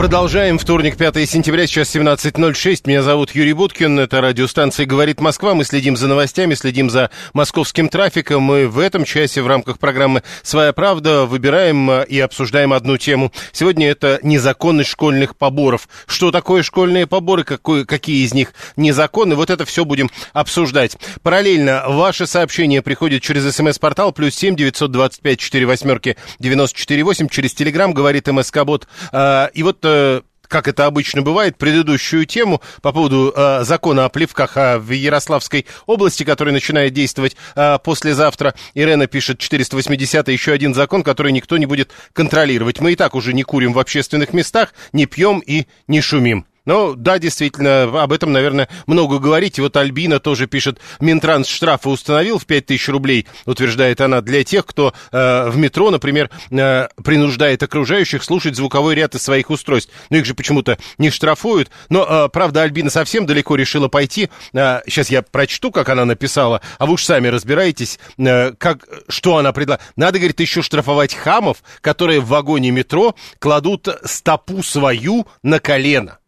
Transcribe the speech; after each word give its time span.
Продолжаем. 0.00 0.58
Вторник, 0.58 0.96
5 0.96 1.28
сентября, 1.28 1.66
сейчас 1.66 1.94
17.06. 1.94 2.84
Меня 2.86 3.02
зовут 3.02 3.32
Юрий 3.32 3.52
Буткин. 3.52 3.98
Это 3.98 4.22
радиостанция 4.22 4.86
«Говорит 4.86 5.20
Москва». 5.20 5.52
Мы 5.52 5.62
следим 5.64 5.94
за 5.94 6.08
новостями, 6.08 6.54
следим 6.54 6.88
за 6.88 7.10
московским 7.34 7.90
трафиком. 7.90 8.42
Мы 8.42 8.66
в 8.66 8.78
этом 8.78 9.04
часе 9.04 9.42
в 9.42 9.46
рамках 9.46 9.78
программы 9.78 10.22
«Своя 10.42 10.72
правда» 10.72 11.26
выбираем 11.26 11.90
э, 11.90 12.06
и 12.08 12.18
обсуждаем 12.18 12.72
одну 12.72 12.96
тему. 12.96 13.30
Сегодня 13.52 13.90
это 13.90 14.18
незаконность 14.22 14.88
школьных 14.88 15.36
поборов. 15.36 15.86
Что 16.06 16.30
такое 16.30 16.62
школьные 16.62 17.06
поборы, 17.06 17.44
какой, 17.44 17.84
какие 17.84 18.24
из 18.24 18.32
них 18.32 18.54
незаконны? 18.78 19.34
Вот 19.34 19.50
это 19.50 19.66
все 19.66 19.84
будем 19.84 20.08
обсуждать. 20.32 20.96
Параллельно 21.22 21.84
ваши 21.88 22.26
сообщения 22.26 22.80
приходят 22.80 23.20
через 23.20 23.54
смс-портал 23.54 24.12
плюс 24.12 24.34
семь 24.34 24.56
девятьсот 24.56 24.92
двадцать 24.92 25.20
пять 25.20 25.40
четыре 25.40 25.66
восьмерки 25.66 26.16
девяносто 26.38 26.78
четыре 26.78 27.02
восемь 27.02 27.28
через 27.28 27.52
телеграм 27.52 27.92
говорит 27.92 28.28
МСК-бот. 28.28 28.88
А, 29.12 29.50
И 29.52 29.62
вот 29.62 29.89
э, 29.90 30.20
как 30.50 30.66
это 30.66 30.86
обычно 30.86 31.22
бывает, 31.22 31.56
предыдущую 31.56 32.26
тему 32.26 32.60
по 32.82 32.92
поводу 32.92 33.32
э, 33.34 33.62
закона 33.62 34.04
о 34.04 34.08
плевках 34.08 34.56
а, 34.56 34.78
в 34.78 34.90
Ярославской 34.90 35.64
области, 35.86 36.24
который 36.24 36.52
начинает 36.52 36.92
действовать 36.92 37.36
э, 37.54 37.78
послезавтра. 37.82 38.54
Ирена 38.74 39.06
пишет 39.06 39.38
480 39.38 40.28
еще 40.28 40.52
один 40.52 40.74
закон, 40.74 41.04
который 41.04 41.30
никто 41.30 41.56
не 41.56 41.66
будет 41.66 41.92
контролировать. 42.12 42.80
Мы 42.80 42.92
и 42.92 42.96
так 42.96 43.14
уже 43.14 43.32
не 43.32 43.44
курим 43.44 43.72
в 43.72 43.78
общественных 43.78 44.32
местах, 44.32 44.74
не 44.92 45.06
пьем 45.06 45.38
и 45.38 45.66
не 45.86 46.00
шумим. 46.00 46.46
Ну, 46.66 46.94
да, 46.94 47.18
действительно, 47.18 48.02
об 48.02 48.12
этом, 48.12 48.32
наверное, 48.32 48.68
много 48.86 49.18
говорить. 49.18 49.58
Вот 49.58 49.76
Альбина 49.76 50.20
тоже 50.20 50.46
пишет, 50.46 50.78
Минтранс 51.00 51.48
штрафы 51.48 51.88
установил 51.88 52.38
в 52.38 52.46
5000 52.46 52.88
рублей, 52.88 53.26
утверждает 53.46 54.00
она, 54.00 54.20
для 54.20 54.44
тех, 54.44 54.66
кто 54.66 54.92
э, 55.10 55.48
в 55.50 55.56
метро, 55.56 55.90
например, 55.90 56.30
э, 56.50 56.88
принуждает 57.02 57.62
окружающих 57.62 58.22
слушать 58.22 58.56
звуковой 58.56 58.94
ряд 58.94 59.14
из 59.14 59.22
своих 59.22 59.50
устройств. 59.50 59.92
Но 60.10 60.18
их 60.18 60.26
же 60.26 60.34
почему-то 60.34 60.78
не 60.98 61.10
штрафуют. 61.10 61.70
Но, 61.88 62.06
э, 62.08 62.28
правда, 62.28 62.62
Альбина 62.62 62.90
совсем 62.90 63.26
далеко 63.26 63.56
решила 63.56 63.88
пойти. 63.88 64.28
Э, 64.52 64.80
сейчас 64.86 65.10
я 65.10 65.22
прочту, 65.22 65.70
как 65.70 65.88
она 65.88 66.04
написала, 66.04 66.60
а 66.78 66.86
вы 66.86 66.94
уж 66.94 67.04
сами 67.04 67.28
разбираетесь, 67.28 67.98
э, 68.18 68.52
как, 68.58 68.86
что 69.08 69.38
она 69.38 69.52
предлагает. 69.52 69.90
Надо, 69.96 70.18
говорит, 70.18 70.40
еще 70.40 70.62
штрафовать 70.62 71.14
хамов, 71.14 71.62
которые 71.80 72.20
в 72.20 72.28
вагоне 72.28 72.70
метро 72.70 73.14
кладут 73.38 73.88
стопу 74.04 74.62
свою 74.62 75.26
на 75.42 75.58
колено. 75.58 76.19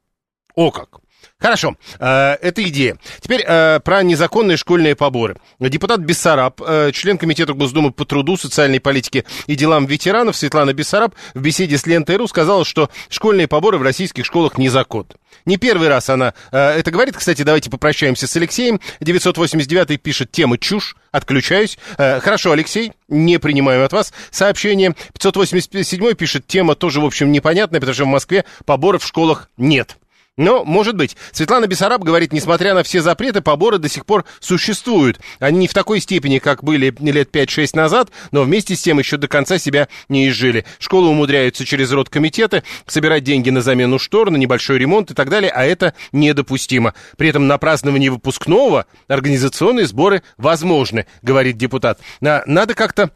О 0.55 0.71
как! 0.71 1.03
Хорошо, 1.43 1.77
э, 1.99 2.37
это 2.41 2.63
идея. 2.69 2.97
Теперь 3.21 3.43
э, 3.45 3.81
про 3.81 4.05
незаконные 4.05 4.57
школьные 4.57 4.95
поборы. 4.95 5.37
Депутат 5.59 5.99
Бессараб, 5.99 6.63
э, 6.65 6.93
член 6.93 7.19
Комитета 7.19 7.53
Госдумы 7.53 7.91
по 7.91 8.05
труду, 8.05 8.37
социальной 8.37 8.79
политике 8.79 9.25
и 9.49 9.57
делам 9.57 9.87
ветеранов 9.87 10.37
Светлана 10.37 10.73
Бессараб 10.73 11.17
в 11.35 11.41
беседе 11.41 11.79
с 11.79 11.87
Лентой.ру 11.87 12.29
сказала, 12.29 12.65
что 12.65 12.91
школьные 13.09 13.49
поборы 13.49 13.79
в 13.79 13.83
российских 13.83 14.25
школах 14.25 14.57
незаконны. 14.57 15.09
Не 15.45 15.57
первый 15.57 15.89
раз 15.89 16.11
она 16.11 16.35
это 16.53 16.91
говорит. 16.93 17.17
Кстати, 17.17 17.43
давайте 17.43 17.71
попрощаемся 17.71 18.29
с 18.29 18.37
Алексеем. 18.37 18.81
989 19.01 20.01
пишет 20.01 20.31
тема 20.31 20.59
чушь. 20.59 20.95
Отключаюсь. 21.11 21.79
Хорошо, 21.97 22.53
Алексей, 22.53 22.93
не 23.09 23.39
принимаю 23.39 23.85
от 23.85 23.93
вас 23.93 24.13
сообщение. 24.31 24.95
587 25.15 26.15
пишет 26.15 26.47
тема 26.47 26.75
тоже, 26.77 27.01
в 27.01 27.05
общем, 27.05 27.33
непонятная, 27.33 27.81
потому 27.81 27.95
что 27.95 28.05
в 28.05 28.09
Москве 28.09 28.45
поборов 28.65 29.03
в 29.03 29.07
школах 29.07 29.49
нет. 29.57 29.97
Но, 30.39 30.65
может 30.65 30.97
быть. 30.97 31.15
Светлана 31.33 31.67
Бессараб 31.67 32.03
говорит, 32.03 32.33
несмотря 32.33 32.73
на 32.75 32.83
все 32.83 33.03
запреты, 33.03 33.43
поборы 33.43 33.77
до 33.77 33.91
сих 33.91 34.07
пор 34.07 34.25
существуют. 34.41 35.21
Они 35.41 35.59
не 35.59 35.69
в 35.69 35.75
такой 35.75 36.01
степени, 36.01 36.39
как 36.39 36.65
были 36.65 36.95
лет 37.01 37.35
5-6 37.37 37.71
назад, 37.75 38.11
но 38.31 38.43
вместе 38.43 38.75
с 38.75 38.81
тем 38.81 38.99
еще 38.99 39.19
до 39.19 39.29
конца 39.29 39.59
себя 39.59 39.89
не 40.09 40.29
изжили. 40.31 40.65
Школы 40.79 41.09
умудряются 41.09 41.67
через 41.67 41.93
родкомитеты 41.93 42.63
собирать 42.87 43.25
деньги 43.25 43.51
на 43.51 43.61
замену 43.61 43.99
штор, 43.99 44.31
на 44.31 44.37
небольшой 44.39 44.79
ремонт 44.79 45.11
и 45.11 45.15
так 45.15 45.29
далее, 45.29 45.51
а 45.51 45.65
это 45.65 45.93
недопустимо. 46.13 46.95
При 47.19 47.29
этом 47.29 47.47
на 47.47 47.59
праздновании 47.59 48.09
выпускного 48.09 48.87
организационные 49.09 49.87
сборы 49.87 50.23
возможны, 50.39 51.07
говорит 51.21 51.59
депутат. 51.59 52.01
На- 52.23 52.43
Надо 52.47 52.73
как-то 52.73 53.11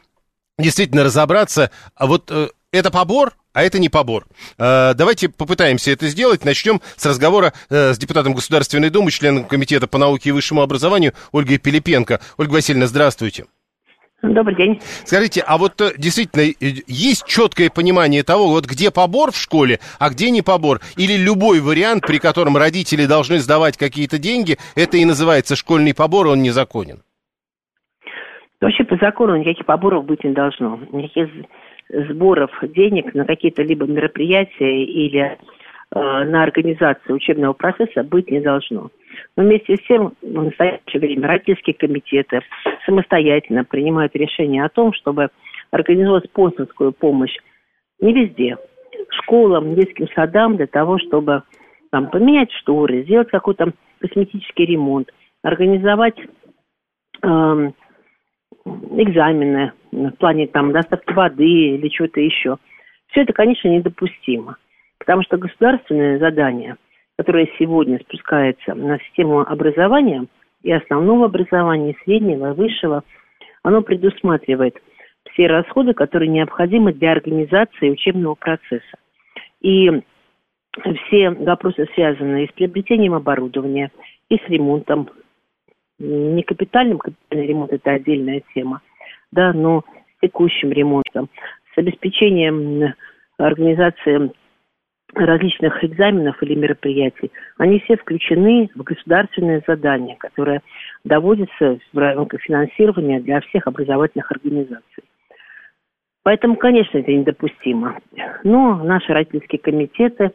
действительно 0.59 1.03
разобраться, 1.05 1.71
а 1.95 2.07
вот 2.07 2.31
э, 2.31 2.49
это 2.73 2.91
побор, 2.91 3.35
а 3.57 3.63
это 3.63 3.79
не 3.79 3.89
побор. 3.89 4.25
Э, 4.59 4.93
давайте 4.95 5.31
попытаемся 5.31 5.91
это 5.91 6.09
сделать. 6.09 6.45
Начнем 6.45 6.83
с 6.97 7.07
разговора 7.07 7.55
э, 7.71 7.95
с 7.95 7.99
депутатом 7.99 8.35
Государственной 8.35 8.91
Думы, 8.91 9.11
членом 9.11 9.45
Комитета 9.45 9.87
по 9.87 9.97
науке 9.97 10.29
и 10.29 10.33
высшему 10.33 10.61
образованию 10.61 11.15
Ольгой 11.33 11.57
Пилипенко. 11.57 12.21
Ольга 12.37 12.53
Васильевна, 12.53 12.87
здравствуйте. 12.87 13.47
Добрый 14.21 14.57
день. 14.57 14.79
Скажите, 15.07 15.43
а 15.47 15.57
вот 15.57 15.81
э, 15.81 15.95
действительно 15.97 16.43
э, 16.43 16.53
есть 16.87 17.25
четкое 17.27 17.71
понимание 17.71 18.23
того, 18.23 18.49
вот 18.49 18.67
где 18.67 18.91
побор 18.91 19.33
в 19.33 19.39
школе, 19.39 19.79
а 19.99 20.11
где 20.11 20.31
не 20.31 20.43
побор? 20.43 20.81
Или 20.99 21.17
любой 21.17 21.61
вариант, 21.61 22.07
при 22.07 22.19
котором 22.19 22.59
родители 22.59 23.07
должны 23.07 23.39
сдавать 23.39 23.79
какие-то 23.79 24.19
деньги, 24.19 24.59
это 24.75 24.99
и 24.99 25.05
называется 25.07 25.57
школьный 25.57 25.95
побор, 25.95 26.27
он 26.27 26.43
незаконен? 26.43 26.99
Вообще 28.61 28.85
по 28.85 28.97
закону 28.97 29.37
никаких 29.37 29.65
поборов 29.65 30.05
быть 30.05 30.25
не 30.25 30.33
должно. 30.33 30.79
Никаких 30.93 31.29
сборов 31.89 32.51
денег 32.63 33.15
на 33.15 33.25
какие-то 33.25 33.63
либо 33.63 33.87
мероприятия 33.87 34.85
или 34.85 35.21
э, 35.21 35.37
на 35.91 36.43
организацию 36.43 37.17
учебного 37.17 37.53
процесса 37.53 38.03
быть 38.03 38.31
не 38.31 38.41
должно. 38.41 38.91
Но 39.37 39.45
вместе 39.45 39.77
с 39.77 39.81
тем 39.87 40.15
в 40.21 40.43
настоящее 40.45 41.01
время 41.01 41.29
родительские 41.29 41.75
комитеты 41.75 42.41
самостоятельно 42.85 43.65
принимают 43.65 44.15
решение 44.15 44.65
о 44.65 44.69
том, 44.69 44.93
чтобы 44.93 45.29
организовать 45.71 46.25
спонсорскую 46.27 46.93
помощь 46.93 47.37
не 48.01 48.13
везде, 48.13 48.57
школам, 49.11 49.75
детским 49.75 50.09
садам 50.15 50.57
для 50.57 50.67
того, 50.67 50.99
чтобы 50.99 51.43
там, 51.91 52.11
поменять 52.11 52.53
шторы, 52.53 53.05
сделать 53.05 53.31
какой-то 53.31 53.73
косметический 54.01 54.67
ремонт, 54.67 55.11
организовать 55.43 56.17
эм, 57.23 57.75
экзамены 58.65 59.73
в 59.97 60.11
плане 60.19 60.47
там 60.47 60.73
доставки 60.73 61.13
воды 61.13 61.45
или 61.45 61.89
чего-то 61.89 62.21
еще. 62.21 62.59
Все 63.09 63.23
это, 63.23 63.33
конечно, 63.33 63.69
недопустимо. 63.69 64.57
Потому 64.99 65.23
что 65.23 65.39
государственное 65.39 66.19
задание, 66.19 66.77
которое 67.17 67.49
сегодня 67.59 67.99
спускается 68.01 68.75
на 68.75 68.99
систему 68.99 69.41
образования, 69.41 70.27
и 70.63 70.73
основного 70.73 71.27
образования, 71.27 71.93
и 71.93 72.05
среднего, 72.05 72.53
и 72.53 72.55
высшего, 72.55 73.05
оно 73.63 73.83
предусматривает 73.83 74.77
все 75.33 75.47
расходы, 75.47 75.95
которые 75.95 76.29
необходимы 76.29 76.93
для 76.93 77.13
организации 77.13 77.91
учебного 77.91 78.35
процесса. 78.35 78.97
И 79.61 79.91
все 81.07 81.31
вопросы, 81.31 81.87
связанные 81.95 82.49
с 82.49 82.53
приобретением 82.53 83.15
оборудования 83.15 83.91
и 84.29 84.37
с 84.37 84.49
ремонтом, 84.49 85.09
не 85.99 86.43
капитальным, 86.43 86.99
капитальный 86.99 87.47
ремонт 87.47 87.73
это 87.73 87.93
отдельная 87.93 88.43
тема, 88.55 88.83
да, 89.33 89.53
но 89.53 89.85
с 90.17 90.21
текущим 90.21 90.73
ремонтом, 90.73 91.29
с 91.75 91.79
обеспечением 91.79 92.95
организации 93.39 94.33
различных 95.15 95.83
экзаменов 95.85 96.43
или 96.43 96.55
мероприятий, 96.55 97.31
они 97.59 97.81
все 97.81 97.97
включены 97.97 98.71
в 98.75 98.83
государственное 98.83 99.63
задание, 99.67 100.17
которое 100.17 100.63
доводится 101.05 101.79
в 101.93 101.99
рамках 101.99 102.43
финансирования 102.43 103.21
для 103.21 103.41
всех 103.41 103.67
образовательных 103.67 104.31
организаций. 104.31 105.05
Поэтому, 106.23 106.57
конечно, 106.57 106.99
это 106.99 107.13
недопустимо. 107.13 108.01
Но 108.43 108.83
наши 108.83 109.13
родительские 109.13 109.61
комитеты 109.61 110.33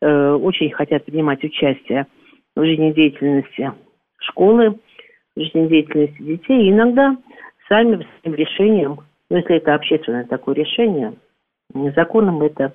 э, 0.00 0.32
очень 0.34 0.70
хотят 0.70 1.04
принимать 1.04 1.42
участие 1.42 2.06
в 2.54 2.64
жизнедеятельности 2.64 3.72
школы, 4.20 4.78
в 5.34 5.40
жизнедеятельности 5.40 6.22
детей. 6.22 6.66
И 6.66 6.70
иногда 6.70 7.16
сами 7.72 8.06
своим 8.20 8.36
решением, 8.36 8.98
ну, 9.30 9.38
если 9.38 9.56
это 9.56 9.74
общественное 9.74 10.24
такое 10.24 10.54
решение, 10.54 11.14
законом 11.96 12.42
это 12.42 12.74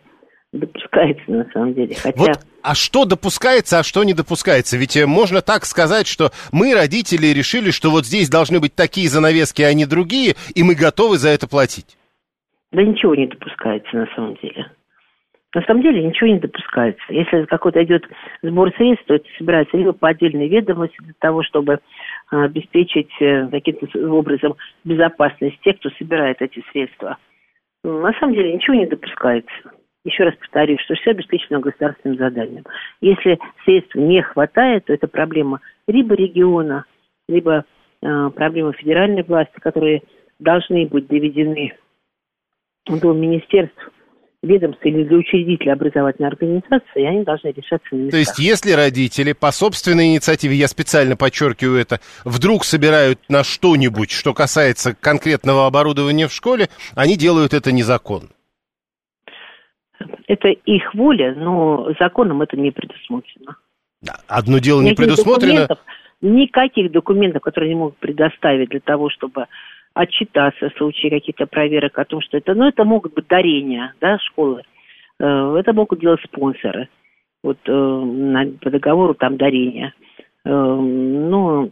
допускается 0.51 1.31
на 1.31 1.45
самом 1.51 1.75
деле. 1.75 1.95
Хотя 1.95 2.19
Вот, 2.19 2.39
а 2.63 2.73
что 2.73 3.05
допускается, 3.05 3.77
а 3.77 3.83
что 3.83 4.03
не 4.03 4.13
допускается? 4.13 4.75
Ведь 4.75 4.97
можно 5.05 5.41
так 5.41 5.65
сказать, 5.65 6.07
что 6.07 6.31
мы, 6.51 6.73
родители, 6.73 7.27
решили, 7.27 7.69
что 7.69 7.91
вот 7.91 8.05
здесь 8.05 8.29
должны 8.29 8.59
быть 8.59 8.73
такие 8.73 9.07
занавески, 9.07 9.61
а 9.61 9.71
не 9.73 9.85
другие, 9.85 10.33
и 10.55 10.63
мы 10.63 10.73
готовы 10.73 11.17
за 11.17 11.29
это 11.29 11.47
платить. 11.47 11.95
Да 12.71 12.81
ничего 12.81 13.13
не 13.13 13.27
допускается 13.27 13.95
на 13.95 14.07
самом 14.15 14.35
деле. 14.41 14.71
На 15.53 15.61
самом 15.63 15.81
деле 15.81 16.03
ничего 16.03 16.27
не 16.29 16.39
допускается. 16.39 17.03
Если 17.09 17.45
какой-то 17.45 17.83
идет 17.83 18.03
сбор 18.41 18.71
средств, 18.75 19.05
то 19.07 19.15
это 19.15 19.25
собирается 19.37 19.77
либо 19.77 19.93
по 19.93 20.09
отдельной 20.09 20.49
ведомости 20.49 20.97
для 20.99 21.13
того, 21.19 21.43
чтобы 21.43 21.79
обеспечить 22.29 23.11
э, 23.21 23.47
каким-то 23.49 23.87
образом 24.11 24.55
безопасность 24.83 25.59
тех, 25.61 25.77
кто 25.79 25.89
собирает 25.91 26.41
эти 26.41 26.63
средства. 26.71 27.17
На 27.83 28.13
самом 28.19 28.33
деле 28.33 28.53
ничего 28.53 28.75
не 28.75 28.85
допускается. 28.85 29.71
Еще 30.03 30.23
раз 30.23 30.35
повторюсь, 30.35 30.79
что 30.81 30.95
все 30.95 31.11
обеспечено 31.11 31.59
государственным 31.59 32.17
заданием. 32.17 32.63
Если 33.01 33.39
средств 33.65 33.95
не 33.95 34.21
хватает, 34.21 34.85
то 34.85 34.93
это 34.93 35.07
проблема 35.07 35.59
либо 35.87 36.15
региона, 36.15 36.85
либо 37.27 37.65
э, 38.01 38.29
проблема 38.35 38.73
федеральной 38.73 39.23
власти, 39.23 39.59
которые 39.59 40.03
должны 40.39 40.85
быть 40.87 41.07
доведены 41.07 41.73
до 42.87 43.13
министерств 43.13 43.91
ведомств 44.47 44.83
или 44.83 45.03
для 45.03 45.17
учредителя 45.17 45.73
образовательной 45.73 46.29
организации, 46.29 47.05
они 47.05 47.23
должны 47.23 47.49
решаться 47.49 47.87
на 47.91 47.97
местах. 47.97 48.11
То 48.11 48.17
есть, 48.17 48.39
если 48.39 48.71
родители 48.71 49.33
по 49.33 49.51
собственной 49.51 50.07
инициативе, 50.07 50.55
я 50.55 50.67
специально 50.67 51.15
подчеркиваю 51.15 51.79
это, 51.79 51.99
вдруг 52.25 52.63
собирают 52.63 53.19
на 53.29 53.43
что-нибудь, 53.43 54.11
что 54.11 54.33
касается 54.33 54.95
конкретного 54.95 55.67
оборудования 55.67 56.27
в 56.27 56.33
школе, 56.33 56.69
они 56.95 57.17
делают 57.17 57.53
это 57.53 57.71
незаконно. 57.71 58.29
Это 60.27 60.49
их 60.49 60.93
воля, 60.93 61.33
но 61.35 61.93
законом 61.99 62.41
это 62.41 62.57
не 62.57 62.71
предусмотрено. 62.71 63.57
Одно 64.27 64.59
дело 64.59 64.81
не 64.81 64.93
предусмотрено. 64.93 65.67
Документов, 65.67 65.79
никаких 66.21 66.91
документов, 66.91 67.41
которые 67.41 67.71
они 67.71 67.79
могут 67.79 67.97
предоставить 67.97 68.69
для 68.69 68.79
того, 68.79 69.09
чтобы 69.09 69.45
отчитаться 69.97 70.69
в 70.69 70.77
случае 70.77 71.11
каких-то 71.11 71.45
проверок 71.45 71.97
о 71.97 72.05
том, 72.05 72.21
что 72.21 72.37
это, 72.37 72.53
ну, 72.53 72.67
это 72.67 72.83
могут 72.83 73.13
быть 73.13 73.27
дарения, 73.27 73.93
да, 73.99 74.17
школы. 74.19 74.63
Э, 75.19 75.55
это 75.59 75.73
могут 75.73 75.99
делать 75.99 76.21
спонсоры. 76.23 76.89
Вот 77.43 77.57
э, 77.65 78.51
по 78.61 78.69
договору 78.69 79.13
там 79.13 79.37
дарения. 79.37 79.93
Э, 80.45 80.49
ну, 80.49 81.71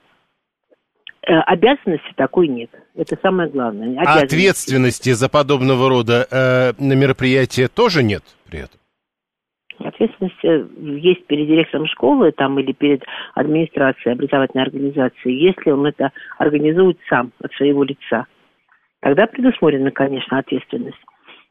обязанности 1.22 2.13
такой 2.16 2.48
нет. 2.48 2.69
Это 2.95 3.18
самое 3.22 3.50
главное. 3.50 4.00
А 4.06 4.19
ответственности 4.19 5.12
за 5.12 5.28
подобного 5.28 5.89
рода 5.89 6.75
на 6.78 6.94
мероприятия 6.94 7.68
тоже 7.68 8.04
нет 8.04 8.24
при 8.48 8.60
этом? 8.60 8.80
Ответственность 9.80 10.44
есть 10.44 11.25
перед 11.25 11.48
директором 11.48 11.88
школы 11.88 12.31
там, 12.31 12.57
или 12.60 12.72
перед 12.72 13.04
администрацией 13.33 14.13
образовательной 14.13 14.63
организации, 14.63 15.31
если 15.31 15.72
он 15.72 15.86
это 15.86 16.12
организует 16.38 16.98
сам 17.10 17.31
от 17.42 17.51
своего 17.54 17.83
лица. 17.83 18.25
Тогда 19.01 19.27
предусмотрена, 19.27 19.92
конечно, 19.92 20.38
ответственность. 20.38 20.98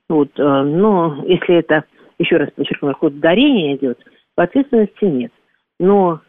Вот, 0.09 0.31
э, 0.39 0.43
но 0.43 1.23
если 1.27 1.57
это, 1.57 1.85
еще 2.19 2.37
раз 2.37 2.51
подчеркну, 2.51 2.95
ход 2.95 3.21
дарения 3.21 3.77
идет, 3.77 3.99
ответственности 4.37 5.05
нет. 5.05 5.33
Но 5.79 6.21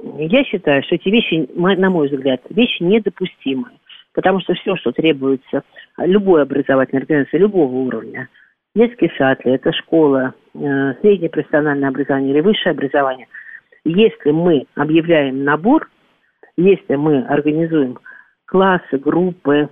я 0.00 0.44
считаю, 0.44 0.82
что 0.82 0.96
эти 0.96 1.08
вещи, 1.08 1.48
на 1.54 1.90
мой 1.90 2.08
взгляд, 2.08 2.40
вещи 2.50 2.82
недопустимые. 2.82 3.76
Потому 4.14 4.40
что 4.40 4.54
все, 4.54 4.76
что 4.76 4.92
требуется 4.92 5.62
любой 5.98 6.42
образовательной 6.42 7.02
организации, 7.02 7.38
любого 7.38 7.72
уровня– 7.72 8.28
детский 8.74 9.10
сад 9.18 9.44
ли, 9.44 9.52
это 9.52 9.72
школа, 9.72 10.34
э, 10.54 10.94
среднее 11.00 11.30
профессиональное 11.30 11.88
образование 11.88 12.32
или 12.32 12.40
высшее 12.40 12.72
образование, 12.72 13.28
если 13.84 14.30
мы 14.30 14.66
объявляем 14.74 15.44
набор, 15.44 15.88
если 16.56 16.94
мы 16.96 17.22
организуем 17.24 17.98
классы, 18.46 18.98
группы, 18.98 19.68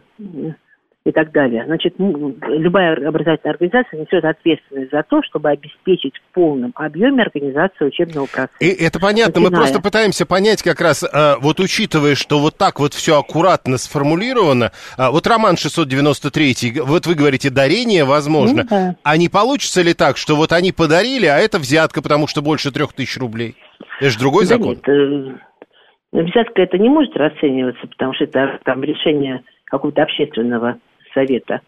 и 1.05 1.13
так 1.13 1.33
далее. 1.33 1.65
Значит, 1.65 1.95
любая 1.99 2.95
образовательная 3.09 3.55
организация 3.55 4.01
несет 4.01 4.23
ответственность 4.23 4.91
за 4.91 5.03
то, 5.03 5.23
чтобы 5.23 5.49
обеспечить 5.49 6.15
в 6.17 6.35
полном 6.35 6.73
объеме 6.75 7.23
организацию 7.23 7.89
учебного 7.89 8.27
процесса. 8.27 8.57
И 8.61 8.69
это 8.69 9.01
понятно, 9.01 9.41
Начиная. 9.41 9.51
мы 9.51 9.57
просто 9.57 9.81
пытаемся 9.81 10.27
понять 10.27 10.63
как 10.63 10.81
раз, 10.81 11.03
э, 11.03 11.37
вот 11.41 11.59
учитывая, 11.59 12.15
что 12.15 12.39
вот 12.39 12.59
так 12.59 12.81
вот 12.81 12.93
все 12.93 13.19
аккуратно 13.19 13.79
сформулировано, 13.79 14.73
э, 14.99 15.09
вот 15.11 15.27
роман 15.27 15.57
693, 15.57 16.81
вот 16.83 17.07
вы 17.07 17.15
говорите, 17.15 17.49
дарение 17.49 18.05
возможно, 18.05 18.63
ну, 18.63 18.69
да. 18.69 18.97
а 19.03 19.17
не 19.17 19.31
получится 19.31 19.81
ли 19.81 19.95
так, 19.95 20.19
что 20.19 20.37
вот 20.37 20.53
они 20.53 20.71
подарили, 20.71 21.27
а 21.27 21.39
это 21.39 21.59
взятка, 21.59 22.03
потому 22.03 22.27
что 22.27 22.43
больше 22.43 22.73
трех 22.73 22.93
тысяч 22.93 23.17
рублей? 23.17 23.57
Это 24.01 24.11
же 24.11 24.19
другой 24.19 24.45
да 24.45 24.57
закон. 24.57 24.75
Нет, 24.75 24.87
э, 24.87 26.23
взятка 26.25 26.61
это 26.61 26.77
не 26.77 26.91
может 26.91 27.17
расцениваться, 27.17 27.87
потому 27.87 28.13
что 28.13 28.25
это 28.25 28.59
там 28.65 28.83
решение 28.83 29.43
какого-то 29.65 30.03
общественного 30.03 30.79
совета. 31.13 31.61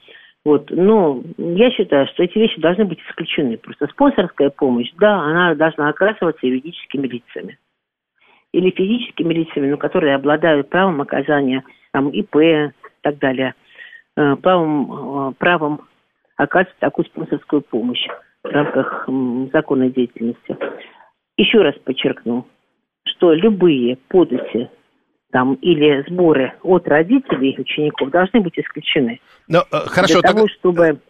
Вот. 0.45 0.71
Но 0.71 1.23
я 1.39 1.71
считаю, 1.71 2.07
что 2.09 2.25
эти 2.25 2.39
вещи 2.39 2.61
должны 2.61 2.85
быть 2.85 2.99
исключены. 3.09 3.57
Просто 3.59 3.87
спонсорская 3.89 4.51
помощь, 4.51 4.91
да, 4.99 5.21
она 5.21 5.55
должна 5.55 5.89
оказываться 5.89 6.47
юридическими 6.47 7.07
лицами. 7.07 7.59
Или 8.53 8.71
физическими 8.71 9.33
лицами, 9.33 9.71
но 9.71 9.77
которые 9.77 10.15
обладают 10.15 10.69
правом 10.69 11.01
оказания 11.01 11.65
там, 11.93 12.11
ИП 12.11 12.37
и 12.37 12.71
так 13.01 13.19
далее, 13.19 13.55
э, 14.17 14.37
правом, 14.37 15.31
э, 15.31 15.33
правом 15.39 15.81
оказывать 16.37 16.77
такую 16.79 17.07
спонсорскую 17.07 17.63
помощь 17.63 18.07
в 18.43 18.49
рамках 18.49 19.09
законной 19.53 19.91
деятельности. 19.91 20.57
Еще 21.37 21.63
раз 21.63 21.75
подчеркну, 21.79 22.47
что 23.05 23.33
любые 23.33 23.97
подати 24.09 24.69
там, 25.33 25.55
или 25.55 26.05
сборы 26.09 26.53
от 26.63 26.87
родителей 26.87 27.57
учеников 27.59 28.11
должны 28.11 28.41
быть 28.41 28.59
исключены. 28.59 29.19
Но, 29.49 29.65
э, 29.73 29.79
хорошо, 29.87 30.21
для 30.21 30.31
того, 30.31 30.47
чтобы... 30.47 31.01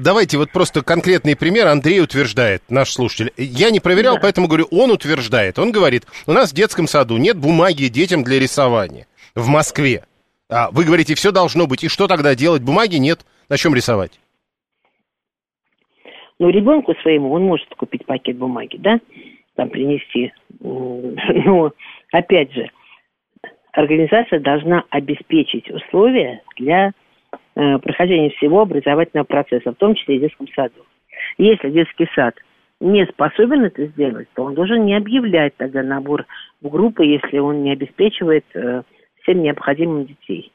давайте 0.00 0.38
вот 0.38 0.50
просто 0.50 0.82
конкретный 0.82 1.36
пример. 1.36 1.66
Андрей 1.66 2.00
утверждает, 2.00 2.62
наш 2.70 2.90
слушатель. 2.90 3.32
Я 3.36 3.70
не 3.70 3.78
проверял, 3.78 4.14
да. 4.14 4.20
поэтому 4.22 4.48
говорю, 4.48 4.66
он 4.70 4.90
утверждает. 4.90 5.58
Он 5.58 5.72
говорит, 5.72 6.06
у 6.26 6.32
нас 6.32 6.52
в 6.52 6.54
детском 6.54 6.86
саду 6.86 7.18
нет 7.18 7.36
бумаги 7.36 7.88
детям 7.88 8.24
для 8.24 8.40
рисования 8.40 9.06
в 9.34 9.46
Москве. 9.48 10.04
А 10.48 10.70
вы 10.70 10.84
говорите, 10.84 11.14
все 11.14 11.30
должно 11.30 11.66
быть. 11.66 11.84
И 11.84 11.88
что 11.88 12.08
тогда 12.08 12.34
делать? 12.34 12.62
Бумаги 12.62 12.96
нет. 12.96 13.20
На 13.50 13.58
чем 13.58 13.74
рисовать? 13.74 14.18
Ну, 16.38 16.48
ребенку 16.48 16.94
своему 17.02 17.30
он 17.32 17.42
может 17.42 17.68
купить 17.76 18.06
пакет 18.06 18.38
бумаги, 18.38 18.78
да, 18.78 18.98
там 19.54 19.68
принести. 19.68 20.32
Но, 20.60 21.72
опять 22.10 22.54
же, 22.54 22.70
организация 23.72 24.40
должна 24.40 24.84
обеспечить 24.90 25.70
условия 25.70 26.42
для 26.56 26.92
э, 27.54 27.78
прохождения 27.78 28.30
всего 28.30 28.62
образовательного 28.62 29.24
процесса, 29.24 29.72
в 29.72 29.76
том 29.76 29.94
числе 29.94 30.16
и 30.16 30.20
детском 30.20 30.48
саду. 30.48 30.84
Если 31.38 31.70
детский 31.70 32.08
сад 32.14 32.34
не 32.80 33.04
способен 33.06 33.64
это 33.64 33.86
сделать, 33.86 34.28
то 34.34 34.44
он 34.44 34.54
должен 34.54 34.84
не 34.84 34.96
объявлять 34.96 35.54
тогда 35.56 35.82
набор 35.82 36.26
в 36.62 36.68
группы, 36.68 37.04
если 37.04 37.38
он 37.38 37.62
не 37.62 37.72
обеспечивает 37.72 38.44
э, 38.54 38.82
всем 39.22 39.42
необходимым 39.42 40.06
детей. 40.06 40.52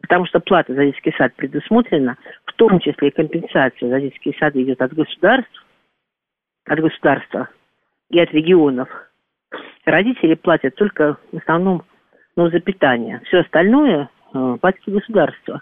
Потому 0.00 0.26
что 0.26 0.40
плата 0.40 0.74
за 0.74 0.86
детский 0.86 1.12
сад 1.18 1.34
предусмотрена, 1.34 2.16
в 2.44 2.52
том 2.54 2.78
числе 2.80 3.08
и 3.08 3.12
компенсация 3.12 3.88
за 3.88 4.00
детские 4.00 4.34
сады 4.38 4.62
идет 4.62 4.80
от 4.80 4.94
государств, 4.94 5.66
от 6.66 6.80
государства 6.80 7.48
и 8.10 8.20
от 8.20 8.32
регионов. 8.32 8.88
Родители 9.84 10.34
платят 10.34 10.74
только 10.76 11.16
в 11.32 11.36
основном 11.38 11.82
ну, 12.38 12.48
за 12.50 12.60
питание. 12.60 13.20
Все 13.24 13.38
остальное 13.38 14.08
э, 14.32 14.56
платит 14.60 14.82
государство 14.86 15.60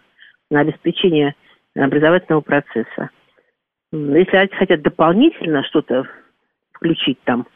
на 0.50 0.61
обеспечение 0.61 1.35
образовательного 1.75 2.42
процесса. 2.42 3.09
Если 3.92 4.37
они 4.37 4.50
хотят 4.50 4.83
дополнительно 4.83 5.64
что-то 5.64 6.06
включить 6.75 7.18
там, 7.25 7.47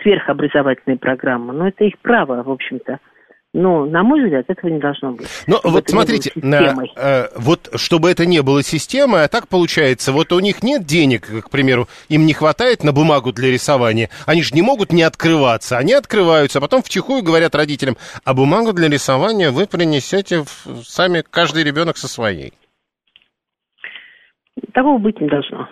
сверхобразовательные 0.00 0.96
программы, 0.96 1.52
ну, 1.52 1.66
это 1.66 1.84
их 1.84 1.98
право, 1.98 2.42
в 2.42 2.50
общем-то. 2.50 3.00
Но, 3.58 3.86
на 3.86 4.04
мой 4.04 4.22
взгляд, 4.22 4.44
этого 4.46 4.70
не 4.70 4.78
должно 4.78 5.10
быть. 5.10 5.26
Но 5.48 5.60
вот 5.64 5.88
смотрите, 5.88 6.30
на, 6.36 6.76
э, 6.94 7.26
вот 7.34 7.68
чтобы 7.74 8.08
это 8.08 8.24
не 8.24 8.40
было 8.40 8.62
системой, 8.62 9.24
а 9.24 9.28
так 9.28 9.48
получается, 9.48 10.12
вот 10.12 10.32
у 10.32 10.38
них 10.38 10.62
нет 10.62 10.84
денег, 10.84 11.26
к 11.44 11.50
примеру, 11.50 11.88
им 12.08 12.24
не 12.24 12.34
хватает 12.34 12.84
на 12.84 12.92
бумагу 12.92 13.32
для 13.32 13.50
рисования, 13.50 14.10
они 14.26 14.44
же 14.44 14.54
не 14.54 14.62
могут 14.62 14.92
не 14.92 15.02
открываться, 15.02 15.76
они 15.76 15.92
открываются, 15.92 16.58
а 16.58 16.60
потом 16.60 16.84
втихую 16.84 17.24
говорят 17.24 17.56
родителям, 17.56 17.96
а 18.24 18.32
бумагу 18.32 18.72
для 18.72 18.88
рисования 18.88 19.50
вы 19.50 19.66
принесете 19.66 20.44
в, 20.44 20.84
сами, 20.84 21.24
каждый 21.28 21.64
ребенок 21.64 21.96
со 21.96 22.06
своей. 22.06 22.52
Такого 24.72 24.98
быть 24.98 25.20
не 25.20 25.26
должно. 25.26 25.68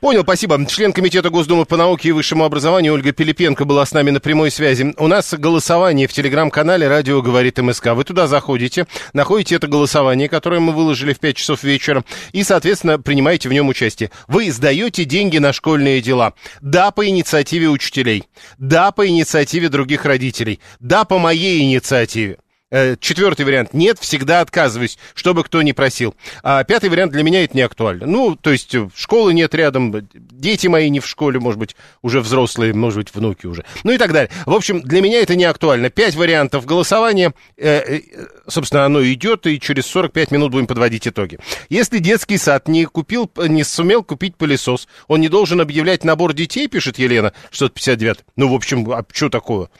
Понял, 0.00 0.22
спасибо. 0.22 0.64
Член 0.66 0.92
Комитета 0.92 1.28
Госдумы 1.28 1.66
по 1.66 1.76
науке 1.76 2.08
и 2.08 2.12
высшему 2.12 2.44
образованию 2.44 2.94
Ольга 2.94 3.12
Пилипенко 3.12 3.64
была 3.64 3.84
с 3.84 3.92
нами 3.92 4.10
на 4.10 4.20
прямой 4.20 4.50
связи. 4.50 4.94
У 4.96 5.06
нас 5.06 5.34
голосование 5.34 6.06
в 6.06 6.12
телеграм-канале 6.12 6.88
«Радио 6.88 7.20
говорит 7.20 7.58
МСК». 7.58 7.88
Вы 7.88 8.04
туда 8.04 8.26
заходите, 8.26 8.86
находите 9.12 9.56
это 9.56 9.66
голосование, 9.66 10.28
которое 10.28 10.60
мы 10.60 10.72
выложили 10.72 11.12
в 11.12 11.20
5 11.20 11.36
часов 11.36 11.62
вечера, 11.62 12.04
и, 12.32 12.42
соответственно, 12.42 12.98
принимаете 12.98 13.48
в 13.48 13.52
нем 13.52 13.68
участие. 13.68 14.10
Вы 14.26 14.50
сдаете 14.50 15.04
деньги 15.04 15.38
на 15.38 15.52
школьные 15.52 16.00
дела. 16.00 16.32
Да, 16.62 16.90
по 16.90 17.06
инициативе 17.06 17.68
учителей. 17.68 18.24
Да, 18.58 18.92
по 18.92 19.06
инициативе 19.06 19.68
других 19.68 20.06
родителей. 20.06 20.60
Да, 20.78 21.04
по 21.04 21.18
моей 21.18 21.62
инициативе. 21.62 22.38
Э, 22.72 22.94
четвертый 23.00 23.44
вариант. 23.44 23.74
Нет, 23.74 23.98
всегда 23.98 24.40
отказываюсь, 24.40 24.96
чтобы 25.14 25.42
кто 25.42 25.60
ни 25.60 25.72
просил. 25.72 26.14
А 26.44 26.62
пятый 26.62 26.88
вариант 26.88 27.10
для 27.12 27.24
меня 27.24 27.42
это 27.42 27.56
не 27.56 27.62
актуально. 27.62 28.06
Ну, 28.06 28.36
то 28.36 28.50
есть 28.50 28.72
э, 28.76 28.88
школы 28.94 29.34
нет 29.34 29.52
рядом, 29.56 30.08
дети 30.14 30.68
мои 30.68 30.88
не 30.88 31.00
в 31.00 31.06
школе, 31.06 31.40
может 31.40 31.58
быть, 31.58 31.74
уже 32.00 32.20
взрослые, 32.20 32.72
может 32.72 32.98
быть, 32.98 33.12
внуки 33.12 33.46
уже. 33.46 33.64
Ну 33.82 33.90
и 33.90 33.98
так 33.98 34.12
далее. 34.12 34.30
В 34.46 34.52
общем, 34.52 34.82
для 34.82 35.00
меня 35.00 35.20
это 35.20 35.34
не 35.34 35.44
актуально. 35.44 35.90
Пять 35.90 36.14
вариантов 36.14 36.64
голосования. 36.64 37.34
Э, 37.56 38.00
собственно, 38.46 38.84
оно 38.84 39.02
идет, 39.02 39.48
и 39.48 39.58
через 39.58 39.86
45 39.86 40.30
минут 40.30 40.52
будем 40.52 40.68
подводить 40.68 41.08
итоги. 41.08 41.40
Если 41.70 41.98
детский 41.98 42.38
сад 42.38 42.68
не 42.68 42.84
купил, 42.84 43.28
не 43.36 43.64
сумел 43.64 44.04
купить 44.04 44.36
пылесос, 44.36 44.86
он 45.08 45.20
не 45.20 45.28
должен 45.28 45.60
объявлять 45.60 46.04
набор 46.04 46.34
детей, 46.34 46.68
пишет 46.68 47.00
Елена, 47.00 47.32
659. 47.50 48.18
Ну, 48.36 48.48
в 48.48 48.54
общем, 48.54 48.88
а 48.92 49.04
что 49.12 49.28
такого? 49.28 49.70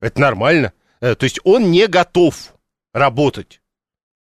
Это 0.00 0.18
нормально. 0.18 0.72
Э, 1.00 1.14
то 1.14 1.24
есть 1.24 1.40
он 1.44 1.70
не 1.70 1.86
готов 1.86 2.54
работать. 2.92 3.60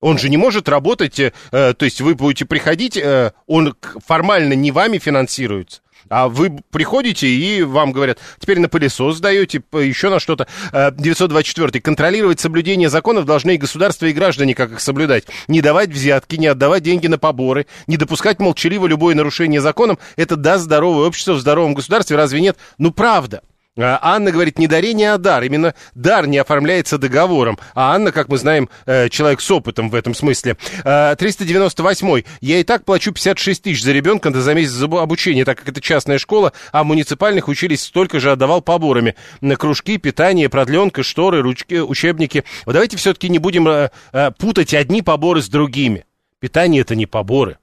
Он 0.00 0.19
же 0.19 0.28
не 0.28 0.37
может 0.37 0.69
работать, 0.69 1.21
э, 1.21 1.33
то 1.50 1.85
есть 1.85 2.00
вы 2.00 2.14
будете 2.14 2.45
приходить, 2.45 2.97
э, 2.97 3.33
он 3.47 3.76
формально 4.04 4.54
не 4.54 4.73
вами 4.73 4.99
финансируется. 4.99 5.81
А 6.09 6.28
вы 6.28 6.59
приходите 6.73 7.28
и 7.28 7.62
вам 7.62 7.92
говорят, 7.92 8.19
теперь 8.40 8.59
на 8.59 8.69
пылесос 8.69 9.19
сдаете, 9.19 9.62
еще 9.73 10.11
на 10.11 10.19
что-то. 10.19 10.49
924. 10.73 11.81
Контролировать 11.81 12.40
соблюдение 12.40 12.90
законов 12.90 13.25
должны 13.25 13.54
и 13.54 13.59
государство, 13.59 14.07
и 14.07 14.12
граждане, 14.12 14.57
как 14.57 14.73
их 14.73 14.81
соблюдать. 14.81 15.26
Не 15.47 15.61
давать 15.61 15.90
взятки, 15.90 16.35
не 16.35 16.49
отдавать 16.49 16.83
деньги 16.83 17.07
на 17.07 17.19
поборы, 17.19 17.69
не 17.87 17.97
допускать 17.97 18.40
молчаливо 18.40 18.88
любое 18.88 19.14
нарушение 19.14 19.61
законом. 19.61 19.97
Это 20.16 20.35
даст 20.35 20.64
здоровое 20.64 21.07
общество 21.07 21.35
в 21.35 21.40
здоровом 21.40 21.75
государстве. 21.75 22.16
Разве 22.16 22.40
нет? 22.40 22.57
Ну, 22.78 22.90
правда. 22.90 23.42
А 23.78 23.98
Анна 24.02 24.30
говорит, 24.30 24.58
не 24.58 24.66
дарение, 24.66 25.12
а 25.12 25.18
дар. 25.18 25.42
Именно 25.44 25.74
дар 25.94 26.26
не 26.26 26.36
оформляется 26.36 26.98
договором. 26.98 27.58
А 27.74 27.94
Анна, 27.94 28.12
как 28.12 28.28
мы 28.28 28.36
знаем, 28.36 28.68
э, 28.84 29.08
человек 29.08 29.40
с 29.40 29.50
опытом 29.50 29.88
в 29.88 29.94
этом 29.94 30.14
смысле. 30.14 30.58
398. 30.84 32.18
Э, 32.18 32.22
Я 32.42 32.58
и 32.58 32.64
так 32.64 32.84
плачу 32.84 33.12
56 33.12 33.62
тысяч 33.62 33.82
за 33.82 33.92
ребенка 33.92 34.30
за 34.30 34.54
месяц 34.54 34.82
обучения, 34.82 35.46
так 35.46 35.58
как 35.58 35.68
это 35.70 35.80
частная 35.80 36.18
школа, 36.18 36.52
а 36.70 36.84
муниципальных 36.84 37.48
учились 37.48 37.82
столько 37.82 38.20
же 38.20 38.32
отдавал 38.32 38.60
поборами. 38.60 39.14
На 39.40 39.56
кружки, 39.56 39.96
питание, 39.96 40.50
продленка, 40.50 41.02
шторы, 41.02 41.40
ручки, 41.40 41.80
учебники. 41.80 42.44
Вот 42.66 42.74
давайте 42.74 42.98
все-таки 42.98 43.30
не 43.30 43.38
будем 43.38 43.66
э, 43.66 43.90
путать 44.38 44.74
одни 44.74 45.00
поборы 45.00 45.40
с 45.40 45.48
другими. 45.48 46.04
Питание 46.40 46.82
это 46.82 46.94
не 46.94 47.06
поборы. 47.06 47.56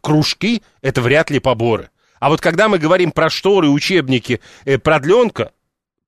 Кружки 0.00 0.62
это 0.80 1.00
вряд 1.00 1.30
ли 1.30 1.38
поборы. 1.38 1.90
А 2.24 2.30
вот 2.30 2.40
когда 2.40 2.70
мы 2.70 2.78
говорим 2.78 3.12
про 3.12 3.28
шторы, 3.28 3.68
учебники, 3.68 4.40
э, 4.64 4.78
продленка, 4.78 5.52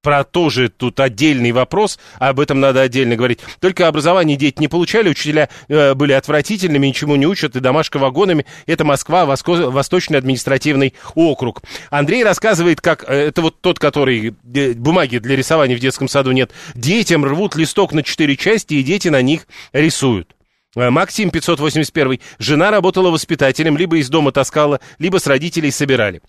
про 0.01 0.25
тоже 0.25 0.71
тут 0.71 0.99
отдельный 0.99 1.53
вопрос, 1.53 1.99
об 2.19 2.41
этом 2.41 2.59
надо 2.59 2.81
отдельно 2.81 3.17
говорить. 3.17 3.41
Только 3.61 3.87
образование 3.87 4.39
дети 4.39 4.59
не 4.59 4.69
получали, 4.69 5.11
учителя 5.11 5.51
э, 5.69 5.93
были 5.93 6.15
отвратительными, 6.15 6.87
ничему 6.87 7.17
не 7.17 7.27
учат, 7.27 7.55
и 7.55 7.61
домашка 7.61 7.99
вагонами. 7.99 8.47
Это 8.65 8.83
Москва, 8.83 9.27
Воско... 9.27 9.71
Восточный 9.71 10.17
административный 10.17 10.95
округ. 11.15 11.63
Андрей 11.91 12.25
рассказывает, 12.25 12.81
как, 12.81 13.05
э, 13.07 13.27
это 13.27 13.43
вот 13.43 13.61
тот, 13.61 13.79
который, 13.79 14.29
э, 14.55 14.73
бумаги 14.73 15.19
для 15.19 15.37
рисования 15.37 15.77
в 15.77 15.81
детском 15.81 16.09
саду 16.09 16.33
нет, 16.33 16.51
детям 16.75 17.27
рвут 17.27 17.57
листок 17.57 17.93
на 17.93 18.03
четыре 18.03 18.39
части, 18.39 18.73
и 18.73 18.83
дети 18.83 19.09
на 19.09 19.21
них 19.21 19.47
рисуют. 19.75 20.36
Э, 20.77 20.91
Максим 20.91 21.31
581. 21.31 22.21
Жена 22.39 22.71
работала 22.71 23.11
воспитателем, 23.11 23.77
либо 23.77 23.97
из 23.97 24.09
дома 24.09 24.31
таскала, 24.31 24.81
либо 24.99 25.19
с 25.19 25.27
родителей 25.27 25.71
собирали. 25.71 26.21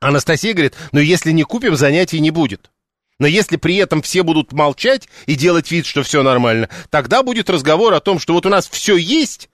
Анастасия 0.00 0.54
говорит, 0.54 0.74
ну 0.90 0.98
если 0.98 1.30
не 1.30 1.44
купим, 1.44 1.76
занятий 1.76 2.18
не 2.18 2.30
будет. 2.30 2.70
Но 3.18 3.28
если 3.28 3.56
при 3.56 3.76
этом 3.76 4.02
все 4.02 4.24
будут 4.24 4.52
молчать 4.52 5.08
и 5.26 5.36
делать 5.36 5.70
вид, 5.70 5.86
что 5.86 6.02
все 6.02 6.24
нормально, 6.24 6.68
тогда 6.90 7.22
будет 7.22 7.50
разговор 7.50 7.92
о 7.92 8.00
том, 8.00 8.18
что 8.18 8.32
вот 8.32 8.46
у 8.46 8.48
нас 8.48 8.68
все 8.68 8.96
есть, 8.96 9.48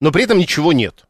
но 0.00 0.10
при 0.10 0.24
этом 0.24 0.38
ничего 0.38 0.72
нет. 0.72 1.04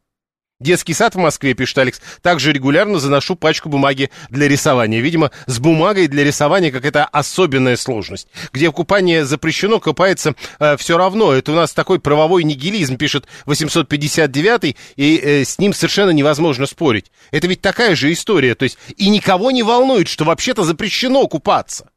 Детский 0.62 0.95
сад 0.95 1.16
в 1.16 1.19
Москве, 1.19 1.54
пишет 1.54 1.78
Алекс, 1.78 2.00
также 2.23 2.52
регулярно 2.52 3.00
заношу 3.00 3.35
пачку 3.35 3.69
бумаги 3.69 4.11
для 4.31 4.47
рисования. 4.47 5.00
Видимо, 5.00 5.33
с 5.47 5.59
бумагой 5.59 6.07
для 6.07 6.23
рисования 6.23 6.71
какая-то 6.71 7.04
особенная 7.04 7.76
сложность. 7.76 8.28
Где 8.52 8.71
купание 8.71 9.25
запрещено, 9.25 9.81
купается 9.81 10.35
э, 10.61 10.76
все 10.76 10.97
равно. 10.97 11.33
Это 11.33 11.50
у 11.52 11.54
нас 11.57 11.73
такой 11.73 11.99
правовой 11.99 12.45
нигилизм, 12.45 12.97
пишет 12.97 13.26
859 13.47 14.76
и 14.95 15.16
э, 15.16 15.45
с 15.45 15.59
ним 15.59 15.73
совершенно 15.75 16.11
невозможно 16.11 16.66
спорить. 16.66 17.11
Это 17.33 17.49
ведь 17.49 17.61
такая 17.61 17.97
же 17.97 18.12
история. 18.12 18.54
То 18.54 18.62
есть 18.62 18.78
и 18.97 19.09
никого 19.09 19.50
не 19.50 19.64
волнует, 19.64 20.07
что 20.07 20.25
вообще-то 20.25 20.62
запрещено 20.62 21.26
купаться. 21.26 21.90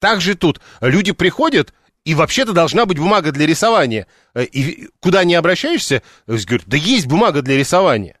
Так 0.00 0.20
же 0.20 0.34
тут 0.34 0.60
люди 0.80 1.12
приходят, 1.12 1.74
и 2.04 2.14
вообще-то 2.14 2.52
должна 2.52 2.86
быть 2.86 2.98
бумага 2.98 3.32
для 3.32 3.46
рисования. 3.46 4.06
Э, 4.34 4.44
и 4.44 4.88
куда 5.00 5.24
не 5.24 5.34
обращаешься, 5.34 6.02
говорят, 6.26 6.66
да 6.66 6.76
есть 6.76 7.06
бумага 7.06 7.42
для 7.42 7.56
рисования. 7.56 8.18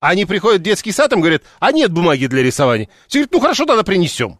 Они 0.00 0.26
приходят 0.26 0.60
в 0.60 0.64
детский 0.64 0.92
сад, 0.92 1.12
им 1.12 1.20
говорят, 1.20 1.42
а 1.58 1.72
нет 1.72 1.90
бумаги 1.90 2.26
для 2.26 2.42
рисования. 2.42 2.88
Все 3.08 3.18
говорят, 3.18 3.32
ну 3.32 3.40
хорошо, 3.40 3.64
тогда 3.66 3.82
принесем. 3.82 4.38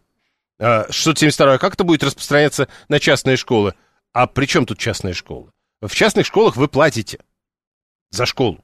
672 0.59 1.53
а, 1.53 1.57
как 1.57 1.75
это 1.75 1.83
будет 1.83 2.03
распространяться 2.03 2.67
на 2.89 2.99
частные 2.99 3.37
школы? 3.37 3.75
А 4.13 4.27
при 4.27 4.45
чем 4.45 4.65
тут 4.65 4.79
частные 4.79 5.13
школы? 5.13 5.51
В 5.81 5.93
частных 5.93 6.25
школах 6.25 6.55
вы 6.55 6.67
платите 6.67 7.19
за 8.09 8.25
школу. 8.25 8.63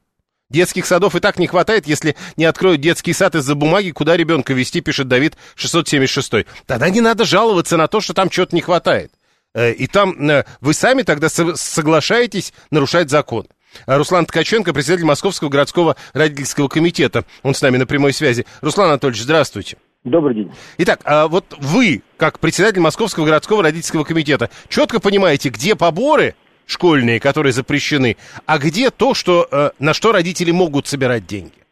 Детских 0.50 0.86
садов 0.86 1.14
и 1.14 1.20
так 1.20 1.38
не 1.38 1.46
хватает, 1.46 1.86
если 1.86 2.16
не 2.36 2.44
откроют 2.44 2.80
детский 2.80 3.12
сад 3.12 3.34
из-за 3.34 3.54
бумаги, 3.54 3.90
куда 3.90 4.16
ребенка 4.16 4.52
вести, 4.52 4.80
пишет 4.80 5.08
Давид 5.08 5.36
676. 5.54 6.46
Тогда 6.66 6.90
не 6.90 7.00
надо 7.00 7.24
жаловаться 7.24 7.76
на 7.76 7.88
то, 7.88 8.00
что 8.00 8.14
там 8.14 8.28
чего-то 8.28 8.54
не 8.54 8.60
хватает. 8.60 9.12
Э, 9.54 9.72
и 9.72 9.86
там 9.86 10.28
э, 10.28 10.44
вы 10.60 10.74
сами 10.74 11.02
тогда 11.02 11.28
соглашаетесь 11.28 12.52
нарушать 12.70 13.10
закон. 13.10 13.46
А 13.86 13.98
Руслан 13.98 14.26
Ткаченко, 14.26 14.72
председатель 14.72 15.04
Московского 15.04 15.48
городского 15.48 15.96
родительского 16.12 16.68
комитета. 16.68 17.24
Он 17.42 17.54
с 17.54 17.62
нами 17.62 17.76
на 17.76 17.86
прямой 17.86 18.12
связи. 18.12 18.46
Руслан 18.60 18.88
Анатольевич, 18.88 19.22
здравствуйте. 19.22 19.78
Добрый 20.04 20.34
день. 20.34 20.52
Итак, 20.78 21.00
а 21.04 21.28
вот 21.28 21.56
вы, 21.58 22.02
как 22.18 22.38
председатель 22.38 22.80
Московского 22.80 23.24
городского 23.24 23.62
родительского 23.62 24.04
комитета, 24.04 24.50
четко 24.68 25.00
понимаете, 25.00 25.48
где 25.48 25.74
поборы 25.74 26.34
школьные, 26.66 27.20
которые 27.20 27.52
запрещены, 27.52 28.16
а 28.46 28.58
где 28.58 28.90
то, 28.90 29.14
что, 29.14 29.48
э, 29.50 29.70
на 29.78 29.94
что 29.94 30.12
родители 30.12 30.50
могут 30.50 30.86
собирать 30.86 31.26
деньги? 31.26 31.63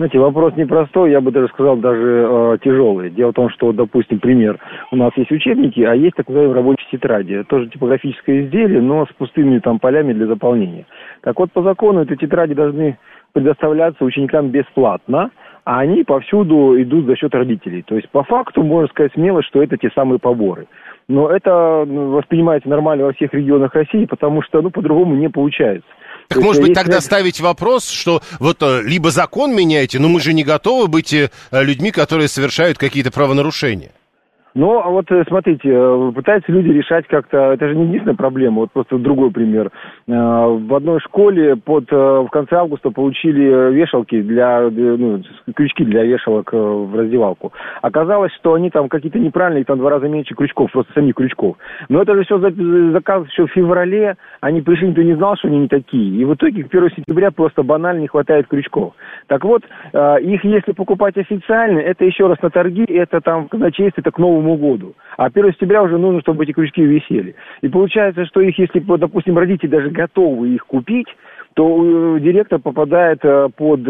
Знаете, 0.00 0.18
вопрос 0.18 0.56
непростой, 0.56 1.10
я 1.10 1.20
бы 1.20 1.30
даже 1.30 1.48
сказал, 1.48 1.76
даже 1.76 2.26
э, 2.26 2.58
тяжелый. 2.64 3.10
Дело 3.10 3.32
в 3.32 3.34
том, 3.34 3.50
что, 3.50 3.70
допустим, 3.70 4.18
пример, 4.18 4.58
у 4.90 4.96
нас 4.96 5.12
есть 5.16 5.30
учебники, 5.30 5.82
а 5.82 5.94
есть 5.94 6.16
так 6.16 6.26
называемые 6.26 6.56
рабочие 6.56 6.88
тетради. 6.90 7.42
Тоже 7.42 7.68
типографическое 7.68 8.46
изделие, 8.46 8.80
но 8.80 9.04
с 9.04 9.12
пустыми 9.12 9.58
там 9.58 9.78
полями 9.78 10.14
для 10.14 10.24
заполнения. 10.24 10.86
Так 11.20 11.38
вот, 11.38 11.52
по 11.52 11.62
закону 11.62 12.00
эти 12.00 12.16
тетради 12.16 12.54
должны 12.54 12.96
предоставляться 13.34 14.02
ученикам 14.02 14.48
бесплатно, 14.48 15.32
а 15.66 15.80
они 15.80 16.02
повсюду 16.02 16.80
идут 16.80 17.04
за 17.04 17.16
счет 17.16 17.34
родителей. 17.34 17.82
То 17.82 17.96
есть, 17.96 18.08
по 18.08 18.22
факту, 18.22 18.62
можно 18.62 18.88
сказать 18.88 19.12
смело, 19.12 19.42
что 19.42 19.62
это 19.62 19.76
те 19.76 19.90
самые 19.90 20.18
поборы. 20.18 20.66
Но 21.08 21.28
это 21.28 21.84
ну, 21.86 22.12
воспринимается 22.12 22.70
нормально 22.70 23.04
во 23.04 23.12
всех 23.12 23.34
регионах 23.34 23.74
России, 23.74 24.06
потому 24.06 24.40
что, 24.40 24.62
ну, 24.62 24.70
по-другому 24.70 25.14
не 25.14 25.28
получается. 25.28 25.86
Так 26.30 26.38
может 26.38 26.62
быть 26.62 26.74
тогда 26.74 27.00
ставить 27.00 27.40
вопрос, 27.40 27.90
что 27.90 28.22
вот 28.38 28.62
э, 28.62 28.82
либо 28.82 29.10
закон 29.10 29.52
меняете, 29.52 29.98
но 29.98 30.08
мы 30.08 30.20
же 30.20 30.32
не 30.32 30.44
готовы 30.44 30.86
быть 30.86 31.12
э, 31.12 31.28
людьми, 31.50 31.90
которые 31.90 32.28
совершают 32.28 32.78
какие-то 32.78 33.10
правонарушения. 33.10 33.90
Но 34.54 34.82
вот 34.90 35.10
э, 35.10 35.24
смотрите, 35.28 35.68
э, 35.70 36.12
пытаются 36.14 36.50
люди 36.50 36.68
решать 36.68 37.06
как-то, 37.06 37.52
это 37.52 37.68
же 37.68 37.76
не 37.76 37.84
единственная 37.84 38.16
проблема, 38.16 38.60
вот 38.60 38.72
просто 38.72 38.98
другой 38.98 39.30
пример. 39.30 39.70
Э, 40.08 40.12
в 40.12 40.74
одной 40.74 41.00
школе 41.00 41.56
под, 41.56 41.90
в 41.90 42.28
конце 42.30 42.56
августа 42.56 42.90
получили 42.90 43.72
вешалки 43.72 44.20
для, 44.20 44.68
ну, 44.70 45.22
крючки 45.54 45.84
для 45.84 46.02
вешалок 46.04 46.52
в 46.52 46.94
раздевалку. 46.96 47.52
Оказалось, 47.82 48.32
что 48.34 48.54
они 48.54 48.70
там 48.70 48.88
какие-то 48.88 49.18
неправильные, 49.18 49.64
там 49.64 49.78
два 49.78 49.90
раза 49.90 50.08
меньше 50.08 50.34
крючков, 50.34 50.72
просто 50.72 50.92
самих 50.94 51.14
крючков. 51.14 51.56
Но 51.88 52.02
это 52.02 52.14
же 52.14 52.24
все 52.24 52.38
заказ 52.38 53.28
еще 53.28 53.46
в 53.46 53.52
феврале, 53.52 54.16
они 54.40 54.62
пришли, 54.62 54.88
никто 54.88 55.02
не 55.02 55.14
знал, 55.14 55.36
что 55.36 55.48
они 55.48 55.58
не 55.58 55.68
такие. 55.68 56.20
И 56.20 56.24
в 56.24 56.34
итоге 56.34 56.64
к 56.64 56.74
1 56.74 56.90
сентября 56.96 57.30
просто 57.30 57.62
банально 57.62 58.00
не 58.00 58.08
хватает 58.08 58.48
крючков. 58.48 58.94
Так 59.26 59.44
вот, 59.44 59.62
их 59.94 60.44
если 60.44 60.72
покупать 60.72 61.16
официально, 61.16 61.78
это 61.78 62.04
еще 62.04 62.26
раз 62.26 62.40
на 62.42 62.50
торги, 62.50 62.84
это 62.84 63.20
там 63.20 63.46
в 63.46 63.48
казначействе, 63.48 64.00
это 64.00 64.10
к 64.10 64.18
новому 64.18 64.39
Новому 64.40 64.56
году. 64.56 64.94
А 65.16 65.26
1 65.26 65.52
сентября 65.52 65.82
уже 65.82 65.98
нужно, 65.98 66.20
чтобы 66.20 66.44
эти 66.44 66.52
крючки 66.52 66.82
висели. 66.82 67.34
И 67.60 67.68
получается, 67.68 68.24
что 68.26 68.40
их, 68.40 68.58
если, 68.58 68.80
допустим, 68.80 69.36
родители 69.36 69.68
даже 69.68 69.90
готовы 69.90 70.54
их 70.54 70.66
купить, 70.66 71.08
то 71.54 72.18
директор 72.18 72.58
попадает 72.58 73.20
под 73.20 73.82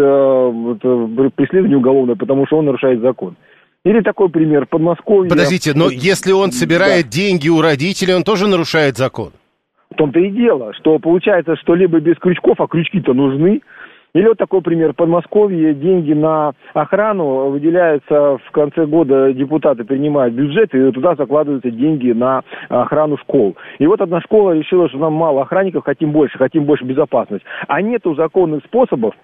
преследование 1.35 1.77
уголовное, 1.77 2.17
потому 2.17 2.47
что 2.47 2.59
он 2.59 2.65
нарушает 2.65 3.01
закон. 3.01 3.37
Или 3.85 4.01
такой 4.01 4.29
пример, 4.29 4.67
Подмосковье. 4.67 5.31
Подождите, 5.31 5.73
но 5.75 5.89
если 5.91 6.33
он 6.33 6.53
собирает 6.53 7.05
да. 7.05 7.11
деньги 7.11 7.49
у 7.49 7.61
родителей, 7.61 8.15
он 8.15 8.25
тоже 8.25 8.47
нарушает 8.47 8.97
закон? 8.97 9.33
В 9.91 9.97
том-то 9.97 10.21
и 10.21 10.31
дело, 10.31 10.73
что 10.75 10.99
получается, 10.99 11.57
что 11.57 11.75
либо 11.75 11.99
без 11.99 12.17
крючков, 12.19 12.61
а 12.61 12.67
крючки-то 12.67 13.13
нужны, 13.13 13.61
или 14.15 14.27
вот 14.27 14.39
такой 14.39 14.63
пример. 14.63 14.93
В 14.93 14.97
Подмосковье 14.97 15.75
деньги 15.75 16.13
на 16.13 16.53
охрану 16.75 17.51
выделяются 17.51 18.39
в 18.39 18.51
конце 18.53 18.87
года, 18.87 19.33
депутаты 19.33 19.85
принимают 19.85 20.35
бюджет, 20.35 20.75
и 20.75 20.93
туда 20.93 21.15
закладываются 21.15 21.71
деньги 21.71 22.13
на 22.13 22.43
охрану 22.69 23.17
школ. 23.19 23.57
И 23.79 23.87
вот 23.87 24.01
одна 24.01 24.21
школа 24.21 24.53
решила, 24.53 24.89
что 24.89 24.99
нам 24.99 25.13
мало 25.13 25.43
охранников, 25.43 25.85
хотим 25.85 26.13
больше, 26.13 26.39
хотим 26.39 26.65
больше 26.65 26.85
безопасности. 26.85 27.47
А 27.69 27.81
нету 27.83 28.15
законных 28.15 28.65
способов 28.65 29.15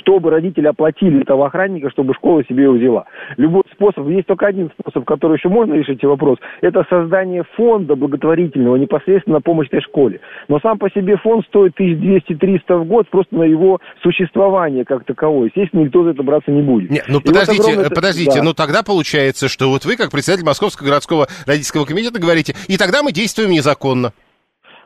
чтобы 0.00 0.30
родители 0.30 0.66
оплатили 0.66 1.22
этого 1.22 1.46
охранника, 1.46 1.90
чтобы 1.90 2.14
школа 2.14 2.42
себе 2.44 2.64
его 2.64 2.74
взяла. 2.74 3.04
Любой 3.36 3.62
способ, 3.72 4.08
есть 4.08 4.26
только 4.26 4.46
один 4.46 4.70
способ, 4.78 5.04
который 5.04 5.36
еще 5.36 5.48
можно 5.48 5.74
решить 5.74 6.02
вопрос, 6.02 6.38
это 6.60 6.84
создание 6.90 7.44
фонда 7.56 7.94
благотворительного 7.94 8.76
непосредственно 8.76 9.36
на 9.36 9.40
помощь 9.40 9.68
этой 9.68 9.82
школе. 9.82 10.20
Но 10.48 10.58
сам 10.60 10.78
по 10.78 10.90
себе 10.90 11.16
фонд 11.16 11.44
стоит 11.46 11.78
1200-300 11.78 12.78
в 12.78 12.84
год 12.86 13.08
просто 13.10 13.36
на 13.36 13.44
его 13.44 13.80
существование 14.02 14.84
как 14.84 15.04
таковое. 15.04 15.46
Естественно, 15.46 15.82
никто 15.82 16.02
за 16.04 16.10
это 16.10 16.22
браться 16.22 16.50
не 16.50 16.62
будет. 16.62 16.90
Нет, 16.90 17.04
ну 17.08 17.20
подождите, 17.20 17.62
вот 17.62 17.68
огромное... 17.68 17.90
подождите, 17.90 18.38
да. 18.38 18.42
ну 18.42 18.54
тогда 18.54 18.82
получается, 18.82 19.48
что 19.48 19.70
вот 19.70 19.84
вы, 19.84 19.96
как 19.96 20.10
председатель 20.10 20.44
Московского 20.44 20.86
городского 20.86 21.28
родительского 21.46 21.84
комитета, 21.84 22.20
говорите, 22.20 22.54
и 22.68 22.76
тогда 22.76 23.02
мы 23.02 23.12
действуем 23.12 23.50
незаконно. 23.50 24.12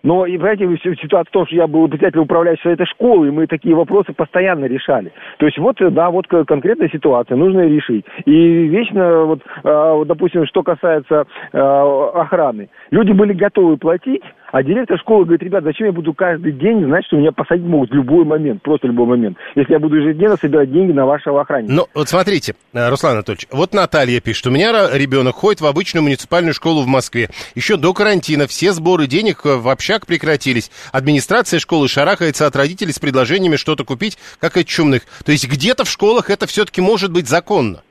Но, 0.03 0.27
и, 0.27 0.37
понимаете, 0.39 0.97
ситуация 1.03 1.31
в 1.31 1.33
том, 1.33 1.47
что 1.47 1.57
я 1.57 1.67
был 1.67 1.89
председателем 1.89 2.25
управляющей 2.25 2.71
этой 2.71 2.87
школы, 2.87 3.29
и 3.29 3.31
мы 3.31 3.47
такие 3.47 3.75
вопросы 3.75 4.13
постоянно 4.13 4.65
решали. 4.65 5.13
То 5.39 5.47
есть 5.47 5.59
вот, 5.59 5.77
да, 5.79 6.11
вот 6.11 6.27
конкретная 6.27 6.89
ситуация, 6.89 7.37
нужно 7.37 7.67
решить. 7.67 8.05
И 8.25 8.33
вечно, 8.33 9.25
вот, 9.25 9.41
а, 9.65 10.05
допустим, 10.05 10.47
что 10.47 10.63
касается 10.63 11.27
а, 11.53 12.11
охраны, 12.15 12.69
люди 12.91 13.13
были 13.13 13.33
готовы 13.33 13.77
платить, 13.77 14.23
а 14.53 14.63
директор 14.63 14.99
школы 14.99 15.25
говорит, 15.25 15.43
ребят, 15.43 15.65
зачем 15.65 15.87
я 15.87 15.93
буду 15.93 16.13
каждый 16.15 16.53
день 16.53 16.85
знать, 16.85 17.05
что 17.07 17.17
меня 17.17 17.33
посадить 17.33 17.67
могут 17.67 17.91
в 17.91 17.95
любой 17.95 18.25
момент, 18.25 18.63
просто 18.63 18.89
любой 18.89 19.07
момент, 19.07 19.37
если 19.55 19.73
я 19.73 19.79
буду 19.79 19.97
ежедневно 19.97 20.37
собирать 20.37 20.73
деньги 20.73 20.93
на 20.93 21.07
вашего 21.07 21.41
охранника. 21.41 21.73
Ну, 21.73 21.87
вот 21.95 22.09
смотрите, 22.09 22.55
э, 22.73 22.89
Руслан 22.89 23.15
Анатольевич, 23.15 23.47
вот 23.51 23.75
Наталья 23.75 24.21
пишет, 24.21 24.47
у 24.47 24.51
меня 24.51 24.91
ребенок 24.93 25.37
ходит 25.37 25.61
в 25.61 25.67
обычную 25.67 26.03
муниципальную 26.03 26.55
школу 26.55 26.83
в 26.83 26.87
Москве. 26.87 27.29
Еще 27.55 27.77
до 27.77 27.93
карантина 27.95 28.47
все 28.47 28.73
сборы 28.73 29.07
денег 29.07 29.45
в 29.45 29.69
общак 29.69 30.07
прекратились. 30.07 30.71
Администрация 30.93 31.61
школы 31.61 31.89
шарахается 31.89 32.47
от 32.47 32.57
родителей 32.57 32.93
с 32.93 32.99
предложениями 32.99 33.57
что-то 33.57 33.85
купить, 33.85 34.19
как 34.41 34.57
от 34.57 34.67
чумных. 34.67 35.03
То 35.25 35.33
есть 35.33 35.49
где-то 35.49 35.85
в 35.85 35.91
школах 35.91 36.31
это 36.31 36.47
все-таки 36.47 36.81
может 36.81 37.13
быть 37.13 37.29
законно. 37.29 37.83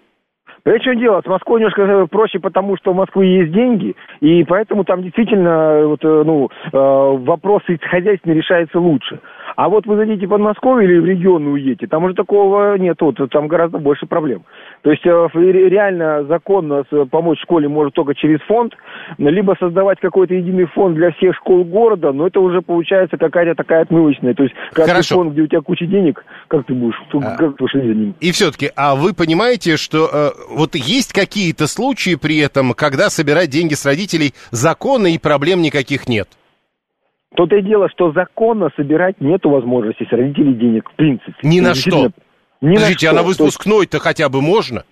Понимаете, 0.64 0.92
что 0.92 1.00
дело? 1.00 1.22
С 1.22 1.28
Москвой 1.28 1.60
немножко 1.60 1.82
э, 1.82 2.08
проще, 2.08 2.40
потому 2.40 2.78
что 2.78 2.92
в 2.92 2.96
Москве 2.96 3.40
есть 3.40 3.52
деньги, 3.52 3.96
и 4.20 4.44
поэтому 4.44 4.84
там 4.84 5.02
действительно 5.04 5.50
э, 5.50 5.86
вот, 5.86 6.04
э, 6.04 6.24
ну, 6.26 6.50
вопросы 6.72 7.80
хозяйственные 7.82 8.38
решаются 8.38 8.80
лучше. 8.80 9.20
А 9.56 9.70
вот 9.70 9.86
вы 9.86 9.96
зайдите 9.96 10.26
в 10.26 10.30
Подмосковье 10.30 10.90
или 10.90 11.00
в 11.00 11.06
регион 11.06 11.48
уедете, 11.48 11.88
там 11.88 12.04
уже 12.04 12.14
такого 12.14 12.78
нет, 12.78 12.98
вот, 13.02 13.18
там 13.32 13.48
гораздо 13.48 13.78
больше 13.78 14.06
проблем. 14.06 14.44
То 14.82 14.92
есть 14.92 15.04
реально 15.04 16.24
законно 16.24 16.84
помочь 17.12 17.42
школе 17.42 17.68
может 17.68 17.94
только 17.94 18.16
через 18.16 18.40
фонд, 18.42 18.74
либо 19.18 19.56
создавать 19.60 20.00
какой-то 20.00 20.34
единый 20.34 20.66
фонд 20.68 20.96
для 20.96 21.12
всех 21.12 21.36
школ 21.36 21.66
города, 21.66 22.14
но 22.14 22.28
это 22.28 22.40
уже 22.40 22.62
получается 22.62 23.18
какая-то 23.18 23.56
такая 23.56 23.82
отмывочная. 23.82 24.34
То 24.34 24.44
есть 24.44 24.56
как 24.72 24.88
фонд, 25.06 25.34
где 25.34 25.42
у 25.42 25.48
тебя 25.48 25.62
куча 25.62 25.86
денег, 25.86 26.24
как 26.48 26.66
ты 26.66 26.74
будешь? 26.74 26.96
А, 27.14 27.36
как 27.36 27.58
ты 27.58 27.66
за 27.74 27.80
ним? 27.80 28.16
И 28.22 28.32
все-таки, 28.32 28.72
а 28.76 28.96
вы 28.96 29.14
понимаете, 29.14 29.76
что 29.76 30.34
вот 30.50 30.76
есть 30.76 31.12
какие-то 31.12 31.68
случаи 31.68 32.16
при 32.16 32.38
этом, 32.40 32.74
когда 32.74 33.10
собирать 33.10 33.50
деньги 33.50 33.74
с 33.74 33.86
родителей 33.86 34.34
законно 34.52 35.08
и 35.08 35.18
проблем 35.18 35.62
никаких 35.62 36.08
нет? 36.08 36.30
То-то 37.36 37.58
и 37.58 37.62
дело, 37.62 37.90
что 37.90 38.12
законно 38.12 38.70
собирать 38.76 39.20
нет 39.20 39.46
возможности 39.46 40.04
с 40.04 40.12
родителей 40.12 40.54
денег, 40.54 40.90
в 40.90 40.96
принципе. 40.96 41.36
Ни 41.44 41.60
на 41.60 41.76
что? 41.76 42.10
Ни 42.62 42.76
Подождите, 42.76 43.08
на 43.08 43.12
что. 43.12 43.20
а 43.20 43.24
на 43.24 43.28
выпускной-то 43.28 44.00
хотя 44.00 44.30
бы 44.30 44.42
можно? 44.42 44.84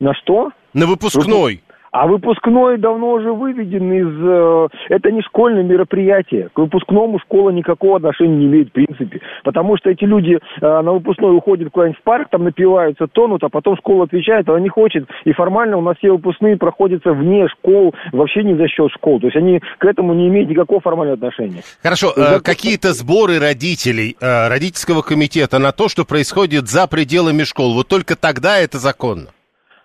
На 0.00 0.14
что? 0.14 0.50
На 0.72 0.86
выпускной. 0.86 1.62
А 1.92 2.06
выпускной 2.06 2.78
давно 2.78 3.12
уже 3.12 3.32
выведен 3.32 3.92
из... 3.92 4.14
Э, 4.22 4.68
это 4.90 5.10
не 5.10 5.22
школьное 5.22 5.64
мероприятие. 5.64 6.48
К 6.52 6.58
выпускному 6.58 7.18
школа 7.18 7.50
никакого 7.50 7.96
отношения 7.96 8.36
не 8.36 8.46
имеет 8.46 8.68
в 8.68 8.72
принципе. 8.72 9.20
Потому 9.42 9.76
что 9.76 9.90
эти 9.90 10.04
люди 10.04 10.34
э, 10.34 10.40
на 10.60 10.92
выпускной 10.92 11.36
уходят 11.36 11.70
куда-нибудь 11.72 11.98
в 11.98 12.02
парк, 12.02 12.28
там 12.30 12.44
напиваются, 12.44 13.08
тонут, 13.08 13.42
а 13.42 13.48
потом 13.48 13.76
школа 13.76 14.04
отвечает, 14.04 14.48
она 14.48 14.60
не 14.60 14.68
хочет. 14.68 15.08
И 15.24 15.32
формально 15.32 15.78
у 15.78 15.80
нас 15.80 15.96
все 15.96 16.12
выпускные 16.12 16.56
проходятся 16.56 17.12
вне 17.12 17.48
школ, 17.48 17.92
вообще 18.12 18.44
не 18.44 18.54
за 18.54 18.68
счет 18.68 18.92
школ. 18.92 19.18
То 19.18 19.26
есть 19.26 19.36
они 19.36 19.60
к 19.78 19.84
этому 19.84 20.14
не 20.14 20.28
имеют 20.28 20.48
никакого 20.48 20.80
формального 20.80 21.16
отношения. 21.16 21.62
Хорошо, 21.82 22.12
э, 22.16 22.38
какие-то 22.40 22.92
сборы 22.92 23.40
родителей, 23.40 24.16
родительского 24.20 25.02
комитета 25.02 25.58
на 25.58 25.72
то, 25.72 25.88
что 25.88 26.04
происходит 26.04 26.68
за 26.68 26.86
пределами 26.86 27.42
школ, 27.42 27.74
вот 27.74 27.88
только 27.88 28.14
тогда 28.14 28.58
это 28.58 28.78
законно? 28.78 29.28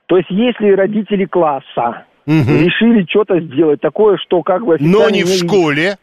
То 0.08 0.18
есть, 0.18 0.30
если 0.30 0.72
родители 0.72 1.26
класса 1.26 2.06
угу. 2.26 2.34
решили 2.36 3.06
что-то 3.10 3.40
сделать 3.40 3.82
такое, 3.82 4.18
что 4.18 4.42
как 4.44 4.66
бы... 4.66 4.78
Но 4.80 5.10
не 5.10 5.24
в 5.24 5.30
школе. 5.30 5.98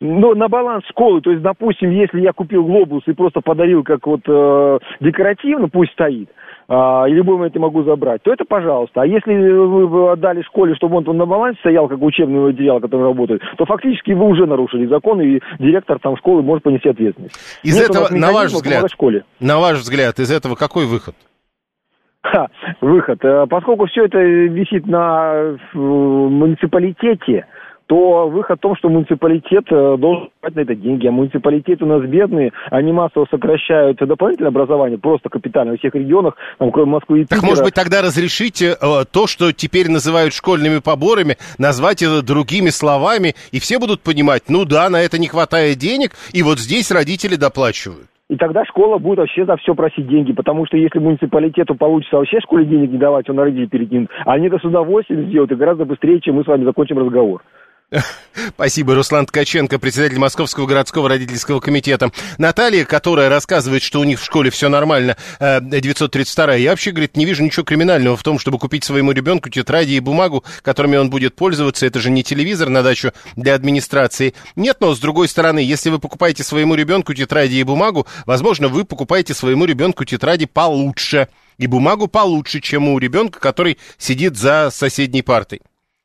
Но 0.00 0.34
на 0.34 0.46
баланс 0.46 0.84
школы, 0.88 1.20
то 1.20 1.30
есть, 1.30 1.42
допустим, 1.42 1.90
если 1.90 2.20
я 2.20 2.32
купил 2.32 2.62
глобус 2.62 3.02
и 3.06 3.12
просто 3.12 3.40
подарил 3.40 3.82
как 3.82 4.06
вот 4.06 4.20
э, 4.28 4.78
декоративно, 5.00 5.68
пусть 5.68 5.90
стоит, 5.90 6.28
э, 6.68 7.04
и 7.08 7.12
любой 7.14 7.38
момент 7.38 7.56
я 7.56 7.60
могу 7.60 7.82
забрать, 7.82 8.22
то 8.22 8.32
это 8.32 8.44
пожалуйста. 8.44 9.02
А 9.02 9.06
если 9.06 9.32
вы 9.32 10.12
отдали 10.12 10.42
школе, 10.42 10.76
чтобы 10.76 10.98
он 10.98 11.04
там 11.04 11.16
на 11.16 11.26
балансе 11.26 11.58
стоял, 11.58 11.88
как 11.88 12.00
учебный 12.00 12.38
материал, 12.38 12.78
который 12.78 13.02
работает, 13.02 13.42
то 13.56 13.64
фактически 13.64 14.12
вы 14.12 14.26
уже 14.26 14.46
нарушили 14.46 14.86
закон, 14.86 15.20
и 15.20 15.40
директор 15.58 15.98
там 15.98 16.16
школы 16.16 16.42
может 16.42 16.62
понести 16.62 16.88
ответственность. 16.88 17.34
Из 17.64 17.74
Нет 17.74 17.90
этого, 17.90 18.08
на 18.16 18.30
ваш 18.30 18.52
взгляд, 18.52 18.88
школе. 18.92 19.24
на 19.40 19.58
ваш 19.58 19.78
взгляд, 19.78 20.20
из 20.20 20.30
этого 20.30 20.54
какой 20.54 20.86
выход? 20.86 21.16
Ха, 22.22 22.48
выход. 22.80 23.24
Э, 23.24 23.46
поскольку 23.48 23.86
все 23.86 24.06
это 24.06 24.18
висит 24.18 24.86
на 24.86 25.32
э, 25.34 25.56
муниципалитете, 25.74 27.46
то 27.88 28.28
выход 28.28 28.58
в 28.58 28.62
том, 28.62 28.76
что 28.76 28.90
муниципалитет 28.90 29.64
э, 29.70 29.96
должен 29.98 30.28
брать 30.42 30.54
на 30.54 30.60
это 30.60 30.74
деньги. 30.74 31.06
А 31.06 31.10
муниципалитеты 31.10 31.84
у 31.84 31.88
нас 31.88 32.02
бедные, 32.02 32.52
они 32.70 32.92
массово 32.92 33.26
сокращают 33.30 33.98
дополнительное 33.98 34.50
образование, 34.50 34.98
просто 34.98 35.30
капитально 35.30 35.72
во 35.72 35.78
всех 35.78 35.94
регионах, 35.94 36.34
там, 36.58 36.70
кроме 36.70 36.92
Москвы 36.92 37.20
и 37.20 37.22
Питера. 37.22 37.40
Так, 37.40 37.48
может 37.48 37.64
быть, 37.64 37.74
тогда 37.74 38.02
разрешите 38.02 38.76
э, 38.80 39.04
то, 39.10 39.26
что 39.26 39.52
теперь 39.52 39.90
называют 39.90 40.34
школьными 40.34 40.80
поборами, 40.80 41.36
назвать 41.56 42.02
это 42.02 42.22
другими 42.22 42.68
словами, 42.68 43.34
и 43.52 43.58
все 43.58 43.78
будут 43.78 44.02
понимать, 44.02 44.44
ну 44.48 44.66
да, 44.66 44.90
на 44.90 45.00
это 45.00 45.18
не 45.18 45.26
хватает 45.26 45.78
денег, 45.78 46.10
и 46.34 46.42
вот 46.42 46.58
здесь 46.58 46.90
родители 46.90 47.36
доплачивают. 47.36 48.08
И 48.28 48.36
тогда 48.36 48.64
школа 48.66 48.98
будет 48.98 49.18
вообще 49.18 49.46
за 49.46 49.56
все 49.56 49.74
просить 49.74 50.06
деньги, 50.06 50.32
потому 50.32 50.66
что 50.66 50.76
если 50.76 50.98
муниципалитету 50.98 51.74
получится 51.74 52.16
вообще 52.16 52.40
школе 52.40 52.66
денег 52.66 52.90
не 52.90 52.98
давать, 52.98 53.28
он 53.30 53.38
родителей 53.38 53.68
перекинет, 53.68 54.10
они 54.26 54.48
это 54.48 54.58
с 54.58 54.64
удовольствием 54.64 55.26
сделают 55.28 55.50
и 55.52 55.54
гораздо 55.54 55.86
быстрее, 55.86 56.20
чем 56.20 56.36
мы 56.36 56.44
с 56.44 56.46
вами 56.46 56.64
закончим 56.64 56.98
разговор. 56.98 57.42
Спасибо, 58.54 58.94
Руслан 58.94 59.24
Ткаченко, 59.26 59.78
председатель 59.78 60.18
Московского 60.18 60.66
городского 60.66 61.08
родительского 61.08 61.60
комитета. 61.60 62.10
Наталья, 62.36 62.84
которая 62.84 63.30
рассказывает, 63.30 63.82
что 63.82 64.00
у 64.00 64.04
них 64.04 64.20
в 64.20 64.24
школе 64.24 64.50
все 64.50 64.68
нормально, 64.68 65.16
932 65.40 66.56
э, 66.56 66.60
я 66.60 66.70
вообще, 66.70 66.90
говорит, 66.90 67.16
не 67.16 67.24
вижу 67.24 67.42
ничего 67.42 67.64
криминального 67.64 68.16
в 68.16 68.22
том, 68.22 68.38
чтобы 68.38 68.58
купить 68.58 68.84
своему 68.84 69.12
ребенку 69.12 69.48
тетради 69.48 69.92
и 69.92 70.00
бумагу, 70.00 70.44
которыми 70.62 70.96
он 70.96 71.08
будет 71.08 71.34
пользоваться. 71.34 71.86
Это 71.86 71.98
же 71.98 72.10
не 72.10 72.22
телевизор 72.22 72.68
на 72.68 72.82
дачу 72.82 73.12
для 73.36 73.54
администрации. 73.54 74.34
Нет, 74.54 74.78
но 74.80 74.94
с 74.94 74.98
другой 74.98 75.28
стороны, 75.28 75.60
если 75.60 75.88
вы 75.88 75.98
покупаете 75.98 76.44
своему 76.44 76.74
ребенку 76.74 77.14
тетради 77.14 77.56
и 77.56 77.62
бумагу, 77.62 78.06
возможно, 78.26 78.68
вы 78.68 78.84
покупаете 78.84 79.32
своему 79.32 79.64
ребенку 79.64 80.04
тетради 80.04 80.44
получше 80.44 81.28
и 81.56 81.66
бумагу 81.66 82.06
получше, 82.06 82.60
чем 82.60 82.88
у 82.88 82.98
ребенка, 82.98 83.40
который 83.40 83.78
сидит 83.96 84.36
за 84.36 84.70
соседней 84.70 85.22
партой. 85.22 85.62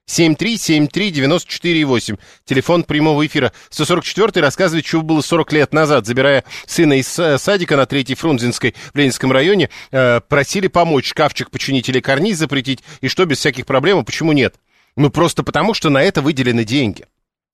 7373948. 0.08 2.20
Телефон 2.46 2.84
прямого 2.84 3.26
эфира. 3.26 3.52
144 3.70 4.42
рассказывает, 4.42 4.86
что 4.86 5.02
было 5.02 5.22
40 5.22 5.54
лет 5.54 5.72
назад. 5.74 6.06
Забирая 6.06 6.44
сына 6.66 7.00
из 7.00 7.08
садика 7.08 7.78
на 7.78 7.86
Третьей 7.86 8.16
Фрунзенской 8.16 8.76
в 8.94 8.98
Ленинском 8.98 9.32
районе, 9.32 9.70
э, 9.92 10.20
просили 10.28 10.68
помочь 10.68 11.08
шкафчик 11.08 11.50
починить 11.52 11.88
или 11.90 12.00
карниз 12.00 12.38
запретить. 12.38 12.84
И 13.02 13.08
что, 13.08 13.26
без 13.26 13.40
всяких 13.40 13.66
проблем, 13.66 13.98
а 14.00 14.04
почему 14.04 14.34
нет? 14.34 14.56
Ну, 14.96 15.10
просто 15.10 15.42
потому, 15.44 15.74
что 15.74 15.90
на 15.90 16.04
это 16.04 16.22
выделены 16.22 16.64
деньги. 16.64 17.06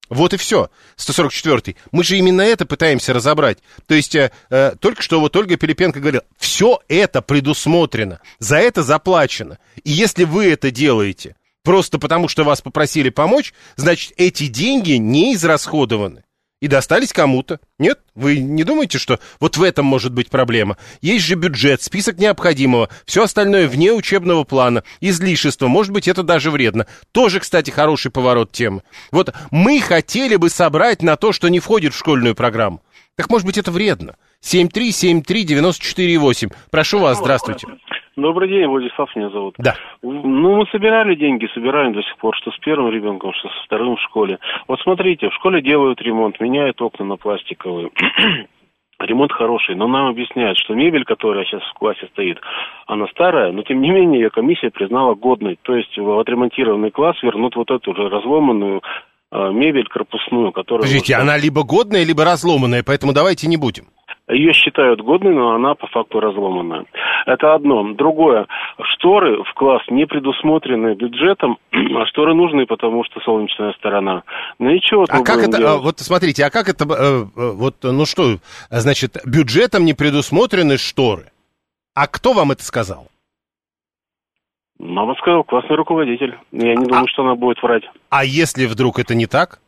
Вот 0.10 0.34
и 0.34 0.38
все. 0.38 0.70
144-й. 0.98 1.78
Мы 1.92 2.04
же 2.04 2.18
именно 2.18 2.42
это 2.42 2.66
пытаемся 2.66 3.14
разобрать. 3.14 3.60
То 3.86 3.94
есть, 3.94 4.16
э, 4.16 4.32
э, 4.50 4.74
только 4.80 5.04
что 5.04 5.20
вот 5.20 5.36
Ольга 5.36 5.56
Пилипенко 5.56 6.00
говорила, 6.00 6.24
все 6.38 6.80
это 6.88 7.22
предусмотрено, 7.22 8.20
за 8.40 8.58
это 8.58 8.82
заплачено. 8.82 9.60
И 9.84 9.92
если 9.92 10.24
вы 10.24 10.52
это 10.52 10.72
делаете, 10.72 11.36
просто 11.70 12.00
потому 12.00 12.28
что 12.28 12.44
вас 12.44 12.62
попросили 12.62 13.10
помочь, 13.10 13.54
значит, 13.76 14.14
эти 14.18 14.48
деньги 14.48 14.94
не 14.94 15.36
израсходованы. 15.36 16.24
и 16.62 16.68
достались 16.68 17.14
кому-то. 17.14 17.60
Нет? 17.78 18.00
Вы 18.16 18.40
не 18.40 18.64
думаете, 18.64 18.98
что 18.98 19.20
вот 19.40 19.56
в 19.56 19.62
этом 19.62 19.86
может 19.86 20.12
быть 20.12 20.32
проблема? 20.32 20.78
Есть 21.00 21.26
же 21.26 21.36
бюджет, 21.36 21.84
список 21.84 22.18
необходимого, 22.18 22.90
все 23.06 23.22
остальное 23.24 23.68
вне 23.68 23.94
учебного 23.94 24.46
плана, 24.46 24.84
излишество, 25.00 25.68
может 25.68 25.94
быть, 25.94 26.08
это 26.08 26.24
даже 26.24 26.50
вредно. 26.50 26.88
Тоже, 27.12 27.40
кстати, 27.40 27.70
хороший 27.70 28.10
поворот 28.10 28.52
темы. 28.52 28.82
Вот 29.12 29.32
мы 29.52 29.80
хотели 29.80 30.38
бы 30.38 30.50
собрать 30.50 31.04
на 31.04 31.18
то, 31.18 31.32
что 31.32 31.50
не 31.50 31.60
входит 31.60 31.94
в 31.94 32.00
школьную 32.00 32.34
программу. 32.34 32.82
Так, 33.16 33.30
может 33.30 33.46
быть, 33.46 33.60
это 33.60 33.72
вредно. 33.72 34.16
7373948. 34.44 36.52
Прошу 36.72 36.98
вас, 36.98 37.20
здравствуйте. 37.20 37.68
Добрый 38.22 38.50
день, 38.50 38.68
Владислав 38.68 39.16
меня 39.16 39.30
зовут. 39.30 39.56
Да. 39.58 39.76
Ну, 40.02 40.58
мы 40.58 40.66
собирали 40.72 41.16
деньги, 41.16 41.48
собираем 41.54 41.94
до 41.94 42.02
сих 42.04 42.18
пор, 42.18 42.36
что 42.36 42.52
с 42.52 42.58
первым 42.60 42.92
ребенком, 42.92 43.34
что 43.34 43.50
со 43.50 43.64
вторым 43.66 43.96
в 43.96 44.02
школе. 44.02 44.40
Вот 44.68 44.80
смотрите, 44.82 45.30
в 45.30 45.34
школе 45.34 45.62
делают 45.62 46.02
ремонт, 46.02 46.40
меняют 46.40 46.82
окна 46.82 47.06
на 47.06 47.16
пластиковые. 47.18 47.90
Ремонт 49.00 49.32
хороший, 49.32 49.76
но 49.76 49.88
нам 49.88 50.08
объясняют, 50.08 50.58
что 50.58 50.74
мебель, 50.76 51.06
которая 51.06 51.46
сейчас 51.46 51.62
в 51.64 51.74
классе 51.80 52.06
стоит, 52.12 52.38
она 52.86 53.08
старая, 53.08 53.54
но 53.54 53.62
тем 53.64 53.80
не 53.82 53.92
менее 53.92 54.24
ее 54.24 54.30
комиссия 54.30 54.72
признала 54.72 55.16
годной. 55.16 55.58
То 55.62 55.74
есть 55.74 55.98
в 55.98 56.20
отремонтированный 56.20 56.92
класс 56.92 57.16
вернут 57.24 57.56
вот 57.56 57.72
эту 57.72 57.92
уже 57.92 58.10
разломанную 58.10 58.82
э, 59.32 59.52
мебель 59.54 59.88
корпусную, 59.88 60.52
которая... 60.52 60.82
Подождите, 60.82 61.14
уже- 61.14 61.22
она 61.22 61.38
либо 61.38 61.64
годная, 61.64 62.04
либо 62.04 62.26
разломанная, 62.26 62.84
поэтому 62.86 63.14
давайте 63.14 63.48
не 63.48 63.56
будем. 63.56 63.86
Ее 64.30 64.54
считают 64.54 65.02
годной, 65.02 65.34
но 65.34 65.56
она 65.56 65.74
по 65.74 65.88
факту 65.88 66.20
разломанная. 66.20 66.86
Это 67.26 67.56
одно. 67.56 67.94
Другое. 67.94 68.46
Шторы 68.94 69.44
в 69.44 69.54
класс 69.56 69.82
не 69.90 70.06
предусмотрены 70.06 70.94
бюджетом, 70.94 71.58
а 71.72 72.06
шторы 72.06 72.36
нужны, 72.36 72.68
потому 72.68 73.04
что 73.06 73.20
солнечная 73.22 73.74
сторона. 73.74 74.24
Ну 74.60 74.70
и 74.70 74.80
чего 74.82 75.06
А 75.10 75.24
как 75.24 75.40
это, 75.40 75.58
а, 75.58 75.60
делать? 75.60 75.82
вот 75.82 76.00
смотрите, 76.00 76.46
а 76.46 76.52
как 76.52 76.70
это, 76.70 76.86
э, 76.86 77.24
э, 77.36 77.52
вот, 77.56 77.76
ну 77.82 78.06
что, 78.06 78.38
значит, 78.70 79.18
бюджетом 79.26 79.84
не 79.84 79.94
предусмотрены 79.94 80.78
шторы? 80.78 81.32
А 81.96 82.06
кто 82.06 82.34
вам 82.34 82.52
это 82.52 82.64
сказал? 82.64 83.08
Мама 84.78 85.16
сказала, 85.16 85.44
классный 85.44 85.76
руководитель. 85.76 86.38
Я 86.52 86.76
не 86.76 86.86
думаю, 86.86 87.08
что 87.10 87.24
она 87.24 87.36
будет 87.36 87.62
врать. 87.62 87.84
А 88.10 88.24
если 88.24 88.66
вдруг 88.66 89.00
это 89.00 89.16
не 89.16 89.26
так? 89.26 89.60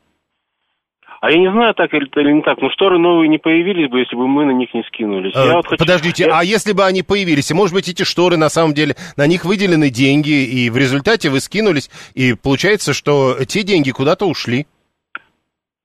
А 1.21 1.29
я 1.29 1.37
не 1.37 1.51
знаю, 1.51 1.75
так 1.75 1.93
или, 1.93 2.09
или 2.19 2.31
не 2.31 2.41
так, 2.41 2.59
но 2.59 2.71
шторы 2.71 2.97
новые 2.97 3.29
не 3.29 3.37
появились 3.37 3.89
бы, 3.91 3.99
если 3.99 4.15
бы 4.15 4.27
мы 4.27 4.43
на 4.43 4.51
них 4.51 4.73
не 4.73 4.81
скинулись. 4.87 5.33
Э, 5.35 5.45
Я 5.49 5.53
вот 5.57 5.67
хочу- 5.67 5.77
Подождите, 5.77 6.23
я- 6.25 6.39
а 6.39 6.43
если 6.43 6.73
бы 6.73 6.83
они 6.83 7.03
появились, 7.03 7.51
и, 7.51 7.53
может 7.53 7.75
быть, 7.75 7.87
эти 7.87 8.01
шторы, 8.03 8.37
на 8.37 8.49
самом 8.49 8.73
деле, 8.73 8.95
на 9.17 9.27
них 9.27 9.45
выделены 9.45 9.91
деньги, 9.91 10.43
и 10.43 10.71
в 10.71 10.77
результате 10.77 11.29
вы 11.29 11.39
скинулись, 11.39 11.91
и 12.15 12.33
получается, 12.33 12.93
что 12.93 13.35
те 13.45 13.61
деньги 13.61 13.91
куда-то 13.91 14.25
ушли? 14.25 14.65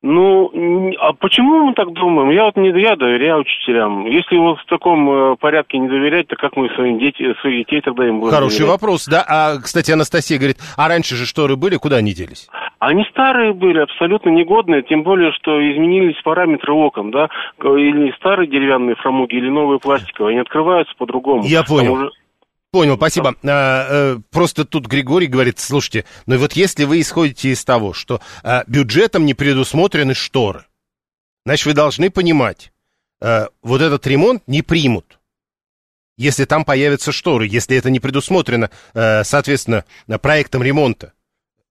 Ну, 0.03 0.93
а 1.01 1.13
почему 1.15 1.65
мы 1.67 1.75
так 1.75 1.93
думаем? 1.93 2.31
Я 2.31 2.45
вот 2.45 2.57
не 2.57 2.69
я 2.81 2.95
доверяю 2.97 3.41
учителям. 3.41 4.07
Если 4.07 4.37
вот 4.39 4.59
в 4.61 4.67
таком 4.67 5.33
э, 5.33 5.37
порядке 5.37 5.79
не 5.79 5.89
доверять, 5.89 6.29
то 6.29 6.37
как 6.37 6.57
мы 6.57 6.69
своим 6.77 6.99
дети, 6.99 7.35
своих 7.41 7.67
детей 7.67 7.81
тогда 7.81 8.07
им 8.07 8.21
будем 8.21 8.33
Хороший 8.33 8.59
доверять? 8.61 8.71
вопрос, 8.81 9.07
да. 9.07 9.25
А, 9.29 9.59
кстати, 9.59 9.91
Анастасия 9.91 10.39
говорит, 10.39 10.59
а 10.77 10.87
раньше 10.89 11.17
же 11.17 11.27
шторы 11.27 11.57
были, 11.57 11.77
куда 11.77 11.97
они 11.97 12.15
делись? 12.15 12.49
Они 12.79 13.05
старые 13.11 13.55
были, 13.55 13.79
абсолютно 13.79 14.29
негодные, 14.31 14.83
тем 14.83 15.03
более, 15.03 15.33
что 15.33 15.51
изменились 15.73 16.21
параметры 16.23 16.73
окон, 16.75 17.11
да, 17.11 17.29
или 17.59 18.15
старые 18.17 18.49
деревянные 18.51 18.97
фрамуги, 18.97 19.35
или 19.37 19.49
новые 19.49 19.81
пластиковые, 19.81 20.33
они 20.33 20.41
открываются 20.41 20.95
по-другому. 20.99 21.45
Я 21.45 21.63
понял. 21.65 21.93
уже- 21.95 22.11
Понял, 22.73 22.97
спасибо. 22.97 23.35
А, 23.49 23.87
э, 23.89 24.17
просто 24.31 24.67
тут 24.67 24.87
Григорий 24.87 25.29
говорит, 25.29 25.59
слушайте, 25.59 26.05
ну 26.27 26.37
вот 26.37 26.53
если 26.53 26.85
вы 26.85 27.01
исходите 27.01 27.49
из 27.49 27.65
того, 27.65 27.95
что 27.95 28.21
а, 28.43 28.65
бюджетом 28.67 29.25
не 29.25 29.33
предусмотрены 29.33 30.13
шторы, 30.13 30.65
значит, 31.47 31.65
вы 31.65 31.73
должны 31.73 32.11
понимать, 32.11 32.73
э, 33.23 33.47
вот 33.63 33.81
этот 33.81 34.07
ремонт 34.07 34.43
не 34.47 34.61
примут, 34.61 35.19
если 36.19 36.45
там 36.45 36.67
появятся 36.67 37.13
шторы, 37.13 37.47
если 37.47 37.79
это 37.79 37.89
не 37.89 38.01
предусмотрено, 38.01 38.69
э, 38.93 39.25
соответственно, 39.25 39.85
проектом 40.21 40.63
ремонта. 40.63 41.15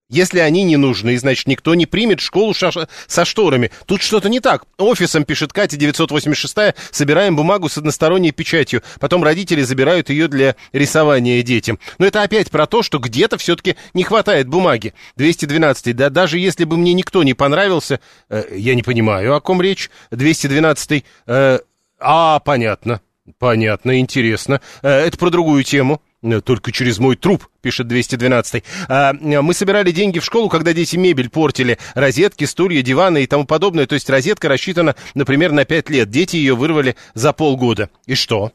Если 0.09 0.37
они 0.37 0.63
не 0.63 0.77
нужны, 0.77 1.17
значит, 1.17 1.47
никто 1.47 1.73
не 1.73 1.87
примет 1.87 2.19
школу 2.19 2.53
ша- 2.53 2.87
со 3.07 3.25
шторами. 3.25 3.71
Тут 3.87 4.03
что-то 4.03 4.29
не 4.29 4.39
так. 4.39 4.65
Офисом, 4.77 5.23
пишет 5.25 5.51
Катя 5.51 5.77
986, 5.77 6.75
собираем 6.91 7.35
бумагу 7.35 7.69
с 7.69 7.77
односторонней 7.79 8.31
печатью. 8.31 8.83
Потом 8.99 9.23
родители 9.23 9.63
забирают 9.63 10.09
ее 10.11 10.27
для 10.27 10.55
рисования 10.73 11.41
детям. 11.41 11.79
Но 11.97 12.05
это 12.05 12.21
опять 12.21 12.51
про 12.51 12.67
то, 12.67 12.83
что 12.83 12.99
где-то 12.99 13.39
все-таки 13.39 13.77
не 13.95 14.03
хватает 14.03 14.47
бумаги. 14.47 14.93
212. 15.15 15.95
Да 15.95 16.11
даже 16.11 16.37
если 16.37 16.65
бы 16.65 16.77
мне 16.77 16.93
никто 16.93 17.23
не 17.23 17.33
понравился, 17.33 17.99
э, 18.29 18.43
я 18.55 18.75
не 18.75 18.83
понимаю, 18.83 19.35
о 19.35 19.41
ком 19.41 19.59
речь. 19.59 19.89
212. 20.11 21.03
Э, 21.25 21.59
а, 21.99 22.39
понятно. 22.41 23.01
Понятно, 23.39 23.99
интересно. 23.99 24.61
Э, 24.83 24.89
это 24.89 25.17
про 25.17 25.31
другую 25.31 25.63
тему. 25.63 25.99
Э, 26.25 26.41
Только 26.41 26.71
через 26.71 26.97
мой 26.99 27.15
труп, 27.15 27.47
пишет 27.61 27.87
212 27.87 28.63
а, 28.87 29.13
э, 29.13 29.41
Мы 29.41 29.53
собирали 29.53 29.91
деньги 29.91 30.19
в 30.19 30.25
школу, 30.25 30.49
когда 30.49 30.73
дети 30.73 30.95
мебель 30.95 31.29
портили, 31.29 31.77
розетки, 31.93 32.45
стулья, 32.45 32.81
диваны 32.81 33.23
и 33.23 33.27
тому 33.27 33.45
подобное. 33.45 33.85
То 33.85 33.95
есть 33.95 34.09
розетка 34.09 34.49
рассчитана, 34.49 34.95
например, 35.13 35.51
на 35.51 35.65
5 35.65 35.89
лет. 35.89 36.09
Дети 36.09 36.35
ее 36.37 36.55
вырвали 36.55 36.95
за 37.13 37.31
полгода. 37.31 37.89
И 38.05 38.15
что? 38.15 38.51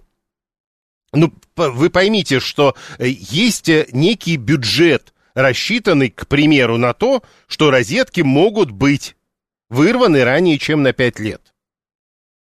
Ну, 1.12 1.32
вы 1.56 1.90
поймите, 1.90 2.40
что 2.40 2.74
э, 2.98 3.08
есть 3.08 3.70
некий 3.92 4.36
бюджет, 4.36 5.14
рассчитанный, 5.34 6.10
к 6.10 6.26
примеру, 6.26 6.76
на 6.76 6.92
то, 6.92 7.22
что 7.46 7.70
розетки 7.70 8.20
могут 8.20 8.70
быть 8.70 9.16
вырваны 9.68 10.24
ранее, 10.24 10.58
чем 10.58 10.82
на 10.82 10.92
5 10.92 11.20
лет. 11.20 11.54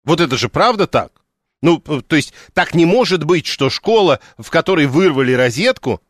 Вот 0.04 0.20
это 0.20 0.36
же 0.36 0.50
правда 0.50 0.88
так? 0.88 1.21
Ну, 1.62 1.80
то 1.80 2.16
есть 2.16 2.34
так 2.54 2.74
не 2.74 2.86
может 2.86 3.24
быть, 3.24 3.46
что 3.46 3.70
школа, 3.70 4.20
в 4.38 4.50
которой 4.50 4.88
вырвали 4.88 5.34
розетку, 5.34 6.02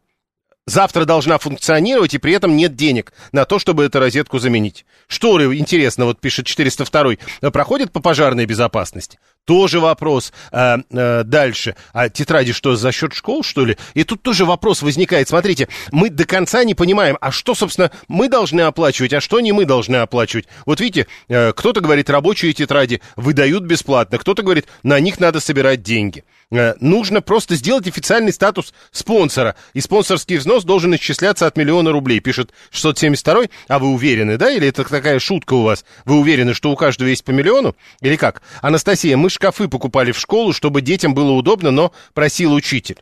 завтра 0.66 1.06
должна 1.06 1.38
функционировать, 1.38 2.14
и 2.14 2.20
при 2.20 2.34
этом 2.34 2.56
нет 2.56 2.76
денег 2.76 3.14
на 3.32 3.46
то, 3.46 3.60
чтобы 3.60 3.84
эту 3.84 4.00
розетку 4.00 4.40
заменить. 4.40 4.86
Шторы, 5.08 5.58
интересно, 5.58 6.06
вот 6.06 6.22
пишет 6.22 6.46
402, 6.46 7.18
э, 7.42 7.52
проходят 7.52 7.92
по 7.92 8.00
пожарной 8.00 8.46
безопасности? 8.46 9.20
Тоже 9.46 9.80
вопрос. 9.80 10.32
А, 10.52 10.78
а, 10.92 11.24
дальше. 11.24 11.76
А 11.94 12.10
тетради 12.10 12.54
что, 12.54 12.76
за 12.76 12.92
счет 12.92 13.14
школ, 13.14 13.44
что 13.44 13.66
ли? 13.66 13.78
И 13.96 14.04
тут 14.04 14.22
тоже 14.22 14.46
вопрос 14.46 14.82
возникает. 14.84 15.30
Смотрите, 15.30 15.68
мы 15.92 16.10
до 16.10 16.26
конца 16.26 16.64
не 16.64 16.76
понимаем, 16.76 17.18
а 17.22 17.32
что, 17.32 17.56
собственно, 17.56 17.92
мы 18.08 18.30
должны 18.30 18.62
оплачивать, 18.62 19.14
а 19.14 19.22
что 19.22 19.40
не 19.40 19.52
мы 19.52 19.66
должны 19.66 19.98
оплачивать. 19.98 20.48
Вот 20.66 20.80
видите, 20.80 21.08
э, 21.28 21.54
кто-то 21.54 21.82
говорит, 21.82 22.10
рабочие 22.10 22.54
тетради 22.54 23.02
выдают 23.16 23.64
бесплатно, 23.64 24.20
кто-то 24.20 24.44
говорит, 24.44 24.68
на 24.84 25.00
них 25.00 25.20
надо 25.20 25.40
собирать 25.40 25.82
деньги. 25.82 26.24
Нужно 26.52 27.22
просто 27.22 27.56
сделать 27.56 27.88
официальный 27.88 28.34
статус 28.34 28.74
спонсора. 28.92 29.56
И 29.74 29.80
спонсорский 29.80 30.36
взнос 30.36 30.66
должен 30.66 30.94
исчисляться 30.96 31.48
от 31.48 31.56
миллиона 31.56 31.92
рублей, 31.94 32.20
пишет 32.20 32.52
672 32.72 33.44
А 33.70 33.80
вы 33.80 33.88
уверены, 33.88 34.38
да? 34.38 34.52
Или 34.52 34.68
это 34.68 34.84
такая 34.84 35.20
шутка 35.20 35.54
у 35.54 35.64
вас? 35.64 35.86
Вы 36.04 36.20
уверены, 36.20 36.54
что 36.54 36.70
у 36.72 36.76
каждого 36.76 37.08
есть 37.08 37.24
по 37.24 37.32
миллиону? 37.32 37.76
Или 38.02 38.18
как? 38.18 38.42
Анастасия, 38.62 39.16
мы 39.16 39.30
шкафы 39.32 39.68
покупали 39.68 40.12
в 40.12 40.20
школу, 40.20 40.54
чтобы 40.54 40.82
детям 40.82 41.14
было 41.14 41.32
удобно, 41.32 41.72
но 41.72 41.92
просил 42.14 42.54
учитель. 42.54 43.02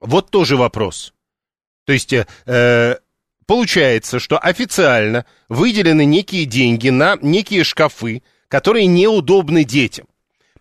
Вот 0.00 0.30
тоже 0.30 0.56
вопрос. 0.56 1.14
То 1.86 1.92
есть... 1.92 2.12
э, 2.12 2.26
э, 2.46 2.96
Получается, 3.46 4.20
что 4.20 4.38
официально 4.38 5.26
выделены 5.48 6.04
некие 6.04 6.44
деньги 6.44 6.88
на 6.90 7.18
некие 7.20 7.64
шкафы, 7.64 8.22
которые 8.48 8.86
неудобны 8.86 9.64
детям. 9.64 10.06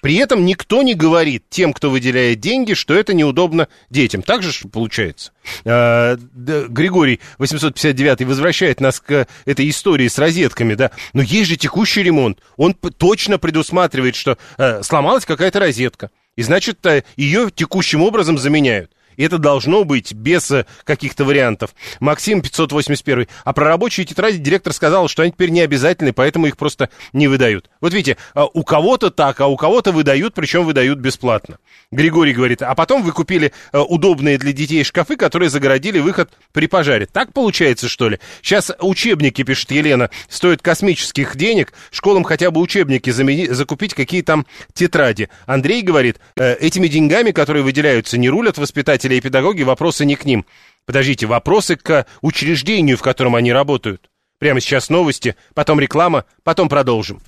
При 0.02 0.16
этом 0.16 0.46
никто 0.46 0.82
не 0.82 0.96
говорит 0.96 1.44
тем, 1.50 1.74
кто 1.74 1.90
выделяет 1.90 2.40
деньги, 2.40 2.74
что 2.74 2.94
это 2.96 3.14
неудобно 3.14 3.68
детям. 3.90 4.24
Так 4.24 4.42
же 4.42 4.68
получается. 4.68 5.32
А, 5.64 6.18
Григорий 6.18 7.20
859 7.38 8.24
возвращает 8.24 8.82
нас 8.82 9.00
к 9.00 9.28
этой 9.46 9.70
истории 9.70 10.08
с 10.08 10.18
розетками, 10.18 10.74
да. 10.74 10.92
Но 11.14 11.22
есть 11.22 11.50
же 11.50 11.56
текущий 11.56 12.02
ремонт. 12.02 12.40
Он 12.58 12.74
точно 12.74 13.38
предусматривает, 13.38 14.16
что 14.16 14.38
э, 14.58 14.82
сломалась 14.84 15.26
какая-то 15.26 15.60
розетка. 15.60 16.10
И 16.36 16.42
значит, 16.42 16.84
э, 16.86 17.04
ее 17.16 17.50
текущим 17.54 18.02
образом 18.02 18.38
заменяют. 18.38 18.92
И 19.18 19.24
это 19.24 19.38
должно 19.38 19.84
быть 19.84 20.14
без 20.14 20.50
э, 20.52 20.66
каких-то 20.84 21.26
вариантов. 21.26 21.76
Максим 22.00 22.42
581. 22.42 23.28
А 23.44 23.54
про 23.54 23.66
рабочие 23.66 24.06
тетради 24.06 24.38
директор 24.38 24.74
сказал, 24.74 25.08
что 25.08 25.24
они 25.24 25.32
теперь 25.32 25.50
не 25.50 25.62
обязательны, 25.62 26.14
поэтому 26.14 26.48
их 26.48 26.58
просто 26.58 26.90
не 27.14 27.28
выдают. 27.28 27.70
Вот 27.82 27.94
видите, 27.94 28.18
а 28.34 28.46
у 28.46 28.64
кого-то 28.64 29.12
так, 29.12 29.40
а 29.42 29.48
у 29.48 29.58
кого-то 29.58 29.92
выдают, 29.92 30.34
причем 30.34 30.66
выдают 30.66 31.00
бесплатно. 31.00 31.58
Григорий 31.92 32.34
говорит, 32.34 32.62
а 32.62 32.74
потом 32.76 33.04
вы 33.04 33.12
купили 33.12 33.52
э, 33.74 33.80
удобные 33.80 34.38
для 34.38 34.54
детей 34.54 34.84
шкафы, 34.84 35.18
которые 35.18 35.50
загородили 35.50 36.00
выход 36.00 36.32
при 36.54 36.68
пожаре. 36.68 37.06
Так 37.06 37.34
получается, 37.34 37.90
что 37.90 38.10
ли? 38.10 38.20
Сейчас 38.42 38.72
учебники, 38.80 39.44
пишет 39.44 39.72
Елена, 39.72 40.10
стоят 40.30 40.62
космических 40.62 41.36
денег. 41.36 41.74
Школам 41.92 42.24
хотя 42.24 42.52
бы 42.52 42.62
учебники 42.62 43.10
замени- 43.10 43.52
закупить, 43.52 43.94
какие 43.94 44.22
там 44.22 44.46
тетради. 44.74 45.30
Андрей 45.46 45.82
говорит, 45.82 46.20
э, 46.38 46.56
этими 46.56 46.88
деньгами, 46.88 47.32
которые 47.32 47.64
выделяются, 47.64 48.18
не 48.18 48.30
рулят 48.30 48.58
воспитатели 48.58 49.01
и 49.10 49.22
педагоги, 49.22 49.64
вопросы 49.64 50.06
не 50.06 50.16
к 50.16 50.26
ним. 50.26 50.46
Подождите, 50.86 51.26
вопросы 51.26 51.76
к 51.76 52.06
учреждению, 52.22 52.98
в 52.98 53.02
котором 53.02 53.36
они 53.36 53.54
работают. 53.54 54.10
Прямо 54.40 54.60
сейчас 54.60 54.90
новости, 54.90 55.36
потом 55.54 55.80
реклама, 55.80 56.26
потом 56.44 56.68
продолжим. 56.68 57.22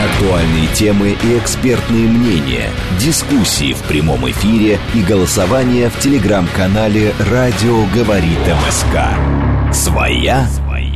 Актуальные 0.00 0.68
темы 0.74 1.16
и 1.22 1.38
экспертные 1.38 2.06
мнения, 2.06 2.70
дискуссии 3.00 3.72
в 3.72 3.82
прямом 3.84 4.30
эфире 4.30 4.78
и 4.94 5.02
голосование 5.02 5.88
в 5.90 5.98
телеграм-канале 5.98 7.14
«Радио 7.30 7.84
говорит 7.86 8.38
МСК». 8.46 9.74
Своя, 9.74 10.46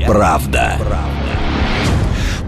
правда. 0.07 0.79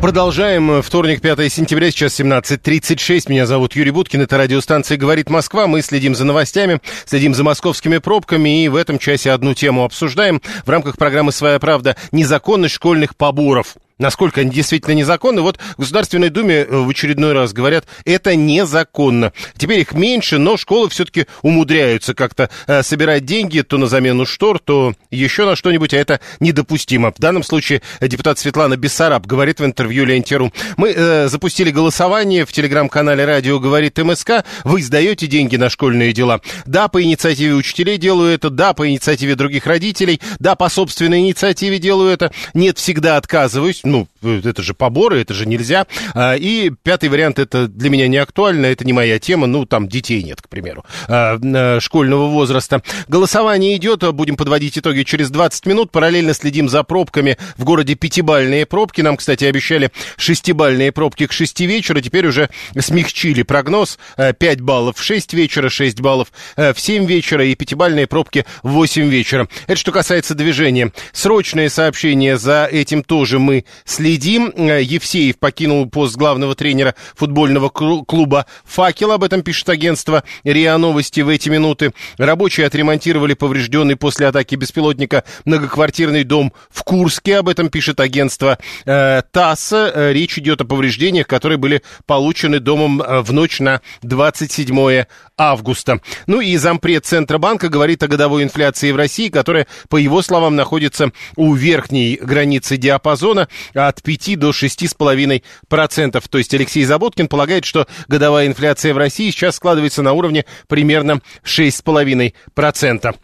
Продолжаем. 0.03 0.83
Вторник, 0.83 1.21
5 1.21 1.53
сентября, 1.53 1.93
сейчас 1.93 2.19
17.36. 2.19 3.31
Меня 3.31 3.47
зовут 3.47 3.77
Юрий 3.77 3.93
Буткин. 3.93 4.23
Это 4.23 4.37
радиостанция 4.37 4.97
«Говорит 4.97 5.31
Москва». 5.31 5.69
Мы 5.69 5.81
следим 5.81 6.17
за 6.17 6.25
новостями, 6.25 6.81
следим 7.07 7.37
за 7.37 7.45
московскими 7.45 7.99
пробками 7.99 8.65
и 8.65 8.69
в 8.69 8.75
этом 8.75 8.99
часе 8.99 9.31
одну 9.31 9.55
тему 9.55 9.85
обсуждаем 9.85 10.43
в 10.67 10.69
рамках 10.69 10.97
программы 10.99 11.31
«Своя 11.31 11.61
правда» 11.61 11.97
незаконность 12.11 12.75
школьных 12.75 13.15
поборов 13.15 13.77
насколько 13.99 14.41
они 14.41 14.51
действительно 14.51 14.95
незаконны. 14.95 15.43
Вот 15.43 15.59
в 15.77 15.81
Государственной 15.81 16.31
Думе 16.31 16.57
э, 16.57 16.77
в 16.77 16.89
очередной 16.89 17.33
раз 17.33 17.53
говорят, 17.53 17.87
это 18.05 18.37
незаконно. 18.37 19.33
Теперь 19.57 19.81
их 19.81 19.93
меньше, 19.93 20.39
но 20.39 20.57
школы 20.57 20.89
все-таки 20.89 21.27
умудряются 21.43 22.15
как-то 22.15 22.51
э, 22.67 22.83
собирать 22.83 23.25
деньги 23.25 23.61
то 23.61 23.79
на 23.79 23.87
замену 23.87 24.27
штор, 24.27 24.59
то 24.59 24.95
еще 25.11 25.45
на 25.45 25.57
что-нибудь, 25.57 25.95
а 25.95 25.99
это 25.99 26.21
недопустимо. 26.41 27.13
В 27.13 27.19
данном 27.19 27.43
случае 27.43 27.83
депутат 28.01 28.39
Светлана 28.39 28.77
Бессараб 28.77 29.27
говорит 29.27 29.61
в 29.61 29.65
интервью 29.65 30.05
Лентеру. 30.05 30.53
Мы 30.77 30.93
э, 30.95 31.29
запустили 31.29 31.71
голосование 31.71 32.45
в 32.45 32.53
телеграм-канале 32.53 33.25
«Радио 33.25 33.59
говорит 33.59 33.99
МСК». 33.99 34.45
Вы 34.65 34.83
сдаете 34.83 35.27
деньги 35.27 35.57
на 35.57 35.71
школьные 35.71 36.13
дела? 36.13 36.41
Да, 36.67 36.89
по 36.89 37.03
инициативе 37.03 37.55
учителей 37.55 37.99
делаю 37.99 38.35
это, 38.35 38.51
да, 38.51 38.73
по 38.75 38.89
инициативе 38.89 39.35
других 39.35 39.67
родителей, 39.67 40.21
да, 40.39 40.55
по 40.55 40.69
собственной 40.69 41.21
инициативе 41.21 41.79
делаю 41.79 42.11
это. 42.11 42.33
Нет, 42.55 42.79
всегда 42.79 43.17
отказываюсь 43.17 43.82
ну, 43.85 44.09
это 44.23 44.63
же 44.63 44.75
поборы, 44.75 45.21
это 45.21 45.35
же 45.35 45.47
нельзя. 45.47 45.87
А, 46.15 46.35
и 46.35 46.71
пятый 46.83 47.09
вариант, 47.09 47.39
это 47.39 47.69
для 47.69 47.91
меня 47.91 48.09
не 48.09 48.17
актуально, 48.17 48.67
это 48.67 48.85
не 48.85 48.93
моя 48.93 49.19
тема, 49.19 49.47
ну, 49.47 49.67
там 49.67 49.89
детей 49.89 50.23
нет, 50.23 50.41
к 50.41 50.49
примеру, 50.49 50.85
а, 51.09 51.39
а, 51.43 51.81
школьного 51.81 52.29
возраста. 52.29 52.83
Голосование 53.09 53.77
идет, 53.77 54.03
будем 54.15 54.37
подводить 54.37 54.79
итоги 54.79 55.03
через 55.03 55.31
20 55.31 55.67
минут, 55.67 55.91
параллельно 55.91 56.35
следим 56.35 56.69
за 56.69 56.83
пробками 56.83 57.39
в 57.57 57.65
городе 57.65 57.95
пятибальные 57.95 58.67
пробки, 58.67 59.01
нам, 59.01 59.17
кстати, 59.17 59.45
обещали 59.45 59.91
шестибальные 60.17 60.93
пробки 60.93 61.27
к 61.27 61.33
6 61.33 61.61
вечера, 61.61 62.01
теперь 62.01 62.27
уже 62.27 62.51
смягчили 62.79 63.43
прогноз, 63.43 63.99
5 64.17 64.61
баллов 64.61 64.99
в 64.99 65.03
6 65.03 65.35
вечера, 65.35 65.69
6 65.69 66.01
баллов 66.01 66.33
в 66.57 66.75
7 66.77 67.07
вечера 67.07 67.45
и 67.45 67.55
пятибальные 67.55 68.07
пробки 68.07 68.45
в 68.63 68.71
8 68.71 69.09
вечера. 69.09 69.49
Это 69.67 69.77
что 69.77 69.93
касается 69.93 70.35
движения. 70.35 70.93
Срочное 71.13 71.69
сообщение 71.69 72.37
за 72.37 72.69
этим 72.71 73.03
тоже 73.03 73.39
мы 73.39 73.65
следим. 73.85 74.53
Э, 74.57 74.83
Евсеев 74.83 75.39
покинул 75.39 75.89
пост 75.89 76.17
главного 76.17 76.55
тренера 76.55 76.95
футбольного 77.15 77.69
клуба 77.69 78.47
«Факел». 78.65 79.13
Об 79.13 79.25
этом 79.25 79.43
пишет 79.43 79.69
агентство 79.69 80.25
РИА 80.45 80.79
Новости 80.79 81.21
в 81.21 81.29
эти 81.29 81.49
минуты. 81.49 81.93
Рабочие 82.19 82.67
отремонтировали 82.67 83.35
поврежденный 83.35 83.97
после 83.97 84.27
атаки 84.27 84.55
беспилотника 84.55 85.25
многоквартирный 85.45 86.25
дом 86.25 86.53
в 86.71 86.83
Курске. 86.85 87.39
Об 87.39 87.49
этом 87.49 87.69
пишет 87.69 88.01
агентство 88.01 88.59
э, 88.85 89.23
ТАСС. 89.31 89.73
Э, 89.73 90.13
речь 90.13 90.39
идет 90.39 90.61
о 90.61 90.65
повреждениях, 90.65 91.27
которые 91.27 91.59
были 91.59 91.83
получены 92.07 92.61
домом 92.61 93.03
в 93.07 93.33
ночь 93.33 93.61
на 93.61 93.81
27 94.03 95.05
августа. 95.37 96.01
Ну 96.27 96.41
и 96.41 96.57
зампред 96.57 97.07
Центробанка 97.07 97.69
говорит 97.69 98.03
о 98.03 98.09
годовой 98.09 98.43
инфляции 98.43 98.93
в 98.93 98.97
России, 98.97 99.29
которая, 99.29 99.67
по 99.89 99.97
его 99.97 100.23
словам, 100.23 100.57
находится 100.57 101.11
у 101.37 101.55
верхней 101.55 102.19
границы 102.21 102.77
диапазона 102.77 103.49
от 103.75 104.03
5 104.03 104.39
до 104.39 104.51
6,5%. 104.51 106.25
То 106.29 106.39
есть 106.39 106.55
Алексей 106.55 106.85
Заботкин 106.85 107.29
полагает, 107.29 107.65
что 107.65 107.87
годовая 108.09 108.47
инфляция 108.47 108.95
в 108.95 108.99
России 108.99 109.31
сейчас 109.31 109.57
складывается 109.57 110.03
на 110.03 110.13
уровне 110.13 110.45
примерно 110.69 111.21
6,5%. 111.45 113.15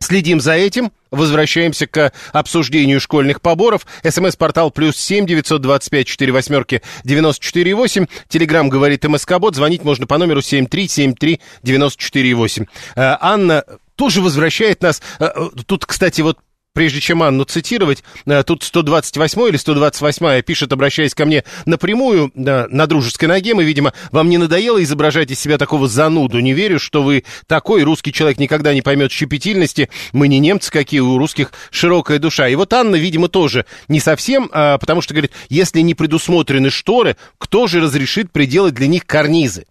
Следим 0.00 0.40
за 0.40 0.52
этим. 0.52 0.92
Возвращаемся 1.10 1.86
к 1.86 2.12
обсуждению 2.32 3.00
школьных 3.00 3.40
поборов. 3.40 3.86
СМС-портал 4.08 4.70
плюс 4.70 4.96
семь 4.96 5.26
девятьсот 5.26 5.60
двадцать 5.60 5.90
пять 5.90 6.06
четыре 6.06 6.32
восьмерки 6.32 6.82
девяносто 7.02 7.44
четыре 7.44 7.74
восемь. 7.74 8.06
Телеграмм 8.28 8.68
говорит 8.68 9.04
МСК-бот. 9.04 9.56
Звонить 9.56 9.82
можно 9.82 10.06
по 10.06 10.16
номеру 10.18 10.40
семь 10.40 10.66
три 10.66 10.86
семь 10.86 11.14
три 11.14 11.40
девяносто 11.62 12.00
четыре 12.00 12.34
восемь. 12.34 12.66
Э, 12.94 13.16
Анна 13.20 13.64
тоже 13.96 14.22
возвращает 14.22 14.82
нас. 14.82 15.02
Э, 15.18 15.30
э, 15.34 15.48
тут, 15.66 15.84
кстати, 15.84 16.20
вот 16.20 16.38
прежде 16.72 17.00
чем 17.00 17.22
Анну 17.22 17.44
цитировать, 17.44 18.02
э, 18.26 18.42
тут 18.42 18.62
128 18.62 19.48
или 19.48 19.56
128 19.56 20.42
пишет, 20.42 20.72
обращаясь 20.72 21.14
ко 21.14 21.24
мне 21.24 21.44
напрямую, 21.66 22.30
на 22.34 22.86
дружеской 22.86 23.28
ноге, 23.28 23.54
мы, 23.54 23.64
видимо, 23.64 23.92
вам 24.12 24.28
не 24.28 24.38
надоело 24.38 24.82
изображать 24.82 25.30
из 25.30 25.40
себя 25.40 25.58
такого 25.58 25.88
зануду, 25.88 26.40
не 26.40 26.52
верю, 26.52 26.78
что 26.78 27.02
вы 27.02 27.24
такой, 27.46 27.82
русский 27.82 28.12
человек 28.12 28.38
никогда 28.38 28.74
не 28.74 28.82
поймет 28.82 29.12
щепетильности, 29.12 29.88
мы 30.12 30.28
не 30.28 30.38
немцы 30.38 30.70
какие, 30.70 31.00
у 31.00 31.18
русских 31.18 31.52
широкая 31.70 32.18
душа. 32.18 32.48
И 32.48 32.54
вот 32.54 32.72
Анна, 32.72 32.96
видимо, 32.96 33.28
тоже 33.28 33.64
не 33.88 34.00
совсем, 34.00 34.48
а, 34.52 34.78
потому 34.78 35.00
что, 35.00 35.14
говорит, 35.14 35.32
если 35.48 35.80
не 35.80 35.94
предусмотрены 35.94 36.70
шторы, 36.70 37.16
кто 37.38 37.66
же 37.66 37.80
разрешит 37.80 38.30
приделать 38.32 38.74
для 38.74 38.86
них 38.86 39.06
карнизы? 39.06 39.66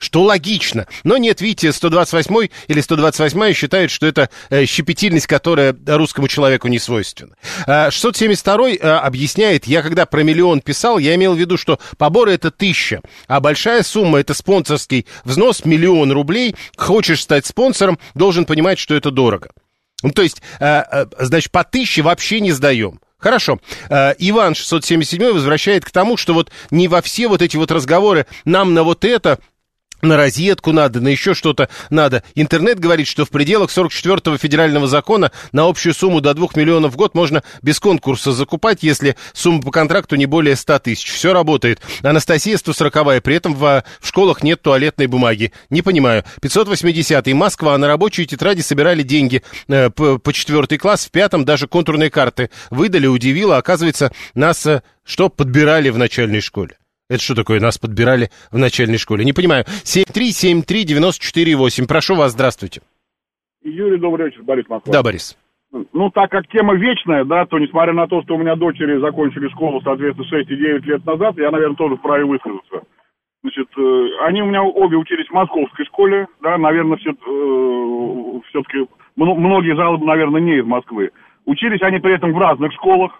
Что 0.00 0.22
логично. 0.22 0.86
Но 1.04 1.18
нет, 1.18 1.42
видите, 1.42 1.72
128 1.72 2.48
или 2.68 2.80
128 2.80 3.52
считает, 3.52 3.90
что 3.90 4.06
это 4.06 4.30
э, 4.48 4.64
щепетильность, 4.64 5.26
которая 5.26 5.76
русскому 5.86 6.26
человеку 6.26 6.68
не 6.68 6.78
свойственна. 6.78 7.36
672 7.66 8.70
э, 8.70 8.76
объясняет, 8.78 9.66
я 9.66 9.82
когда 9.82 10.06
про 10.06 10.22
миллион 10.22 10.62
писал, 10.62 10.98
я 10.98 11.14
имел 11.14 11.34
в 11.34 11.38
виду, 11.38 11.58
что 11.58 11.78
поборы 11.98 12.32
это 12.32 12.50
тысяча, 12.50 13.02
а 13.28 13.40
большая 13.40 13.82
сумма 13.82 14.20
это 14.20 14.32
спонсорский 14.32 15.06
взнос, 15.24 15.66
миллион 15.66 16.10
рублей. 16.12 16.56
Хочешь 16.76 17.20
стать 17.20 17.44
спонсором, 17.44 17.98
должен 18.14 18.46
понимать, 18.46 18.78
что 18.78 18.94
это 18.94 19.10
дорого. 19.10 19.50
Ну, 20.02 20.12
то 20.12 20.22
есть, 20.22 20.40
э, 20.60 21.04
значит, 21.18 21.52
по 21.52 21.62
тысяче 21.62 22.00
вообще 22.00 22.40
не 22.40 22.52
сдаем. 22.52 23.00
Хорошо. 23.18 23.60
Иван 23.90 24.54
677 24.54 25.34
возвращает 25.34 25.84
к 25.84 25.90
тому, 25.90 26.16
что 26.16 26.32
вот 26.32 26.50
не 26.70 26.88
во 26.88 27.02
все 27.02 27.28
вот 27.28 27.42
эти 27.42 27.58
вот 27.58 27.70
разговоры 27.70 28.24
нам 28.46 28.72
на 28.72 28.82
вот 28.82 29.04
это 29.04 29.40
на 30.02 30.16
розетку 30.16 30.72
надо, 30.72 31.00
на 31.00 31.08
еще 31.08 31.34
что-то 31.34 31.68
надо. 31.90 32.22
Интернет 32.34 32.78
говорит, 32.78 33.06
что 33.06 33.24
в 33.24 33.30
пределах 33.30 33.70
44-го 33.70 34.36
федерального 34.38 34.86
закона 34.86 35.32
на 35.52 35.68
общую 35.68 35.94
сумму 35.94 36.20
до 36.20 36.34
2 36.34 36.48
миллионов 36.54 36.92
в 36.92 36.96
год 36.96 37.14
можно 37.14 37.42
без 37.62 37.80
конкурса 37.80 38.32
закупать, 38.32 38.82
если 38.82 39.16
сумма 39.32 39.62
по 39.62 39.70
контракту 39.70 40.16
не 40.16 40.26
более 40.26 40.56
100 40.56 40.78
тысяч. 40.80 41.10
Все 41.12 41.32
работает. 41.32 41.80
Анастасия 42.02 42.56
140 42.56 43.22
при 43.22 43.34
этом 43.34 43.54
в, 43.54 43.84
в 44.00 44.06
школах 44.06 44.42
нет 44.42 44.62
туалетной 44.62 45.06
бумаги. 45.06 45.52
Не 45.70 45.82
понимаю. 45.82 46.24
580-й 46.40 47.32
Москва, 47.32 47.76
на 47.78 47.86
рабочие 47.86 48.26
тетради 48.26 48.60
собирали 48.60 49.02
деньги 49.02 49.42
э, 49.68 49.90
по, 49.90 50.18
по 50.18 50.32
четвертый 50.32 50.78
класс, 50.78 51.06
в 51.06 51.10
пятом 51.10 51.44
даже 51.44 51.66
контурные 51.66 52.10
карты 52.10 52.50
выдали, 52.70 53.06
удивило. 53.06 53.56
Оказывается, 53.56 54.12
нас 54.34 54.64
э, 54.66 54.82
что 55.04 55.28
подбирали 55.28 55.90
в 55.90 55.98
начальной 55.98 56.40
школе? 56.40 56.79
Это 57.10 57.20
что 57.20 57.34
такое? 57.34 57.58
Нас 57.58 57.76
подбирали 57.76 58.30
в 58.52 58.56
начальной 58.56 58.96
школе. 58.96 59.24
Не 59.24 59.32
понимаю. 59.32 59.64
7373948. 59.82 61.88
Прошу 61.88 62.14
вас, 62.14 62.30
здравствуйте. 62.32 62.82
Юрий, 63.64 63.98
добрый 63.98 64.26
вечер. 64.26 64.44
Борис 64.44 64.68
Москва. 64.68 64.92
Да, 64.92 65.02
Борис. 65.02 65.36
Ну, 65.72 66.10
так 66.10 66.30
как 66.30 66.46
тема 66.48 66.76
вечная, 66.76 67.24
да, 67.24 67.46
то 67.46 67.58
несмотря 67.58 67.92
на 67.92 68.06
то, 68.06 68.22
что 68.22 68.36
у 68.36 68.38
меня 68.38 68.54
дочери 68.54 69.00
закончили 69.00 69.48
школу, 69.48 69.80
соответственно, 69.82 70.28
6 70.28 70.50
и 70.50 70.56
9 70.56 70.86
лет 70.86 71.04
назад, 71.04 71.36
я, 71.36 71.50
наверное, 71.50 71.76
тоже 71.76 71.96
вправе 71.96 72.24
высказаться. 72.24 72.82
Значит, 73.42 73.66
э, 73.76 74.06
они 74.26 74.42
у 74.42 74.46
меня 74.46 74.62
обе 74.62 74.96
учились 74.96 75.26
в 75.28 75.32
московской 75.32 75.84
школе, 75.86 76.28
да, 76.42 76.58
наверное, 76.58 76.96
все, 76.98 77.10
э, 77.10 77.14
все-таки 78.50 78.86
многие 79.16 79.74
жалобы, 79.76 80.06
наверное, 80.06 80.40
не 80.40 80.58
из 80.58 80.64
Москвы. 80.64 81.10
Учились 81.44 81.82
они 81.82 81.98
при 81.98 82.14
этом 82.14 82.32
в 82.32 82.38
разных 82.38 82.72
школах, 82.72 83.18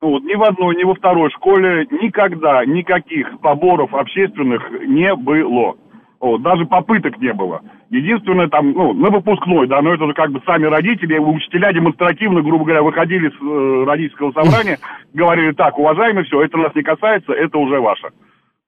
ну, 0.00 0.10
вот, 0.10 0.22
ни 0.22 0.34
в 0.34 0.42
одной, 0.42 0.76
ни 0.76 0.84
во 0.84 0.94
второй 0.94 1.30
школе 1.30 1.86
никогда 1.90 2.64
никаких 2.64 3.40
поборов 3.40 3.92
общественных 3.94 4.62
не 4.86 5.14
было. 5.16 5.74
Вот, 6.20 6.42
даже 6.42 6.66
попыток 6.66 7.18
не 7.18 7.32
было. 7.32 7.62
Единственное, 7.90 8.48
там, 8.48 8.72
ну, 8.72 8.92
на 8.92 9.08
выпускной, 9.08 9.66
да, 9.68 9.80
но 9.82 9.94
это 9.94 10.06
же 10.06 10.14
как 10.14 10.30
бы 10.30 10.40
сами 10.44 10.66
родители, 10.66 11.18
учителя 11.18 11.72
демонстративно, 11.72 12.42
грубо 12.42 12.64
говоря, 12.64 12.82
выходили 12.82 13.28
с 13.28 13.40
э, 13.40 13.84
родительского 13.84 14.32
собрания, 14.32 14.78
говорили 15.14 15.52
так, 15.52 15.78
уважаемые, 15.78 16.24
все, 16.24 16.42
это 16.42 16.58
нас 16.58 16.74
не 16.74 16.82
касается, 16.82 17.32
это 17.32 17.58
уже 17.58 17.80
ваше. 17.80 18.08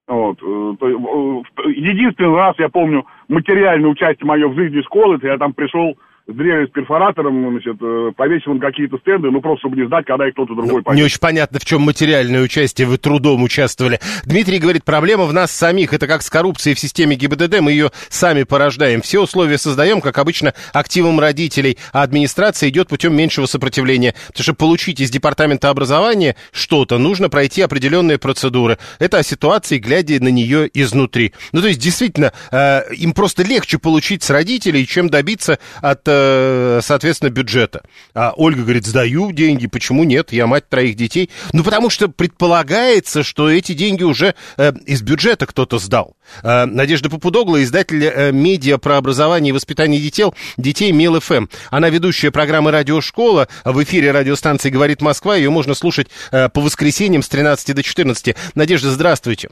Вот, 0.07 0.38
э, 0.40 1.64
единственный 1.71 2.37
раз, 2.37 2.55
я 2.59 2.69
помню, 2.69 3.05
материальное 3.29 3.90
участие 3.90 4.27
мое 4.27 4.49
в 4.49 4.55
жизни 4.55 4.81
школы, 4.83 5.16
это 5.16 5.27
я 5.27 5.38
там 5.38 5.53
пришел 5.53 5.97
с 6.31 6.69
с 6.69 6.73
перфоратором, 6.73 7.51
значит, 7.51 7.77
э, 7.81 8.12
повесил 8.16 8.53
он 8.53 8.61
какие-то 8.61 8.99
стенды, 8.99 9.31
ну, 9.31 9.40
просто 9.40 9.61
чтобы 9.61 9.77
не 9.77 9.87
знать, 9.87 10.05
когда 10.07 10.27
их 10.27 10.35
кто-то 10.35 10.55
другой 10.55 10.79
ну, 10.79 10.83
повесит. 10.83 11.01
Не 11.01 11.05
очень 11.05 11.21
понятно, 11.21 11.59
в 11.59 11.64
чем 11.64 11.83
материальное 11.83 12.43
участие, 12.43 12.87
вы 12.87 12.99
трудом 12.99 13.43
участвовали. 13.43 14.01
Дмитрий 14.25 14.59
говорит, 14.59 14.85
проблема 14.85 15.25
в 15.25 15.33
нас 15.33 15.51
самих, 15.51 15.93
это 15.93 16.07
как 16.07 16.23
с 16.23 16.31
коррупцией 16.31 16.75
в 16.75 16.79
системе 16.79 17.16
ГИБДД, 17.16 17.61
мы 17.61 17.73
ее 17.73 17.90
сами 18.09 18.45
порождаем. 18.45 19.01
Все 19.03 19.21
условия 19.21 19.59
создаем, 19.59 20.01
как 20.01 20.19
обычно, 20.19 20.55
активом 20.73 21.19
родителей, 21.19 21.79
а 21.93 22.03
администрация 22.03 22.69
идет 22.69 22.88
путем 22.88 23.16
меньшего 23.16 23.47
сопротивления. 23.47 24.14
Потому 24.29 24.43
что 24.45 24.55
получить 24.55 25.01
из 25.01 25.11
департамента 25.11 25.69
образования 25.69 26.37
что-то, 26.53 26.99
нужно 26.99 27.29
пройти 27.29 27.62
определенные 27.62 28.19
процедуры. 28.19 28.79
Это 28.99 29.19
о 29.19 29.23
ситуации, 29.23 29.79
глядя 29.79 30.23
на 30.23 30.29
нее 30.29 30.69
изнутри. 30.73 31.33
Ну, 31.53 31.61
то 31.61 31.69
есть, 31.69 31.81
действительно, 31.81 32.33
э, 32.51 32.95
им 32.95 33.12
просто 33.12 33.43
легче 33.43 33.79
получить 33.79 34.23
с 34.23 34.31
родителей, 34.31 34.87
чем 34.87 35.09
добиться 35.09 35.59
от 35.81 36.07
Э, 36.11 36.19
соответственно, 36.83 37.30
бюджета. 37.30 37.83
А 38.14 38.33
Ольга 38.37 38.62
говорит, 38.62 38.87
сдаю 38.87 39.33
деньги, 39.33 39.66
почему 39.66 40.04
нет, 40.04 40.33
я 40.33 40.46
мать 40.46 40.68
троих 40.68 40.96
детей. 40.96 41.30
Ну, 41.52 41.64
потому 41.64 41.90
что 41.90 42.09
предполагается, 42.09 43.22
что 43.22 43.50
эти 43.50 43.72
деньги 43.72 44.02
уже 44.02 44.35
э, 44.56 44.72
из 44.87 45.02
бюджета 45.02 45.46
кто-то 45.46 45.78
сдал. 45.78 46.16
Э, 46.42 46.64
Надежда 46.64 47.11
Попудогла, 47.11 47.62
издатель 47.62 48.04
э, 48.04 48.33
медиа 48.33 48.78
про 48.78 48.96
образование 48.96 49.50
и 49.50 49.52
воспитание 49.52 50.00
детей, 50.00 50.26
детей 50.56 50.92
Мил 50.92 51.20
ФМ. 51.20 51.46
Она 51.70 51.90
ведущая 51.90 52.30
программы 52.30 52.70
«Радиошкола». 52.70 53.48
В 53.64 53.83
эфире 53.83 54.11
радиостанции 54.12 54.70
«Говорит 54.70 55.02
Москва». 55.02 55.37
Ее 55.37 55.50
можно 55.50 55.74
слушать 55.74 56.09
э, 56.30 56.48
по 56.48 56.61
воскресеньям 56.61 57.22
с 57.22 57.28
13 57.28 57.74
до 57.74 57.83
14. 57.83 58.37
Надежда, 58.54 58.90
здравствуйте. 58.90 59.50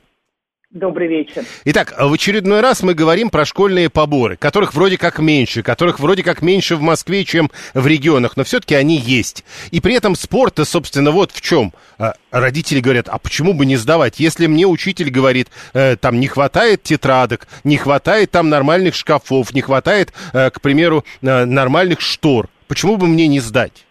Добрый 0.71 1.09
вечер. 1.09 1.47
Итак, 1.65 1.95
в 1.99 2.13
очередной 2.13 2.61
раз 2.61 2.83
мы 2.83 2.93
говорим 2.93 3.31
про 3.31 3.47
школьные 3.47 3.89
поборы, 3.89 4.37
которых 4.37 4.75
вроде 4.75 4.99
как 4.99 5.19
меньше, 5.19 5.63
которых 5.63 5.99
вроде 5.99 6.23
как 6.23 6.43
меньше 6.43 6.77
в 6.77 6.83
Москве, 6.83 7.25
чем 7.25 7.51
в 7.73 7.87
регионах, 7.87 8.37
но 8.37 8.45
все-таки 8.45 8.75
они 8.75 8.99
есть. 8.99 9.47
И 9.71 9.81
при 9.81 9.95
этом 9.95 10.15
спорт, 10.15 10.59
собственно, 10.65 11.11
вот 11.11 11.33
в 11.33 11.41
чем. 11.41 11.73
А, 11.97 12.17
родители 12.31 12.81
говорят, 12.81 13.09
а 13.09 13.17
почему 13.17 13.55
бы 13.55 13.65
не 13.65 13.77
сдавать? 13.77 14.21
Если 14.21 14.47
мне 14.47 14.67
учитель 14.67 15.09
говорит, 15.09 15.49
э, 15.73 15.97
там 15.97 16.21
не 16.21 16.27
хватает 16.27 16.83
тетрадок, 16.83 17.49
не 17.65 17.79
хватает 17.79 18.31
там 18.31 18.51
нормальных 18.51 18.95
шкафов, 18.95 19.55
не 19.55 19.63
хватает, 19.63 20.13
э, 20.35 20.51
к 20.51 20.61
примеру, 20.61 21.03
э, 21.23 21.47
нормальных 21.47 22.03
штор, 22.03 22.51
почему 22.67 22.99
бы 22.99 23.07
мне 23.07 23.27
не 23.27 23.41
сдать? 23.41 23.87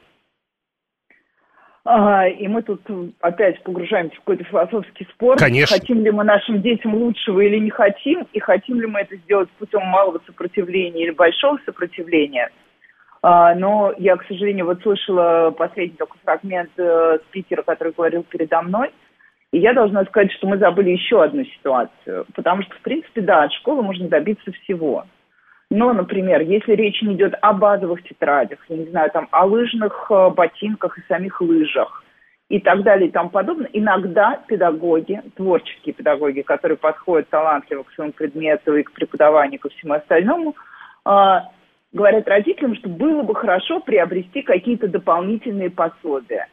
А, 1.86 2.28
и 2.28 2.48
мы 2.48 2.64
тут 2.64 2.82
опять 3.22 3.62
погружаемся 3.64 4.16
в 4.16 4.20
какой-то 4.20 4.44
философский 4.44 5.08
спор. 5.14 5.38
Конечно. 5.38 5.78
Хотим 5.78 6.04
ли 6.04 6.12
мы 6.12 6.24
нашим 6.24 6.62
детям 6.62 6.96
лучшего 6.96 7.40
или 7.40 7.60
не 7.60 7.70
хотим, 7.70 8.28
и 8.34 8.40
хотим 8.40 8.82
ли 8.82 8.88
мы 8.88 9.02
это 9.02 9.16
сделать 9.18 9.50
путем 9.52 9.86
малого 9.86 10.20
сопротивления 10.26 11.04
или 11.04 11.12
большого 11.12 11.60
сопротивления. 11.66 12.50
А, 13.22 13.56
но 13.56 13.94
я, 13.98 14.16
к 14.18 14.26
сожалению, 14.28 14.66
вот 14.66 14.82
слышала 14.82 15.52
последний 15.52 15.98
только 15.98 16.18
фрагмент 16.24 16.72
э, 16.78 17.20
спикера, 17.30 17.64
который 17.64 17.94
говорил 17.94 18.24
передо 18.24 18.62
мной, 18.62 18.92
и 19.52 19.60
я 19.60 19.74
должна 19.74 20.04
сказать, 20.06 20.32
что 20.34 20.48
мы 20.48 20.58
забыли 20.58 20.92
еще 20.92 21.24
одну 21.24 21.44
ситуацию. 21.46 22.26
Потому 22.36 22.64
что, 22.64 22.76
в 22.76 22.82
принципе, 22.82 23.22
да, 23.22 23.44
от 23.44 23.54
школы 23.54 23.82
можно 23.82 24.08
добиться 24.08 24.52
всего. 24.52 25.06
Но, 25.70 25.92
например, 25.92 26.42
если 26.42 26.74
речь 26.74 27.02
не 27.02 27.16
идет 27.16 27.36
о 27.42 27.54
базовых 27.54 28.02
тетрадях, 28.04 28.60
я 28.70 28.78
не 28.78 28.86
знаю, 28.86 29.12
там, 29.12 29.28
о 29.32 29.46
лыжных 29.46 30.08
э, 30.10 30.30
ботинках 30.30 30.98
и 30.98 31.02
самих 31.10 31.42
лыжах 31.42 32.04
и 32.50 32.62
так 32.62 32.84
далее 32.84 33.10
и 33.10 33.12
тому 33.12 33.30
подобное, 33.30 33.70
иногда 33.74 34.42
педагоги, 34.48 35.22
творческие 35.36 35.94
педагоги, 35.94 36.42
которые 36.42 36.78
подходят 36.78 37.28
талантливо 37.30 37.84
к 37.84 37.92
своему 37.92 38.14
предмету 38.14 38.78
и 38.78 38.84
к 38.84 38.94
преподаванию, 38.94 39.60
ко 39.60 39.68
всему 39.70 39.94
остальному, 39.94 40.56
э, 41.06 41.40
говорят 41.92 42.28
родителям, 42.30 42.76
что 42.76 42.88
было 42.88 43.24
бы 43.24 43.36
хорошо 43.36 43.82
приобрести 43.82 44.44
какие-то 44.44 44.88
дополнительные 44.88 45.70
пособия. 45.70 46.48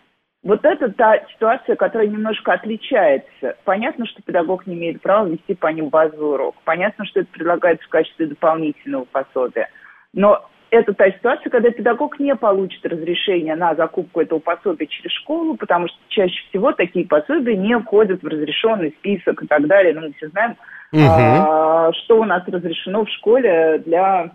Вот 0.45 0.63
это 0.63 0.93
та 0.93 1.21
ситуация, 1.33 1.75
которая 1.75 2.07
немножко 2.07 2.53
отличается. 2.53 3.57
Понятно, 3.65 4.07
что 4.07 4.23
педагог 4.23 4.67
не 4.67 4.75
имеет 4.75 5.01
права 5.01 5.27
вести 5.27 5.55
по 5.55 5.69
ним 5.69 5.89
базовый 5.89 6.35
урок. 6.35 6.55
Понятно, 6.65 7.07
что 7.07 7.21
это 7.21 7.31
предлагается 7.33 7.87
в 7.87 7.89
качестве 7.89 8.27
дополнительного 8.27 9.07
пособия. 9.07 9.71
Но 10.13 10.47
это 10.69 10.93
та 10.93 11.11
ситуация, 11.11 11.49
когда 11.49 11.71
педагог 11.71 12.19
не 12.19 12.37
получит 12.37 12.85
разрешение 12.85 13.57
на 13.57 13.75
закупку 13.75 14.21
этого 14.21 14.39
пособия 14.39 14.87
через 14.87 15.13
школу, 15.13 15.57
потому 15.57 15.89
что 15.89 15.97
чаще 16.09 16.37
всего 16.51 16.73
такие 16.73 17.07
пособия 17.07 17.57
не 17.57 17.79
входят 17.79 18.23
в 18.23 18.27
разрешенный 18.27 18.91
список 18.99 19.43
и 19.43 19.47
так 19.47 19.67
далее. 19.67 19.95
Ну, 19.95 20.03
мы 20.03 20.13
все 20.13 20.29
знаем, 20.29 20.57
угу. 20.93 21.03
а, 21.03 21.93
что 21.93 22.21
у 22.21 22.25
нас 22.25 22.43
разрешено 22.47 23.07
в 23.07 23.11
школе 23.11 23.83
для 23.87 24.33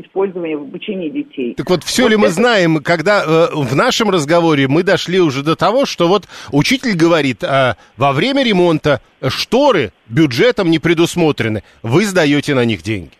использования 0.00 0.56
в 0.56 0.62
обучении 0.62 1.08
детей. 1.08 1.54
Так 1.54 1.68
вот, 1.70 1.84
все 1.84 2.02
вот 2.02 2.08
ли 2.10 2.14
это... 2.14 2.22
мы 2.22 2.28
знаем, 2.28 2.78
когда 2.82 3.22
э, 3.22 3.48
в 3.54 3.74
нашем 3.74 4.10
разговоре 4.10 4.68
мы 4.68 4.82
дошли 4.82 5.20
уже 5.20 5.42
до 5.42 5.56
того, 5.56 5.86
что 5.86 6.08
вот 6.08 6.24
учитель 6.52 6.96
говорит, 6.96 7.42
э, 7.42 7.74
во 7.96 8.12
время 8.12 8.42
ремонта 8.42 9.00
шторы 9.26 9.92
бюджетом 10.06 10.70
не 10.70 10.78
предусмотрены, 10.78 11.62
вы 11.82 12.04
сдаете 12.04 12.54
на 12.54 12.64
них 12.64 12.82
деньги. 12.82 13.12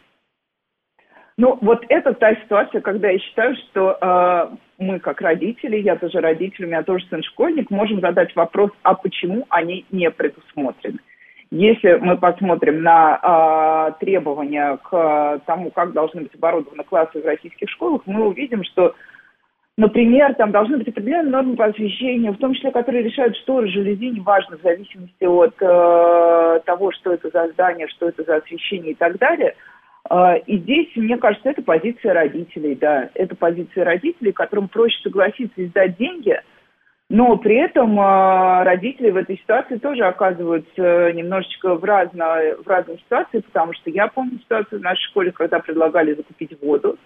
Ну, 1.36 1.56
вот 1.60 1.84
это 1.88 2.14
та 2.14 2.34
ситуация, 2.34 2.80
когда 2.80 3.10
я 3.10 3.18
считаю, 3.20 3.54
что 3.56 3.96
э, 4.00 4.56
мы, 4.78 4.98
как 4.98 5.20
родители, 5.20 5.76
я 5.76 5.94
тоже 5.94 6.20
родитель, 6.20 6.64
у 6.64 6.66
меня 6.66 6.82
тоже 6.82 7.04
сын 7.10 7.22
школьник, 7.22 7.70
можем 7.70 8.00
задать 8.00 8.34
вопрос, 8.34 8.72
а 8.82 8.94
почему 8.94 9.46
они 9.48 9.84
не 9.92 10.10
предусмотрены. 10.10 10.98
Если 11.50 11.94
мы 11.94 12.18
посмотрим 12.18 12.82
на 12.82 13.88
э, 13.90 14.04
требования 14.04 14.78
к 14.82 15.40
тому, 15.46 15.70
как 15.70 15.92
должны 15.92 16.22
быть 16.22 16.34
оборудованы 16.34 16.84
классы 16.84 17.22
в 17.22 17.24
российских 17.24 17.70
школах, 17.70 18.02
мы 18.04 18.26
увидим, 18.26 18.62
что, 18.64 18.94
например, 19.78 20.34
там 20.34 20.50
должны 20.50 20.76
быть 20.76 20.88
определенные 20.88 21.30
нормы 21.30 21.56
по 21.56 21.64
освещению, 21.64 22.34
в 22.34 22.38
том 22.38 22.52
числе, 22.52 22.70
которые 22.70 23.02
решают 23.02 23.34
шторы, 23.38 23.66
жалюзи, 23.68 24.10
неважно, 24.10 24.58
в 24.58 24.62
зависимости 24.62 25.24
от 25.24 25.54
э, 25.58 26.60
того, 26.66 26.92
что 26.92 27.14
это 27.14 27.30
за 27.30 27.48
здание, 27.52 27.88
что 27.88 28.08
это 28.08 28.24
за 28.24 28.36
освещение 28.36 28.92
и 28.92 28.96
так 28.96 29.16
далее. 29.16 29.54
Э, 30.10 30.38
и 30.40 30.58
здесь, 30.58 30.88
мне 30.96 31.16
кажется, 31.16 31.48
это 31.48 31.62
позиция 31.62 32.12
родителей, 32.12 32.74
да, 32.74 33.08
это 33.14 33.34
позиция 33.34 33.86
родителей, 33.86 34.32
которым 34.32 34.68
проще 34.68 35.00
согласиться 35.02 35.62
и 35.62 35.66
сдать 35.68 35.96
деньги– 35.96 36.38
но 37.10 37.38
при 37.38 37.56
этом 37.56 37.98
э, 37.98 38.64
родители 38.64 39.10
в 39.10 39.16
этой 39.16 39.38
ситуации 39.38 39.78
тоже 39.78 40.04
оказываются 40.04 41.12
немножечко 41.12 41.74
в, 41.74 41.82
разно, 41.82 42.36
в 42.62 42.68
разной 42.68 42.98
ситуации, 42.98 43.40
потому 43.40 43.72
что 43.72 43.88
я 43.88 44.08
помню 44.08 44.38
ситуацию 44.40 44.80
в 44.80 44.82
нашей 44.82 45.02
школе, 45.04 45.32
когда 45.32 45.58
предлагали 45.58 46.14
закупить 46.14 46.60
воду, 46.60 46.98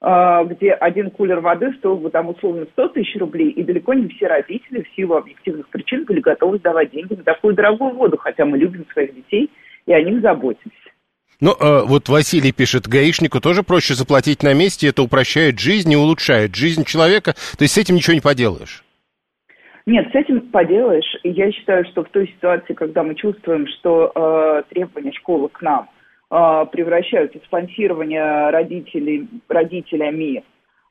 э, 0.00 0.44
где 0.46 0.72
один 0.72 1.10
кулер 1.10 1.40
воды 1.40 1.74
стоил 1.74 1.96
бы 1.96 2.08
там 2.08 2.30
условно 2.30 2.66
100 2.72 2.88
тысяч 2.88 3.14
рублей, 3.20 3.50
и 3.50 3.62
далеко 3.62 3.92
не 3.92 4.08
все 4.08 4.28
родители 4.28 4.82
в 4.82 4.96
силу 4.96 5.16
объективных 5.16 5.68
причин 5.68 6.06
были 6.06 6.20
готовы 6.20 6.56
сдавать 6.56 6.90
деньги 6.90 7.12
на 7.12 7.22
такую 7.22 7.54
дорогую 7.54 7.94
воду, 7.94 8.16
хотя 8.16 8.46
мы 8.46 8.56
любим 8.56 8.86
своих 8.94 9.14
детей 9.14 9.50
и 9.84 9.92
о 9.92 10.02
них 10.02 10.22
заботимся. 10.22 10.74
Ну, 11.42 11.52
э, 11.52 11.82
вот 11.84 12.08
Василий 12.08 12.52
пишет, 12.52 12.88
гаишнику 12.88 13.42
тоже 13.42 13.62
проще 13.62 13.92
заплатить 13.92 14.42
на 14.42 14.54
месте, 14.54 14.88
это 14.88 15.02
упрощает 15.02 15.58
жизнь 15.58 15.92
и 15.92 15.96
улучшает 15.96 16.54
жизнь 16.54 16.84
человека, 16.84 17.34
то 17.34 17.62
есть 17.62 17.74
с 17.74 17.78
этим 17.78 17.96
ничего 17.96 18.14
не 18.14 18.22
поделаешь. 18.22 18.84
Нет, 19.90 20.06
с 20.12 20.14
этим 20.14 20.42
поделаешь. 20.52 21.16
Я 21.24 21.50
считаю, 21.50 21.84
что 21.86 22.04
в 22.04 22.10
той 22.10 22.28
ситуации, 22.28 22.74
когда 22.74 23.02
мы 23.02 23.16
чувствуем, 23.16 23.66
что 23.66 24.12
э, 24.14 24.62
требования 24.72 25.10
школы 25.10 25.48
к 25.48 25.60
нам 25.62 25.90
э, 26.30 26.66
превращаются 26.70 27.40
в 27.40 27.44
спонсирование 27.44 28.50
родителей, 28.50 29.28
родителями 29.48 30.44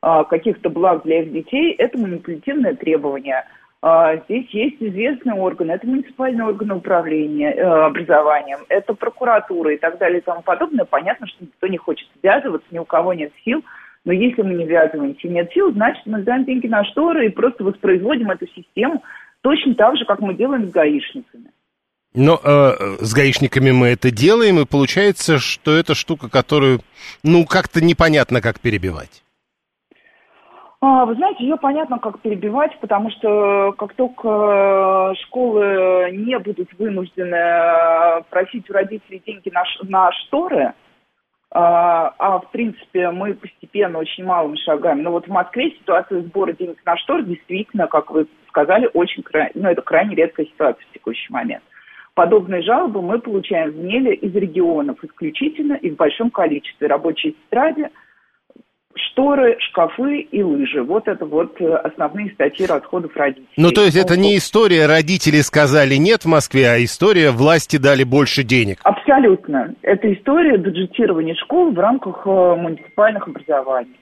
э, 0.03 0.23
каких-то 0.29 0.69
благ 0.69 1.03
для 1.03 1.21
их 1.21 1.31
детей, 1.31 1.75
это 1.75 1.97
манипулятивное 1.97 2.75
требование. 2.75 3.45
Э, 3.81 4.19
здесь 4.25 4.49
есть 4.49 4.83
известные 4.83 5.35
органы, 5.35 5.71
это 5.71 5.87
муниципальные 5.87 6.45
органы 6.45 6.75
управления 6.75 7.53
э, 7.53 7.61
образованием, 7.61 8.65
это 8.67 8.95
прокуратура 8.95 9.73
и 9.73 9.77
так 9.77 9.97
далее 9.97 10.19
и 10.19 10.23
тому 10.23 10.41
подобное. 10.41 10.83
Понятно, 10.83 11.25
что 11.27 11.45
никто 11.45 11.67
не 11.67 11.77
хочет 11.77 12.09
связываться, 12.19 12.67
ни 12.69 12.79
у 12.79 12.85
кого 12.85 13.13
нет 13.13 13.31
сил– 13.45 13.63
но 14.05 14.13
если 14.13 14.41
мы 14.41 14.53
не 14.53 14.65
ввязываемся 14.65 15.27
и 15.27 15.31
нет 15.31 15.51
сил, 15.53 15.71
значит, 15.71 16.05
мы 16.05 16.21
сдаем 16.21 16.45
деньги 16.45 16.67
на 16.67 16.83
шторы 16.85 17.27
и 17.27 17.29
просто 17.29 17.63
воспроизводим 17.63 18.31
эту 18.31 18.47
систему 18.47 19.03
точно 19.41 19.75
так 19.75 19.97
же, 19.97 20.05
как 20.05 20.19
мы 20.19 20.33
делаем 20.35 20.67
с 20.67 20.71
гаишницами. 20.71 21.51
Но 22.15 22.39
э, 22.43 22.97
с 22.99 23.13
гаишниками 23.13 23.71
мы 23.71 23.89
это 23.89 24.09
делаем, 24.09 24.59
и 24.59 24.65
получается, 24.65 25.37
что 25.37 25.71
это 25.71 25.93
штука, 25.93 26.29
которую, 26.29 26.79
ну, 27.23 27.45
как-то 27.45 27.83
непонятно, 27.83 28.41
как 28.41 28.59
перебивать. 28.59 29.23
А, 30.81 31.05
вы 31.05 31.15
знаете, 31.15 31.43
ее 31.43 31.57
понятно, 31.57 31.99
как 31.99 32.21
перебивать, 32.21 32.71
потому 32.79 33.11
что 33.11 33.73
как 33.77 33.93
только 33.93 35.13
школы 35.23 36.09
не 36.13 36.39
будут 36.39 36.69
вынуждены 36.79 37.35
э, 37.35 38.21
просить 38.29 38.69
у 38.69 38.73
родителей 38.73 39.21
деньги 39.25 39.49
на, 39.49 39.63
на 39.83 40.11
шторы, 40.13 40.73
а, 41.51 42.13
а 42.19 42.39
в 42.39 42.51
принципе 42.51 43.09
мы 43.09 43.33
постепенно 43.33 43.97
очень 43.99 44.23
малыми 44.23 44.55
шагами. 44.57 45.01
Но 45.01 45.11
вот 45.11 45.25
в 45.25 45.31
Москве 45.31 45.71
ситуация 45.71 46.21
сбора 46.21 46.53
денег 46.53 46.77
на 46.85 46.95
штор 46.97 47.23
действительно, 47.23 47.87
как 47.87 48.11
вы 48.11 48.27
сказали, 48.47 48.89
очень 48.93 49.23
ну, 49.55 49.69
это 49.69 49.81
крайне 49.81 50.15
редкая 50.15 50.45
ситуация 50.45 50.85
в 50.85 50.93
текущий 50.93 51.31
момент. 51.31 51.63
Подобные 52.13 52.61
жалобы 52.61 53.01
мы 53.01 53.19
получаем 53.19 53.71
в 53.71 53.77
МЕЛе 53.77 54.13
из 54.15 54.35
регионов 54.35 55.03
исключительно 55.03 55.73
и 55.73 55.89
в 55.89 55.95
большом 55.95 56.29
количестве. 56.29 56.87
Рабочие 56.87 57.33
тетради, 57.33 57.89
шторы, 58.95 59.57
шкафы 59.59 60.21
и 60.21 60.43
лыжи. 60.43 60.81
Вот 60.83 61.07
это 61.07 61.25
вот 61.25 61.59
э, 61.61 61.73
основные 61.75 62.31
статьи 62.31 62.65
расходов 62.65 63.15
родителей. 63.15 63.47
Ну, 63.57 63.71
то 63.71 63.83
есть 63.83 63.95
это 63.95 64.17
не 64.17 64.37
история 64.37 64.87
родители 64.87 65.41
сказали 65.41 65.95
нет 65.95 66.23
в 66.23 66.27
Москве, 66.27 66.69
а 66.69 66.83
история 66.83 67.31
власти 67.31 67.77
дали 67.77 68.03
больше 68.03 68.43
денег. 68.43 68.79
Абсолютно. 68.83 69.75
Это 69.81 70.11
история 70.13 70.57
бюджетирования 70.57 71.35
школ 71.35 71.71
в 71.71 71.79
рамках 71.79 72.25
э, 72.25 72.55
муниципальных 72.55 73.27
образований. 73.27 73.95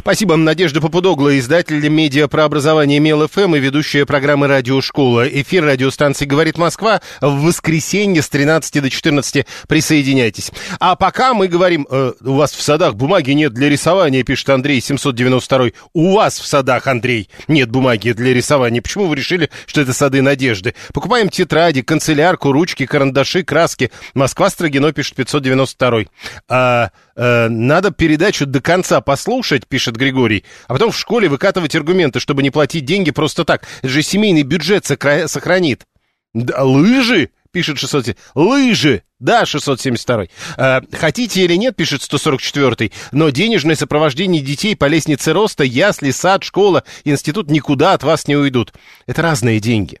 Спасибо. 0.00 0.34
Надежда 0.36 0.80
Попудогла, 0.80 1.38
издатель 1.38 1.86
медиа 1.86 2.26
про 2.26 2.44
образование 2.44 2.98
МелФМ 3.00 3.54
и 3.56 3.60
ведущая 3.60 4.06
программы 4.06 4.46
«Радиошкола». 4.46 5.28
Эфир 5.28 5.62
радиостанции 5.66 6.24
«Говорит 6.24 6.56
Москва» 6.56 7.02
в 7.20 7.42
воскресенье 7.42 8.22
с 8.22 8.30
13 8.30 8.80
до 8.80 8.88
14. 8.88 9.46
Присоединяйтесь. 9.68 10.52
А 10.78 10.96
пока 10.96 11.34
мы 11.34 11.48
говорим, 11.48 11.86
э, 11.90 12.12
у 12.24 12.32
вас 12.32 12.52
в 12.52 12.62
садах 12.62 12.94
бумаги 12.94 13.32
нет 13.32 13.52
для 13.52 13.68
рисования, 13.68 14.22
пишет 14.22 14.48
Андрей 14.48 14.80
792. 14.80 15.72
У 15.92 16.14
вас 16.14 16.38
в 16.38 16.46
садах, 16.46 16.86
Андрей, 16.86 17.28
нет 17.46 17.70
бумаги 17.70 18.12
для 18.12 18.32
рисования. 18.32 18.80
Почему 18.80 19.06
вы 19.06 19.16
решили, 19.16 19.50
что 19.66 19.82
это 19.82 19.92
сады 19.92 20.22
надежды? 20.22 20.74
Покупаем 20.94 21.28
тетради, 21.28 21.82
канцелярку, 21.82 22.52
ручки, 22.52 22.86
карандаши, 22.86 23.42
краски. 23.42 23.90
Москва 24.14 24.48
Строгино, 24.48 24.94
пишет 24.94 25.16
592. 25.16 26.04
А, 26.48 26.88
э, 27.16 27.48
надо 27.48 27.90
передачу 27.90 28.46
до 28.46 28.60
конца 28.60 29.00
послушать, 29.00 29.66
пишет 29.66 29.96
Григорий, 29.96 30.44
а 30.68 30.74
потом 30.74 30.90
в 30.90 30.98
школе 30.98 31.28
выкатывать 31.28 31.74
аргументы, 31.74 32.20
чтобы 32.20 32.42
не 32.42 32.50
платить 32.50 32.84
деньги 32.84 33.10
просто 33.10 33.44
так. 33.44 33.66
Это 33.80 33.88
же 33.88 34.02
семейный 34.02 34.42
бюджет 34.42 34.84
сохранит. 34.86 35.84
Да, 36.32 36.62
лыжи? 36.62 37.30
пишет 37.52 37.78
600... 37.78 38.16
Лыжи! 38.34 39.02
Да, 39.18 39.44
672. 39.44 40.26
Э, 40.56 40.80
хотите 40.92 41.44
или 41.44 41.54
нет, 41.54 41.76
пишет 41.76 42.02
144. 42.02 42.90
Но 43.12 43.30
денежное 43.30 43.74
сопровождение 43.74 44.42
детей 44.42 44.76
по 44.76 44.86
лестнице 44.86 45.32
роста, 45.32 45.64
ясли, 45.64 46.10
сад, 46.10 46.44
школа, 46.44 46.84
институт 47.04 47.50
никуда 47.50 47.92
от 47.92 48.02
вас 48.02 48.28
не 48.28 48.36
уйдут. 48.36 48.72
Это 49.06 49.22
разные 49.22 49.60
деньги. 49.60 50.00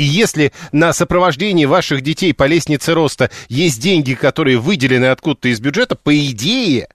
И 0.00 0.02
если 0.02 0.50
на 0.72 0.94
сопровождение 0.94 1.66
ваших 1.66 2.00
детей 2.00 2.32
по 2.32 2.44
лестнице 2.44 2.94
роста 2.94 3.30
есть 3.50 3.82
деньги, 3.82 4.14
которые 4.14 4.56
выделены 4.56 5.04
откуда-то 5.04 5.48
из 5.48 5.60
бюджета, 5.60 5.94
по 5.94 6.18
идее, 6.18 6.88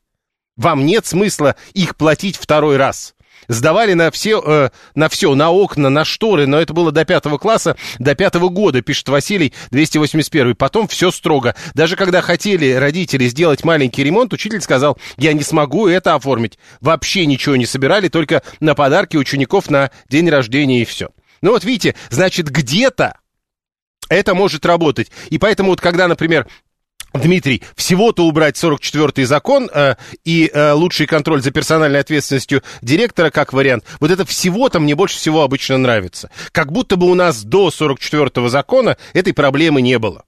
вам 0.57 0.87
нет 0.87 1.05
смысла 1.05 1.55
их 1.75 1.97
платить 1.97 2.35
второй 2.35 2.77
раз. 2.77 3.13
Сдавали 3.47 3.93
на 3.93 4.09
все, 4.09 4.41
э, 4.43 4.69
на 4.95 5.07
все, 5.07 5.35
на 5.35 5.51
окна, 5.51 5.89
на 5.89 6.03
шторы, 6.03 6.47
но 6.47 6.59
это 6.59 6.73
было 6.73 6.91
до 6.91 7.05
пятого 7.05 7.37
класса, 7.37 7.77
до 7.99 8.15
пятого 8.15 8.49
года, 8.49 8.81
пишет 8.81 9.07
Василий 9.07 9.53
281. 9.69 10.55
Потом 10.55 10.87
все 10.87 11.11
строго. 11.11 11.53
Даже 11.75 11.95
когда 11.97 12.21
хотели 12.21 12.71
родители 12.71 13.27
сделать 13.27 13.63
маленький 13.63 14.03
ремонт, 14.03 14.33
учитель 14.33 14.61
сказал, 14.61 14.97
я 15.17 15.33
не 15.33 15.43
смогу 15.43 15.87
это 15.87 16.15
оформить. 16.15 16.57
Вообще 16.81 17.27
ничего 17.27 17.55
не 17.55 17.67
собирали, 17.67 18.07
только 18.07 18.41
на 18.61 18.73
подарки 18.73 19.15
учеников 19.15 19.69
на 19.69 19.91
день 20.09 20.27
рождения 20.27 20.81
и 20.81 20.85
все. 20.85 21.09
Ну 21.41 21.51
вот 21.51 21.63
видите, 21.63 21.95
значит, 22.09 22.49
где-то 22.49 23.17
это 24.09 24.35
может 24.35 24.65
работать. 24.65 25.11
И 25.29 25.37
поэтому 25.37 25.69
вот 25.69 25.81
когда, 25.81 26.07
например, 26.07 26.47
Дмитрий, 27.13 27.63
всего-то 27.75 28.25
убрать 28.25 28.61
44-й 28.61 29.23
закон 29.23 29.69
э, 29.73 29.95
и 30.23 30.49
э, 30.53 30.71
лучший 30.73 31.07
контроль 31.07 31.41
за 31.41 31.51
персональной 31.51 32.01
ответственностью 32.01 32.61
директора 32.81 33.29
как 33.29 33.53
вариант, 33.53 33.85
вот 33.99 34.11
это 34.11 34.25
всего-то 34.25 34.79
мне 34.79 34.95
больше 34.95 35.17
всего 35.17 35.43
обычно 35.43 35.77
нравится. 35.77 36.29
Как 36.51 36.71
будто 36.71 36.97
бы 36.97 37.09
у 37.09 37.13
нас 37.15 37.43
до 37.43 37.69
44-го 37.69 38.49
закона 38.49 38.97
этой 39.13 39.33
проблемы 39.33 39.81
не 39.81 39.97
было. 39.97 40.25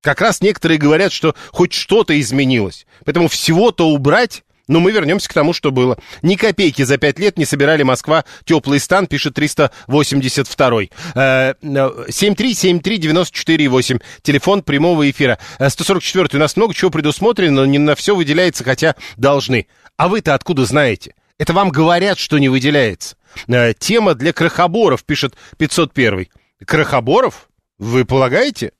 Как 0.00 0.20
раз 0.20 0.40
некоторые 0.40 0.78
говорят, 0.78 1.12
что 1.12 1.36
хоть 1.52 1.72
что-то 1.72 2.18
изменилось. 2.20 2.86
Поэтому 3.04 3.28
всего-то 3.28 3.88
убрать 3.88 4.42
но 4.68 4.80
мы 4.80 4.92
вернемся 4.92 5.28
к 5.28 5.34
тому, 5.34 5.52
что 5.52 5.70
было. 5.70 5.98
Ни 6.22 6.36
копейки 6.36 6.82
за 6.82 6.98
пять 6.98 7.18
лет 7.18 7.38
не 7.38 7.44
собирали 7.44 7.82
Москва. 7.82 8.24
Теплый 8.44 8.80
стан, 8.80 9.06
пишет 9.06 9.38
382-й. 9.38 10.90
7373948. 11.14 13.96
Э, 13.96 14.00
Телефон 14.22 14.62
прямого 14.62 15.10
эфира. 15.10 15.38
144-й. 15.58 16.34
Э, 16.34 16.36
У 16.36 16.40
нас 16.40 16.56
много 16.56 16.74
чего 16.74 16.90
предусмотрено, 16.90 17.62
но 17.62 17.66
не 17.66 17.78
на 17.78 17.94
все 17.94 18.14
выделяется, 18.14 18.64
хотя 18.64 18.96
должны. 19.16 19.66
А 19.96 20.08
вы-то 20.08 20.34
откуда 20.34 20.64
знаете? 20.64 21.14
Это 21.38 21.52
вам 21.52 21.70
говорят, 21.70 22.18
что 22.18 22.38
не 22.38 22.48
выделяется. 22.48 23.16
Э, 23.48 23.74
тема 23.74 24.14
для 24.14 24.32
крохоборов, 24.32 25.04
пишет 25.04 25.34
501-й. 25.58 26.30
Крохоборов? 26.64 27.48
Вы 27.78 28.04
полагаете? 28.04 28.72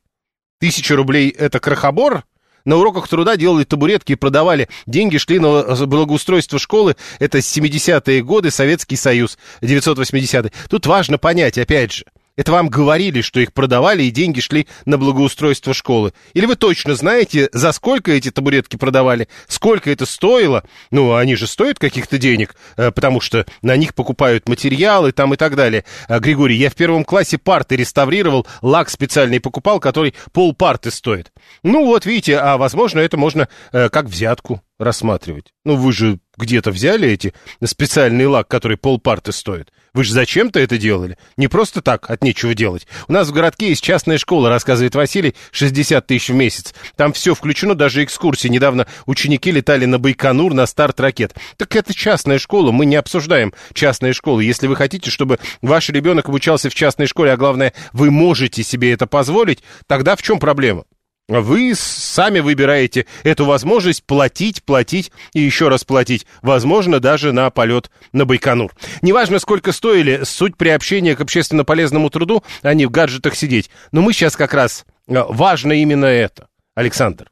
Тысяча 0.61 0.95
рублей 0.95 1.31
это 1.31 1.59
крохобор? 1.59 2.25
На 2.65 2.77
уроках 2.77 3.09
труда 3.09 3.37
делали 3.37 3.65
табуретки 3.65 4.13
и 4.13 4.17
продавали. 4.17 4.69
Деньги 4.87 5.19
шли 5.19 5.39
на 5.39 5.63
благоустройство 5.87 6.59
школы. 6.59 6.97
Это 7.19 7.39
70-е 7.39 8.23
годы, 8.23 8.51
Советский 8.51 8.97
Союз, 8.97 9.39
980-е. 9.61 10.53
Тут 10.69 10.87
важно 10.87 11.19
понять, 11.19 11.59
опять 11.59 11.93
же, 11.93 12.05
это 12.37 12.53
вам 12.53 12.69
говорили, 12.69 13.21
что 13.21 13.41
их 13.41 13.53
продавали 13.53 14.05
и 14.05 14.11
деньги 14.11 14.41
шли 14.41 14.67
на 14.85 14.99
благоустройство 14.99 15.75
школы. 15.75 16.13
Или 16.35 16.47
вы 16.47 16.57
точно 16.57 16.95
знаете, 16.95 17.49
за 17.53 17.73
сколько 17.73 18.13
эти 18.13 18.31
табуретки 18.31 18.77
продавали, 18.77 19.29
сколько 19.49 19.91
это 19.91 20.07
стоило? 20.07 20.65
Ну, 20.91 21.15
они 21.15 21.37
же 21.37 21.47
стоят 21.47 21.79
каких-то 21.79 22.19
денег, 22.19 22.55
э, 22.77 22.91
потому 22.91 23.21
что 23.21 23.47
на 23.61 23.77
них 23.77 23.95
покупают 23.95 24.49
материалы 24.49 25.13
там 25.13 25.35
и 25.35 25.37
так 25.37 25.57
далее. 25.57 25.85
А, 26.09 26.21
Григорий, 26.21 26.57
я 26.57 26.71
в 26.71 26.75
первом 26.75 27.05
классе 27.05 27.39
парты 27.39 27.77
реставрировал, 27.77 28.47
лак 28.63 28.91
специальный 28.91 29.41
покупал, 29.41 29.81
который 29.81 30.15
пол 30.33 30.55
парты 30.55 30.91
стоит. 30.91 31.33
Ну, 31.63 31.87
вот 31.87 32.07
видите, 32.07 32.39
а 32.39 32.57
возможно, 32.57 33.01
это 33.01 33.17
можно 33.17 33.49
э, 33.73 33.89
как 33.89 34.07
взятку 34.07 34.63
рассматривать. 34.79 35.53
Ну, 35.65 35.77
вы 35.77 35.93
же 35.93 36.19
где-то 36.37 36.71
взяли 36.71 37.09
эти 37.09 37.35
специальный 37.65 38.27
лак, 38.27 38.49
который 38.49 38.77
полпарты 38.77 39.33
стоит. 39.33 39.73
Вы 39.95 40.05
же 40.05 40.15
зачем-то 40.15 40.59
это 40.59 40.79
делали? 40.79 41.19
Не 41.37 41.49
просто 41.49 41.83
так, 41.83 42.09
от 42.09 42.25
нечего 42.25 42.55
делать. 42.55 42.87
У 43.09 43.13
нас 43.13 43.29
в 43.29 43.33
городке 43.33 43.69
есть 43.69 43.85
частная 43.85 44.17
школа, 44.17 44.49
рассказывает 44.49 44.95
Василий, 44.95 45.35
60 45.51 46.07
тысяч 46.07 46.31
в 46.31 46.35
месяц. 46.35 46.73
Там 46.97 47.13
все 47.13 47.35
включено, 47.35 47.75
даже 47.75 48.03
экскурсии. 48.03 48.49
Недавно 48.49 48.87
ученики 49.05 49.51
летали 49.51 49.85
на 49.85 49.99
Байконур 49.99 50.55
на 50.55 50.65
старт 50.65 50.99
ракет. 50.99 51.35
Так 51.59 51.77
это 51.77 51.93
частная 51.93 52.39
школа, 52.39 52.73
мы 52.73 52.87
не 52.87 52.97
обсуждаем 52.97 53.53
частные 53.75 54.15
школы. 54.15 54.45
Если 54.45 54.67
вы 54.67 54.77
хотите, 54.77 55.11
чтобы 55.11 55.39
ваш 55.61 55.91
ребенок 55.91 56.31
обучался 56.31 56.71
в 56.71 56.75
частной 56.75 57.07
школе, 57.07 57.33
а 57.33 57.37
главное, 57.37 57.75
вы 57.93 58.11
можете 58.11 58.63
себе 58.63 58.93
это 58.93 59.07
позволить, 59.07 59.63
тогда 59.87 60.17
в 60.17 60.23
чем 60.23 60.39
проблема? 60.39 60.85
Вы 61.29 61.75
сами 61.75 62.41
выбираете 62.41 63.07
эту 63.23 63.45
возможность 63.47 64.05
платить, 64.05 64.63
платить 64.65 65.13
и 65.33 65.41
еще 65.41 65.69
раз 65.69 65.85
платить. 65.85 66.27
Возможно, 66.43 67.01
даже 67.01 67.33
на 67.33 67.49
полет 67.51 67.91
на 68.13 68.25
Байконур. 68.25 68.73
Неважно, 69.03 69.39
сколько 69.39 69.73
стоили, 69.73 70.25
суть 70.25 70.57
приобщения 70.57 71.15
к 71.17 71.21
общественно 71.21 71.65
полезному 71.65 72.11
труду, 72.11 72.43
а 72.63 72.75
не 72.75 72.87
в 72.87 72.91
гаджетах 72.91 73.37
сидеть. 73.37 73.71
Но 73.93 74.03
мы 74.03 74.13
сейчас 74.13 74.37
как 74.37 74.53
раз... 74.53 74.85
Э, 75.09 75.25
важно 75.29 75.73
именно 75.73 76.07
это, 76.07 76.49
Александр. 76.75 77.32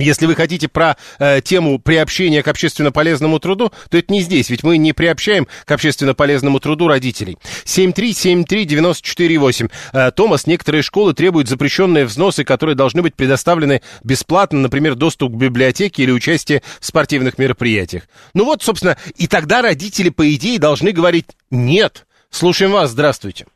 Если 0.00 0.26
вы 0.26 0.34
хотите 0.34 0.68
про 0.68 0.96
э, 1.18 1.40
тему 1.42 1.78
приобщения 1.78 2.42
к 2.42 2.48
общественно 2.48 2.90
полезному 2.90 3.38
труду, 3.38 3.70
то 3.90 3.98
это 3.98 4.10
не 4.12 4.22
здесь, 4.22 4.50
ведь 4.50 4.62
мы 4.62 4.78
не 4.78 4.92
приобщаем 4.92 5.46
к 5.64 5.70
общественно 5.70 6.14
полезному 6.14 6.58
труду 6.58 6.88
родителей. 6.88 7.36
7373948. 7.64 9.70
Э, 9.92 10.10
Томас, 10.10 10.46
некоторые 10.46 10.82
школы 10.82 11.14
требуют 11.14 11.48
запрещенные 11.48 12.06
взносы, 12.06 12.44
которые 12.44 12.76
должны 12.76 13.02
быть 13.02 13.14
предоставлены 13.14 13.82
бесплатно, 14.02 14.60
например, 14.60 14.94
доступ 14.94 15.34
к 15.34 15.36
библиотеке 15.36 16.02
или 16.02 16.10
участие 16.10 16.62
в 16.80 16.86
спортивных 16.86 17.38
мероприятиях. 17.38 18.04
Ну 18.34 18.46
вот, 18.46 18.62
собственно, 18.62 18.96
и 19.16 19.26
тогда 19.26 19.62
родители, 19.62 20.08
по 20.08 20.34
идее, 20.34 20.58
должны 20.58 20.92
говорить 20.92 21.26
«нет». 21.50 22.06
Слушаем 22.30 22.72
вас, 22.72 22.90
здравствуйте. 22.90 23.46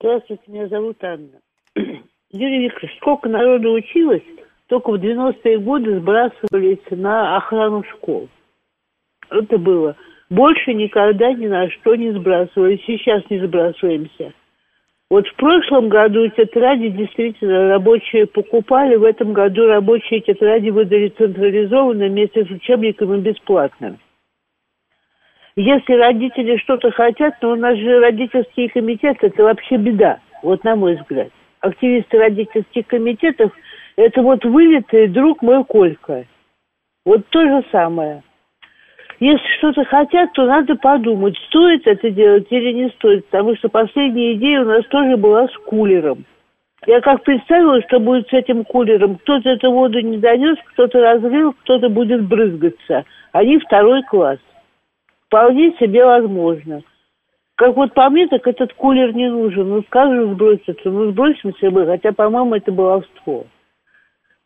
Здравствуйте, 0.00 0.42
меня 0.48 0.68
зовут 0.68 1.02
Анна. 1.02 1.40
Юрий 2.30 2.64
Викторович, 2.64 2.96
сколько 2.98 3.28
народу 3.28 3.72
училось, 3.72 4.22
только 4.68 4.90
в 4.90 4.94
90-е 4.96 5.58
годы 5.58 5.98
сбрасывались 6.00 6.78
на 6.90 7.36
охрану 7.36 7.84
школ. 7.84 8.28
Это 9.30 9.58
было. 9.58 9.96
Больше 10.28 10.74
никогда 10.74 11.32
ни 11.32 11.46
на 11.46 11.70
что 11.70 11.94
не 11.94 12.10
сбрасывались. 12.12 12.82
Сейчас 12.86 13.22
не 13.30 13.38
сбрасываемся. 13.38 14.32
Вот 15.08 15.24
в 15.28 15.36
прошлом 15.36 15.88
году 15.88 16.28
тетради 16.30 16.88
действительно 16.88 17.68
рабочие 17.68 18.26
покупали, 18.26 18.96
в 18.96 19.04
этом 19.04 19.32
году 19.32 19.68
рабочие 19.68 20.20
тетради 20.20 20.70
выдали 20.70 21.10
централизованно 21.10 22.06
вместе 22.06 22.44
с 22.44 22.50
учебниками 22.50 23.20
бесплатно. 23.20 23.98
Если 25.54 25.92
родители 25.92 26.56
что-то 26.56 26.90
хотят, 26.90 27.38
то 27.38 27.52
у 27.52 27.54
нас 27.54 27.78
же 27.78 28.00
родительский 28.00 28.68
комитет– 28.68 29.16
это 29.22 29.44
вообще 29.44 29.76
беда, 29.76 30.18
вот 30.42 30.64
на 30.64 30.74
мой 30.74 30.96
взгляд. 30.96 31.28
Активисты 31.60 32.18
родительских 32.18 32.88
комитетов– 32.88 33.52
это 33.96 34.22
вот 34.22 34.44
вылитый 34.44 35.08
друг 35.08 35.42
мой 35.42 35.64
Колька. 35.64 36.24
Вот 37.04 37.26
то 37.28 37.40
же 37.40 37.64
самое. 37.72 38.22
Если 39.18 39.46
что-то 39.58 39.84
хотят, 39.84 40.32
то 40.34 40.44
надо 40.44 40.74
подумать, 40.76 41.36
стоит 41.48 41.86
это 41.86 42.10
делать 42.10 42.48
или 42.50 42.72
не 42.72 42.90
стоит. 42.90 43.26
Потому 43.26 43.56
что 43.56 43.68
последняя 43.68 44.34
идея 44.34 44.60
у 44.60 44.66
нас 44.66 44.84
тоже 44.86 45.16
была 45.16 45.48
с 45.48 45.56
кулером. 45.66 46.26
Я 46.86 47.00
как 47.00 47.22
представила, 47.22 47.80
что 47.82 47.98
будет 47.98 48.28
с 48.28 48.32
этим 48.32 48.64
кулером. 48.64 49.16
Кто-то 49.16 49.48
эту 49.48 49.72
воду 49.72 50.00
не 50.00 50.18
донес, 50.18 50.58
кто-то 50.72 51.00
разлил, 51.00 51.54
кто-то 51.62 51.88
будет 51.88 52.28
брызгаться. 52.28 53.04
Они 53.32 53.58
второй 53.58 54.02
класс. 54.02 54.38
Вполне 55.26 55.72
себе 55.80 56.04
возможно. 56.04 56.82
Как 57.56 57.74
вот 57.74 57.94
по 57.94 58.10
мне, 58.10 58.28
так 58.28 58.46
этот 58.46 58.74
кулер 58.74 59.14
не 59.14 59.30
нужен. 59.30 59.68
Ну, 59.68 59.82
скажем, 59.84 60.34
сброситься. 60.34 60.90
Ну, 60.90 61.10
сбросимся 61.10 61.70
мы, 61.70 61.86
хотя, 61.86 62.12
по-моему, 62.12 62.54
это 62.54 62.70
баловство. 62.70 63.46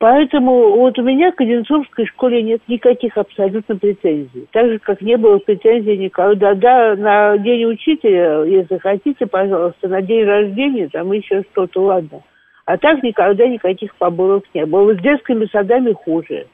Поэтому 0.01 0.77
вот 0.77 0.99
у 0.99 1.03
меня 1.03 1.31
к 1.31 1.43
Одинцовской 1.43 2.07
школе 2.07 2.43
нет 2.43 2.63
никаких 2.69 3.19
абсолютно 3.19 3.77
претензий. 3.77 4.49
Так 4.51 4.67
же, 4.67 4.79
как 4.79 5.03
не 5.03 5.19
было 5.19 5.37
претензий 5.37 5.99
никогда. 5.99 6.55
Да, 6.55 6.97
на 6.97 7.37
день 7.37 7.67
учителя, 7.67 8.43
если 8.45 8.79
хотите, 8.79 9.27
пожалуйста, 9.27 9.89
на 9.89 10.01
день 10.01 10.25
рождения, 10.25 10.89
там 10.89 11.13
еще 11.13 11.43
что-то, 11.53 11.83
ладно. 11.83 12.23
А 12.65 12.79
так 12.79 13.03
никогда 13.03 13.47
никаких 13.47 13.95
поборов 13.97 14.43
не 14.55 14.65
было. 14.65 14.95
С 14.95 15.03
детскими 15.03 15.45
садами 15.53 15.93
хуже. 15.93 16.47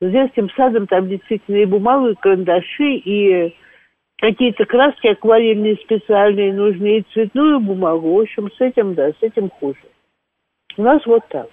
С 0.00 0.08
детским 0.08 0.48
садом 0.50 0.86
там 0.86 1.08
действительно 1.08 1.56
и 1.56 1.64
бумагу, 1.64 2.10
и 2.10 2.14
карандаши, 2.14 2.92
и 3.04 3.52
какие-то 4.18 4.64
краски 4.64 5.08
акварельные 5.08 5.74
специальные 5.74 6.52
нужны, 6.52 6.98
и 6.98 7.06
цветную 7.12 7.58
бумагу. 7.58 8.14
В 8.14 8.20
общем, 8.20 8.48
с 8.48 8.60
этим, 8.60 8.94
да, 8.94 9.10
с 9.10 9.16
этим 9.22 9.50
хуже. 9.50 9.80
У 10.76 10.82
нас 10.82 11.04
вот 11.04 11.22
так. 11.30 11.48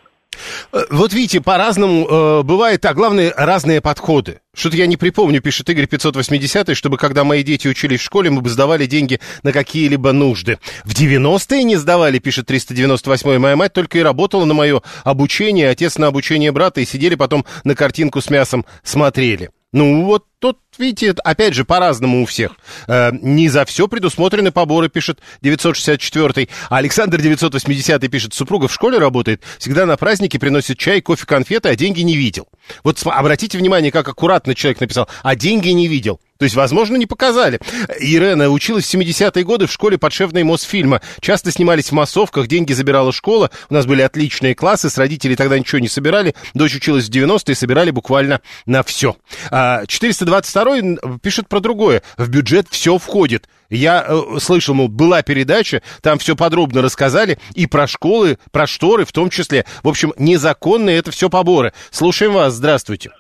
Вот 0.90 1.14
видите, 1.14 1.40
по-разному 1.40 2.08
э, 2.08 2.42
бывает, 2.44 2.84
а 2.86 2.96
главное, 2.96 3.32
разные 3.38 3.80
подходы. 3.80 4.40
Что-то 4.56 4.76
я 4.76 4.88
не 4.88 4.98
припомню, 4.98 5.40
пишет 5.40 5.70
Игорь 5.70 5.86
580, 5.86 6.76
чтобы 6.76 6.98
когда 6.98 7.24
мои 7.24 7.44
дети 7.44 7.68
учились 7.68 8.00
в 8.00 8.04
школе, 8.04 8.32
мы 8.32 8.42
бы 8.42 8.50
сдавали 8.50 8.88
деньги 8.88 9.20
на 9.44 9.52
какие-либо 9.52 10.14
нужды. 10.14 10.58
В 10.84 10.94
90-е 10.94 11.64
не 11.64 11.76
сдавали, 11.76 12.18
пишет 12.18 12.48
398 12.48 13.38
Моя 13.38 13.56
мать 13.56 13.74
только 13.74 14.00
и 14.00 14.02
работала 14.02 14.46
на 14.46 14.56
мое 14.56 14.82
обучение, 15.04 15.70
отец 15.70 16.00
на 16.00 16.08
обучение 16.08 16.52
брата, 16.52 16.82
и 16.82 16.86
сидели 16.86 17.14
потом 17.14 17.46
на 17.64 17.76
картинку 17.76 18.20
с 18.20 18.32
мясом 18.32 18.66
смотрели. 18.84 19.52
Ну, 19.74 20.06
вот 20.06 20.26
тут, 20.38 20.60
видите, 20.78 21.16
опять 21.24 21.56
же, 21.56 21.66
по-разному 21.66 22.22
у 22.22 22.26
всех. 22.26 22.52
Э, 22.88 23.12
не 23.12 23.50
за 23.50 23.66
все 23.66 23.88
предусмотрены 23.88 24.52
поборы, 24.52 24.88
пишет 24.88 25.20
964 25.42 26.48
А 26.70 26.78
Александр 26.78 27.20
980 27.20 28.10
пишет, 28.12 28.34
супруга 28.36 28.68
в 28.68 28.74
школе 28.74 29.00
работает, 29.00 29.42
всегда 29.58 29.88
на 29.88 29.98
праздники 29.98 30.38
приносит 30.38 30.78
чай, 30.78 31.02
кофе, 31.02 31.26
конфеты, 31.26 31.70
а 31.70 31.76
деньги 31.76 32.02
не 32.02 32.16
видел. 32.16 32.48
Вот 32.84 33.02
обратите 33.04 33.58
внимание, 33.58 33.92
как 33.92 34.08
аккуратно 34.08 34.54
человек 34.54 34.80
написал, 34.80 35.10
а 35.24 35.36
деньги 35.36 35.70
не 35.70 35.88
видел. 35.88 36.20
То 36.40 36.46
есть, 36.46 36.56
возможно, 36.56 36.98
не 36.98 37.06
показали. 37.06 37.60
Ирена 38.00 38.50
училась 38.50 38.86
в 38.86 38.94
70-е 38.94 39.44
годы 39.44 39.68
в 39.68 39.72
школе 39.72 39.98
подшефной 39.98 40.44
Мосфильма. 40.44 41.02
Часто 41.22 41.52
снимались 41.52 41.90
в 41.90 41.92
массовках, 41.94 42.48
деньги 42.48 42.74
забирала 42.74 43.12
школа. 43.12 43.52
У 43.70 43.74
нас 43.74 43.86
были 43.86 44.02
отличные 44.02 44.56
классы, 44.56 44.90
с 44.90 44.98
родителей 44.98 45.36
тогда 45.36 45.60
ничего 45.60 45.80
не 45.80 45.88
собирали. 45.88 46.34
Дочь 46.54 46.76
училась 46.76 47.08
в 47.08 47.12
90-е, 47.12 47.56
собирали 47.56 47.92
буквально 47.92 48.42
на 48.66 48.84
все. 48.84 49.16
А 49.52 49.86
422 49.86 51.20
пишет 51.22 51.48
про 51.48 51.60
другое. 51.60 52.02
В 52.18 52.30
бюджет 52.30 52.68
все 52.70 52.98
входит. 52.98 53.48
Я 53.70 54.06
э, 54.08 54.40
слышал, 54.40 54.76
мол, 54.76 54.88
была 54.88 55.22
передача, 55.24 55.82
там 56.02 56.20
все 56.20 56.36
подробно 56.36 56.82
рассказали, 56.82 57.40
и 57.56 57.66
про 57.66 57.88
школы, 57.88 58.38
про 58.52 58.68
шторы 58.68 59.06
в 59.06 59.12
том 59.12 59.30
числе. 59.30 59.66
В 59.82 59.88
общем, 59.88 60.14
незаконные 60.18 60.98
это 60.98 61.12
все 61.12 61.30
поборы. 61.30 61.74
Слушаем 61.90 62.34
вас, 62.34 62.54
здравствуйте. 62.54 63.12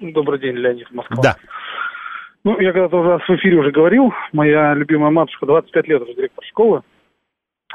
Добрый 0.00 0.40
день, 0.40 0.56
Леонид 0.56 0.90
Москва. 0.90 1.22
Да. 1.22 1.36
Ну, 2.44 2.58
я 2.58 2.72
когда-то 2.72 2.98
уже 2.98 3.18
в 3.18 3.30
эфире 3.36 3.58
уже 3.58 3.70
говорил, 3.70 4.12
моя 4.32 4.74
любимая 4.74 5.10
матушка 5.10 5.46
25 5.46 5.88
лет 5.88 6.02
уже 6.02 6.14
директор 6.14 6.44
школы. 6.44 6.82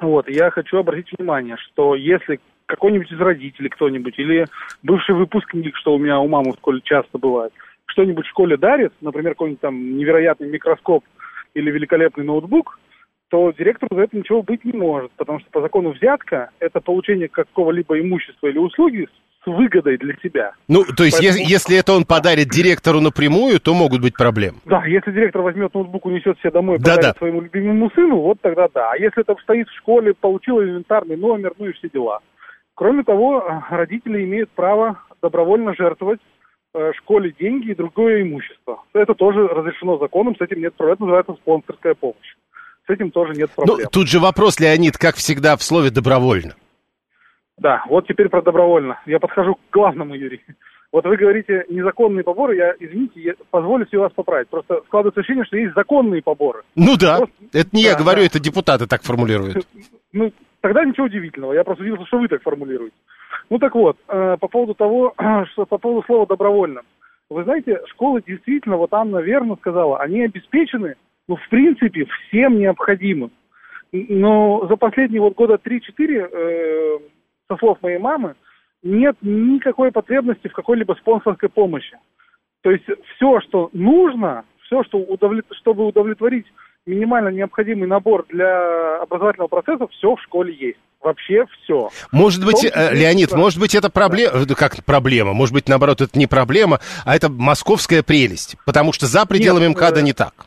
Вот, 0.02 0.30
я 0.30 0.52
хочу 0.52 0.78
обратить 0.78 1.12
внимание, 1.18 1.56
что 1.58 1.96
если 1.96 2.40
какой-нибудь 2.66 3.12
из 3.12 3.20
родителей 3.20 3.70
кто-нибудь 3.70 4.20
или 4.20 4.46
бывший 4.84 5.16
выпускник, 5.16 5.76
что 5.78 5.96
у 5.96 5.98
меня 5.98 6.20
у 6.20 6.28
мамы 6.28 6.52
в 6.52 6.58
школе 6.58 6.82
часто 6.84 7.18
бывает, 7.18 7.54
что-нибудь 7.86 8.26
в 8.26 8.30
школе 8.30 8.58
дарит, 8.58 8.92
например, 9.00 9.34
какой-нибудь 9.34 9.62
там 9.62 9.98
невероятный 9.98 10.50
микроскоп 10.50 11.06
или 11.54 11.72
великолепный 11.72 12.26
ноутбук, 12.26 12.78
то 13.30 13.52
директору 13.52 13.96
за 13.96 14.04
это 14.04 14.18
ничего 14.18 14.44
быть 14.44 14.66
не 14.66 14.74
может, 14.74 15.12
потому 15.14 15.40
что 15.40 15.50
по 15.50 15.62
закону 15.62 15.92
взятка– 15.92 16.52
это 16.60 16.82
получение 16.82 17.30
какого-либо 17.30 18.00
имущества 18.00 18.48
или 18.48 18.58
услуги 18.58 19.08
выгодой 19.48 19.98
для 19.98 20.16
себя. 20.24 20.54
Ну, 20.68 20.84
то 20.86 21.04
есть, 21.04 21.20
Поэтому- 21.20 21.48
если 21.48 21.78
это 21.78 21.94
он 21.94 22.06
подарит 22.06 22.50
директору 22.50 23.02
напрямую, 23.02 23.60
то 23.60 23.74
могут 23.74 24.02
быть 24.02 24.16
проблемы. 24.16 24.58
Да, 24.66 24.86
если 24.86 25.12
директор 25.12 25.42
возьмет 25.42 25.74
ноутбук, 25.74 26.06
унесет 26.06 26.38
себе 26.40 26.52
домой, 26.52 26.78
Да-да. 26.80 26.96
подарит 26.96 27.18
своему 27.18 27.42
любимому 27.42 27.92
сыну, 27.96 28.18
вот 28.22 28.40
тогда 28.42 28.68
да. 28.74 28.92
А 28.92 28.98
если 28.98 29.22
это 29.22 29.36
стоит 29.42 29.68
в 29.68 29.76
школе, 29.78 30.14
получил 30.14 30.62
элементарный 30.62 31.18
номер, 31.18 31.54
ну 31.58 31.68
и 31.68 31.72
все 31.74 31.90
дела. 31.90 32.20
Кроме 32.76 33.04
того, 33.04 33.64
родители 33.72 34.24
имеют 34.24 34.50
право 34.52 35.00
добровольно 35.22 35.74
жертвовать 35.76 36.20
э, 36.76 36.92
школе 36.98 37.34
деньги 37.40 37.72
и 37.72 37.76
другое 37.76 38.22
имущество. 38.22 38.84
Это 38.94 39.16
тоже 39.16 39.48
разрешено 39.48 39.98
законом, 39.98 40.36
с 40.36 40.42
этим 40.42 40.60
нет 40.62 40.76
проблем. 40.76 40.94
Это 40.94 41.04
называется 41.04 41.34
спонсорская 41.42 41.96
помощь. 41.96 42.36
С 42.86 42.90
этим 42.92 43.10
тоже 43.10 43.34
нет 43.34 43.50
Ну, 43.58 43.66
проблем. 43.66 43.88
тут 43.92 44.08
же 44.08 44.20
вопрос, 44.20 44.60
Леонид, 44.60 44.98
как 44.98 45.16
всегда 45.16 45.58
в 45.58 45.64
слове 45.64 45.90
«добровольно». 45.90 46.54
Да, 47.58 47.84
вот 47.90 48.08
теперь 48.08 48.30
про 48.30 48.42
добровольно. 48.42 49.00
Я 49.06 49.20
подхожу 49.20 49.56
к 49.56 49.60
главному, 49.72 50.14
Юрий. 50.16 50.42
Вот 50.92 51.06
вы 51.06 51.18
говорите 51.18 51.66
незаконные 51.70 52.24
поборы, 52.24 52.56
я, 52.56 52.74
извините, 52.80 53.20
я 53.20 53.34
позволю 53.52 53.86
себе 53.88 54.00
вас 54.00 54.14
поправить. 54.14 54.48
Просто 54.48 54.82
складывается 54.86 55.20
ощущение, 55.20 55.44
что 55.46 55.58
есть 55.58 55.74
законные 55.76 56.22
поборы. 56.22 56.62
Ну 56.76 56.96
да, 56.98 57.18
Просто- 57.18 57.36
это 57.52 57.70
не 57.74 57.82
я 57.82 57.94
да, 57.94 58.00
говорю, 58.04 58.22
да. 58.22 58.26
это 58.28 58.40
депутаты 58.40 58.88
так 58.88 59.04
формулируют. 59.04 59.68
Ну, 60.14 60.32
тогда 60.62 60.86
ничего 60.86 61.08
удивительного. 61.08 61.54
Я 61.54 61.64
просто 61.66 61.84
удивился, 61.84 62.06
что 62.06 62.20
вы 62.20 62.28
так 62.30 62.42
формулируете. 62.42 62.96
Ну 63.50 63.60
так 63.60 63.76
вот, 63.76 63.98
э, 64.08 64.38
по 64.40 64.48
поводу 64.48 64.76
того, 64.76 65.14
что 65.52 65.66
по 65.66 65.78
поводу 65.78 66.06
слова 66.06 66.26
добровольно. 66.26 66.82
Вы 67.30 67.44
знаете, 67.44 67.82
школы 67.88 68.24
действительно, 68.26 68.78
вот 68.78 68.94
Анна 68.94 69.18
верно 69.18 69.58
сказала, 69.58 70.00
они 70.00 70.24
обеспечены, 70.24 70.96
ну, 71.28 71.36
в 71.36 71.50
принципе, 71.50 72.06
всем 72.06 72.58
необходимым. 72.60 73.32
Но 73.92 74.66
за 74.70 74.78
последние 74.78 75.22
вот 75.22 75.36
года 75.36 75.58
3-4, 75.62 76.30
э, 76.32 77.00
со 77.50 77.58
слов 77.58 77.78
моей 77.82 77.98
мамы, 77.98 78.36
нет 78.84 79.16
никакой 79.22 79.92
потребности 79.92 80.48
в 80.48 80.54
какой-либо 80.54 80.94
спонсорской 80.94 81.50
помощи. 81.50 81.98
То 82.62 82.72
есть 82.72 82.86
все, 83.16 83.40
что 83.42 83.70
нужно, 83.74 84.46
все, 84.66 84.84
что 84.84 84.98
удовлет... 84.98 85.46
чтобы 85.52 85.86
удовлетворить 85.86 86.46
минимально 86.86 87.30
необходимый 87.30 87.88
набор 87.88 88.26
для 88.30 89.02
образовательного 89.02 89.48
процесса, 89.48 89.88
все 89.88 90.16
в 90.16 90.22
школе 90.22 90.54
есть. 90.54 90.80
Вообще 91.02 91.46
все. 91.64 91.90
Может 92.12 92.44
быть, 92.44 92.62
том 92.62 92.72
числе, 92.72 92.90
э, 92.90 92.96
Леонид, 92.96 93.30
да. 93.30 93.38
может 93.38 93.60
быть, 93.60 93.76
это 93.76 93.90
проблема, 93.90 94.46
как 94.48 94.84
проблема, 94.84 95.34
может 95.34 95.54
быть, 95.54 95.70
наоборот, 95.70 96.02
это 96.02 96.18
не 96.18 96.26
проблема, 96.26 96.80
а 97.06 97.16
это 97.16 97.30
московская 97.30 98.02
прелесть, 98.02 98.56
потому 98.66 98.94
что 98.94 99.06
за 99.06 99.26
пределами 99.28 99.68
Нет, 99.68 99.78
МКАДа 99.78 100.00
э, 100.00 100.04
не 100.04 100.14
так. 100.14 100.47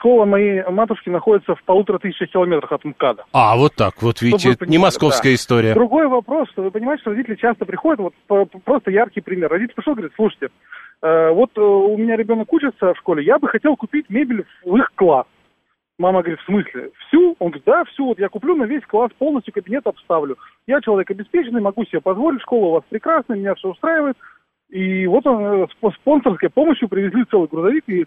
Школа 0.00 0.24
моей 0.24 0.62
матушки 0.62 1.10
находится 1.10 1.54
в 1.54 1.62
полутора 1.64 1.98
тысячах 1.98 2.30
километрах 2.30 2.72
от 2.72 2.84
МКАДа. 2.86 3.26
А, 3.34 3.54
вот 3.54 3.74
так, 3.74 4.00
вот 4.00 4.22
видите, 4.22 4.56
не 4.66 4.78
московская 4.78 5.28
да. 5.28 5.34
история. 5.34 5.74
Другой 5.74 6.08
вопрос, 6.08 6.48
что 6.52 6.62
вы 6.62 6.70
понимаете, 6.70 7.02
что 7.02 7.10
родители 7.10 7.34
часто 7.34 7.66
приходят, 7.66 8.00
вот 8.00 8.50
просто 8.64 8.90
яркий 8.90 9.20
пример. 9.20 9.50
Родитель 9.50 9.74
пришел, 9.74 9.92
говорит, 9.92 10.12
слушайте, 10.16 10.48
э, 11.02 11.30
вот 11.32 11.50
э, 11.54 11.60
у 11.60 11.98
меня 11.98 12.16
ребенок 12.16 12.50
учится 12.50 12.94
в 12.94 12.96
школе, 12.96 13.22
я 13.22 13.38
бы 13.38 13.48
хотел 13.48 13.76
купить 13.76 14.08
мебель 14.08 14.46
в 14.64 14.74
их 14.74 14.90
класс. 14.94 15.26
Мама 15.98 16.22
говорит, 16.22 16.40
в 16.40 16.46
смысле? 16.46 16.92
Всю? 17.06 17.36
Он 17.38 17.48
говорит, 17.48 17.64
да, 17.66 17.84
всю. 17.84 18.06
Вот 18.06 18.18
я 18.18 18.30
куплю 18.30 18.56
на 18.56 18.64
весь 18.64 18.86
класс, 18.86 19.10
полностью 19.18 19.52
кабинет 19.52 19.86
обставлю. 19.86 20.38
Я 20.66 20.80
человек 20.80 21.10
обеспеченный, 21.10 21.60
могу 21.60 21.84
себе 21.84 22.00
позволить, 22.00 22.40
школа 22.40 22.66
у 22.68 22.72
вас 22.72 22.84
прекрасная, 22.88 23.36
меня 23.36 23.54
все 23.54 23.68
устраивает. 23.68 24.16
И 24.70 25.06
вот 25.06 25.26
он 25.26 25.44
э, 25.44 25.66
с 25.66 25.94
спонсорской 25.96 26.48
помощью 26.48 26.88
привезли 26.88 27.24
целый 27.30 27.48
грузовик 27.48 27.84
и 27.88 28.06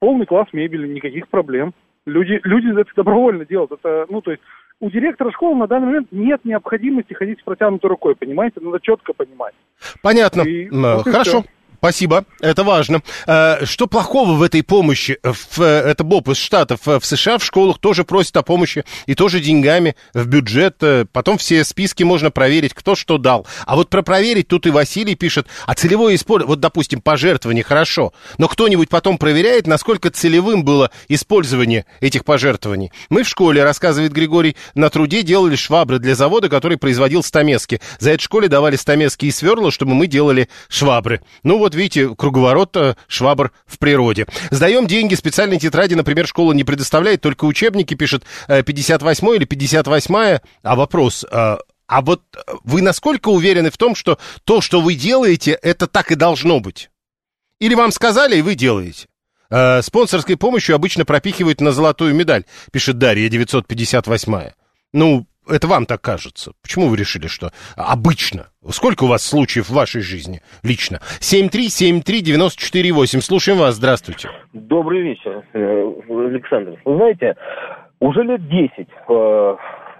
полный 0.00 0.26
класс 0.26 0.48
мебели, 0.52 0.88
никаких 0.88 1.28
проблем. 1.28 1.72
Люди, 2.06 2.40
люди 2.42 2.80
это 2.80 2.90
добровольно 2.96 3.44
делают. 3.44 3.72
Это, 3.72 4.06
ну, 4.08 4.20
то 4.20 4.32
есть 4.32 4.42
у 4.80 4.90
директора 4.90 5.30
школы 5.30 5.56
на 5.56 5.68
данный 5.68 5.86
момент 5.86 6.08
нет 6.10 6.44
необходимости 6.44 7.12
ходить 7.12 7.38
с 7.38 7.42
протянутой 7.42 7.90
рукой, 7.90 8.16
понимаете? 8.16 8.60
Надо 8.60 8.80
четко 8.80 9.12
понимать. 9.12 9.54
Понятно. 10.02 10.42
И 10.42 10.68
вот 10.70 11.06
и 11.06 11.10
Хорошо. 11.10 11.44
Спасибо, 11.80 12.26
это 12.40 12.62
важно. 12.62 13.00
Э, 13.26 13.64
Что 13.64 13.86
плохого 13.86 14.32
в 14.34 14.42
этой 14.42 14.62
помощи? 14.62 15.18
В, 15.22 15.62
э, 15.62 15.64
это 15.64 16.04
Боб 16.04 16.28
из 16.28 16.36
Штатов. 16.36 16.80
Э, 16.86 17.00
В 17.00 17.06
США 17.06 17.38
в 17.38 17.44
школах 17.44 17.78
тоже 17.78 18.04
просят 18.04 18.36
о 18.36 18.42
помощи 18.42 18.84
и 19.06 19.14
тоже 19.14 19.40
деньгами 19.40 19.96
в 20.12 20.26
бюджет. 20.26 20.76
Э, 20.82 21.06
Потом 21.10 21.38
все 21.38 21.64
списки 21.64 22.02
можно 22.02 22.30
проверить, 22.30 22.74
кто 22.74 22.94
что 22.94 23.16
дал. 23.16 23.46
А 23.64 23.76
вот 23.76 23.88
про 23.88 24.02
проверить 24.02 24.48
тут 24.48 24.66
и 24.66 24.70
Василий 24.70 25.14
пишет, 25.14 25.46
а 25.64 25.74
целевое 25.74 26.16
использование, 26.16 26.48
вот, 26.50 26.60
допустим, 26.60 27.00
пожертвование 27.00 27.64
хорошо, 27.64 28.12
но 28.36 28.46
кто-нибудь 28.46 28.90
потом 28.90 29.16
проверяет, 29.16 29.66
насколько 29.66 30.10
целевым 30.10 30.64
было 30.64 30.90
использование 31.08 31.86
этих 32.02 32.26
пожертвований. 32.26 32.92
Мы 33.08 33.22
в 33.22 33.28
школе, 33.28 33.64
рассказывает 33.64 34.12
Григорий, 34.12 34.54
на 34.74 34.90
труде 34.90 35.22
делали 35.22 35.56
швабры 35.56 35.98
для 35.98 36.14
завода, 36.14 36.50
который 36.50 36.76
производил 36.76 37.22
стамески. 37.22 37.80
За 37.98 38.10
это 38.10 38.22
школе 38.22 38.48
давали 38.48 38.76
стамески 38.76 39.24
и 39.24 39.30
сверла, 39.30 39.70
чтобы 39.70 39.94
мы 39.94 40.06
делали 40.06 40.50
швабры. 40.68 41.22
Ну 41.42 41.56
вот 41.56 41.69
видите, 41.74 42.14
круговорот 42.14 42.76
э, 42.76 42.94
швабр 43.08 43.52
в 43.66 43.78
природе. 43.78 44.26
Сдаем 44.50 44.86
деньги, 44.86 45.14
специальные 45.14 45.58
тетради, 45.58 45.94
например, 45.94 46.26
школа 46.26 46.52
не 46.52 46.64
предоставляет, 46.64 47.20
только 47.20 47.44
учебники, 47.44 47.94
пишет 47.94 48.24
э, 48.48 48.62
58 48.62 49.28
или 49.36 49.44
58 49.44 50.38
А 50.62 50.76
вопрос, 50.76 51.24
э, 51.30 51.56
А 51.86 52.02
вот 52.02 52.22
вы 52.64 52.82
насколько 52.82 53.28
уверены 53.28 53.70
в 53.70 53.76
том, 53.76 53.94
что 53.94 54.18
то, 54.44 54.60
что 54.60 54.80
вы 54.80 54.94
делаете, 54.94 55.58
это 55.62 55.86
так 55.86 56.12
и 56.12 56.14
должно 56.14 56.60
быть? 56.60 56.90
Или 57.58 57.74
вам 57.74 57.92
сказали, 57.92 58.36
и 58.36 58.42
вы 58.42 58.54
делаете? 58.54 59.06
Э, 59.50 59.82
спонсорской 59.82 60.36
помощью 60.36 60.76
обычно 60.76 61.04
пропихивают 61.04 61.60
на 61.60 61.72
золотую 61.72 62.14
медаль, 62.14 62.44
пишет 62.72 62.98
Дарья 62.98 63.28
958. 63.28 64.52
Ну, 64.92 65.26
это 65.50 65.66
вам 65.66 65.86
так 65.86 66.00
кажется. 66.00 66.52
Почему 66.62 66.88
вы 66.88 66.96
решили, 66.96 67.26
что 67.26 67.50
обычно? 67.76 68.48
Сколько 68.70 69.04
у 69.04 69.08
вас 69.08 69.22
случаев 69.22 69.68
в 69.68 69.74
вашей 69.74 70.00
жизни 70.02 70.40
лично? 70.62 71.00
7373948. 71.20 73.20
Слушаем 73.20 73.58
вас. 73.58 73.74
Здравствуйте. 73.76 74.30
Добрый 74.52 75.02
вечер, 75.02 75.42
э, 75.52 75.92
Александр. 76.08 76.80
Вы 76.84 76.96
знаете, 76.96 77.36
уже 78.00 78.22
лет 78.22 78.48
10 78.48 78.88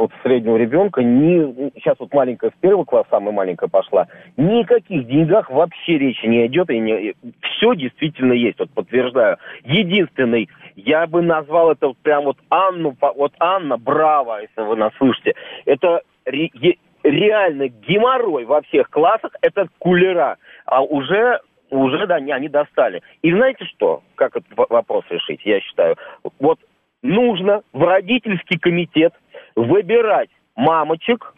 вот 0.01 0.11
среднего 0.23 0.57
ребенка, 0.57 1.03
ни, 1.03 1.71
сейчас 1.77 1.97
вот 1.99 2.13
маленькая 2.15 2.51
в 2.51 2.57
первый 2.61 2.87
класс, 2.87 3.07
самая 3.11 3.33
маленькая 3.33 3.69
пошла, 3.69 4.07
никаких 4.37 5.07
деньгах 5.07 5.51
вообще 5.51 5.99
речи 5.99 6.25
не 6.27 6.47
идет, 6.47 6.71
и 6.71 6.79
не, 6.79 7.15
все 7.43 7.75
действительно 7.75 8.33
есть, 8.33 8.59
вот 8.59 8.71
подтверждаю. 8.71 9.37
Единственный, 9.65 10.49
я 10.75 11.07
бы 11.07 11.21
назвал 11.21 11.73
это 11.73 11.89
вот 11.89 11.99
прям 11.99 12.25
вот 12.25 12.39
Анну, 12.49 12.97
вот 13.15 13.33
Анна, 13.39 13.77
браво, 13.77 14.41
если 14.41 14.63
вы 14.63 14.77
нас 14.77 14.93
слышите, 14.97 15.35
это 15.67 16.01
ре, 16.25 16.51
реально 17.03 17.69
геморрой 17.69 18.47
во 18.47 18.63
всех 18.63 18.89
классах, 18.89 19.33
это 19.43 19.69
кулера, 19.79 20.39
а 20.65 20.83
уже 20.83 21.41
уже, 21.71 22.07
да, 22.09 22.17
они 22.17 22.49
достали. 22.49 23.01
И 23.23 23.31
знаете 23.33 23.65
что, 23.67 24.03
как 24.17 24.35
этот 24.35 24.49
вопрос 24.57 25.05
решить, 25.09 25.41
я 25.45 25.61
считаю? 25.61 25.97
Вот 26.41 26.59
нужно 27.03 27.63
в 27.73 27.83
родительский 27.83 28.59
комитет 28.59 29.15
выбирать 29.57 30.31
мамочек, 30.57 31.35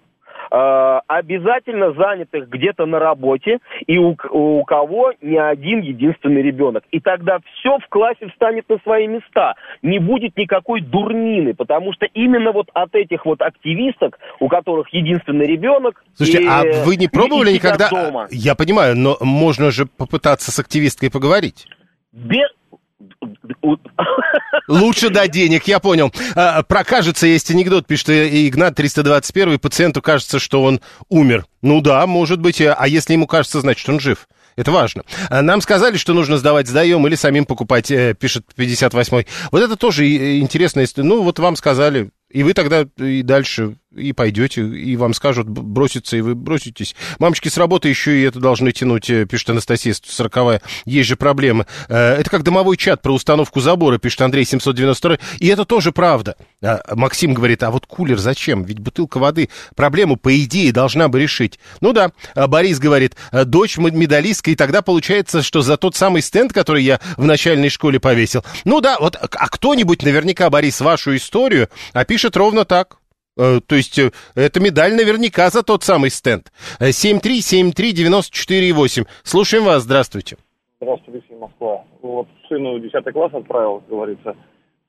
э, 0.51 1.01
обязательно 1.07 1.93
занятых 1.93 2.49
где-то 2.49 2.87
на 2.87 2.99
работе 2.99 3.59
и 3.87 3.99
у, 3.99 4.17
у 4.31 4.65
кого 4.65 5.13
не 5.21 5.39
один 5.39 5.81
единственный 5.81 6.43
ребенок. 6.43 6.85
И 6.91 7.01
тогда 7.01 7.39
все 7.41 7.79
в 7.79 7.89
классе 7.89 8.29
встанет 8.33 8.69
на 8.69 8.79
свои 8.79 9.07
места. 9.07 9.55
Не 9.83 9.99
будет 9.99 10.37
никакой 10.37 10.81
дурнины, 10.81 11.55
потому 11.55 11.93
что 11.93 12.07
именно 12.07 12.53
вот 12.53 12.69
от 12.75 12.95
этих 12.95 13.25
вот 13.25 13.41
активисток, 13.41 14.19
у 14.41 14.49
которых 14.49 14.89
единственный 14.91 15.47
ребенок... 15.47 16.05
Слушайте, 16.15 16.43
и, 16.43 16.47
а 16.47 16.63
вы 16.85 16.97
не 16.97 17.09
пробовали 17.09 17.53
никогда... 17.53 17.89
Дома. 17.89 18.27
Я 18.31 18.55
понимаю, 18.55 18.97
но 18.97 19.17
можно 19.21 19.71
же 19.71 19.87
попытаться 19.87 20.51
с 20.51 20.59
активисткой 20.59 21.11
поговорить. 21.11 21.67
Без, 22.13 22.49
Лучше 24.69 25.11
дать 25.11 25.31
денег, 25.31 25.67
я 25.67 25.81
понял. 25.81 26.13
А, 26.35 26.63
про 26.63 26.85
кажется, 26.85 27.27
есть 27.27 27.51
анекдот, 27.51 27.87
пишет 27.87 28.11
Игнат 28.11 28.75
321, 28.75 29.59
пациенту 29.59 30.03
кажется, 30.03 30.39
что 30.39 30.63
он 30.63 30.81
умер. 31.09 31.47
Ну 31.63 31.81
да, 31.81 32.07
может 32.07 32.41
быть, 32.41 32.61
а 32.61 32.87
если 32.87 33.15
ему 33.15 33.27
кажется, 33.27 33.61
значит, 33.61 33.89
он 33.89 34.01
жив. 34.01 34.29
Это 34.57 34.71
важно. 34.71 35.03
А, 35.31 35.43
нам 35.43 35.61
сказали, 35.61 35.97
что 35.97 36.13
нужно 36.13 36.37
сдавать, 36.37 36.69
сдаем 36.69 37.07
или 37.07 37.15
самим 37.15 37.47
покупать, 37.47 37.91
э, 37.91 38.15
пишет 38.15 38.45
58-й. 38.57 39.27
Вот 39.51 39.63
это 39.63 39.77
тоже 39.77 40.39
интересная 40.41 40.85
история. 40.85 41.09
Ну, 41.09 41.23
вот 41.23 41.39
вам 41.39 41.57
сказали, 41.57 42.11
и 42.31 42.43
вы 42.43 42.53
тогда 42.53 42.87
и 42.99 43.23
дальше 43.23 43.77
и 43.95 44.12
пойдете, 44.12 44.62
и 44.62 44.97
вам 44.97 45.14
скажут 45.14 45.49
броситься, 45.49 46.16
и 46.16 46.20
вы 46.20 46.34
броситесь. 46.34 46.95
Мамочки 47.18 47.49
с 47.49 47.57
работы 47.57 47.88
еще 47.88 48.18
и 48.18 48.22
это 48.22 48.40
должны 48.40 48.72
тянуть, 48.72 49.11
э, 49.11 49.26
пишет 49.26 49.51
Анастасия 49.51 49.93
140 49.93 50.62
Есть 50.84 51.09
же 51.09 51.16
проблемы. 51.16 51.66
Э, 51.88 52.14
это 52.14 52.30
как 52.30 52.43
домовой 52.43 52.76
чат 52.76 53.03
про 53.03 53.12
установку 53.12 53.61
забора, 53.61 53.99
пишет 53.99 54.22
Андрей 54.22 54.45
792 54.45 55.18
И 55.38 55.49
это 55.49 55.64
тоже 55.64 55.93
правда. 55.93 56.36
А, 56.62 56.80
Максим 56.95 57.34
говорит, 57.34 57.62
а 57.62 57.70
вот 57.70 57.86
кулер 57.86 58.18
зачем? 58.18 58.64
Ведь 58.64 58.78
бутылка 58.78 59.18
воды 59.18 59.49
проблему, 59.74 60.16
по 60.16 60.36
идее, 60.43 60.72
должна 60.72 61.09
бы 61.09 61.20
решить. 61.20 61.59
Ну 61.80 61.93
да, 61.93 62.12
а 62.34 62.47
Борис 62.47 62.78
говорит, 62.78 63.16
«Э, 63.30 63.45
дочь 63.45 63.78
медалистка, 63.78 64.51
и 64.51 64.57
тогда 64.57 64.82
получается, 64.82 65.43
что 65.43 65.62
за 65.62 65.76
тот 65.76 65.97
самый 65.97 66.22
стенд, 66.22 66.53
который 66.53 66.82
я 66.82 67.01
в 67.16 67.24
начальной 67.24 67.68
школе 67.68 68.01
повесил. 68.01 68.45
Ну 68.64 68.80
да, 68.80 68.97
вот, 68.99 69.16
а 69.16 69.49
кто-нибудь 69.49 70.03
наверняка, 70.03 70.49
Борис, 70.51 70.80
вашу 70.80 71.16
историю 71.16 71.68
опишет 71.93 72.36
ровно 72.36 72.64
так. 72.64 73.02
Э, 73.43 73.61
то 73.66 73.74
есть 73.74 73.99
э, 73.99 74.12
это 74.36 74.61
медаль 74.61 74.95
наверняка 74.95 75.51
за 75.51 75.64
тот 75.64 75.82
самый 75.82 76.11
стенд. 76.11 76.53
7373948. 76.80 79.03
Э, 79.03 79.07
Слушаем 79.24 79.64
вас, 79.64 79.82
здравствуйте. 79.82 80.36
Здравствуйте, 80.80 81.18
Алексей 81.18 81.36
Москва. 81.36 81.82
Вот 82.03 82.28
сыну 82.49 82.78
10 82.78 83.12
класс 83.12 83.34
отправил, 83.34 83.80
как 83.80 83.88
говорится. 83.88 84.36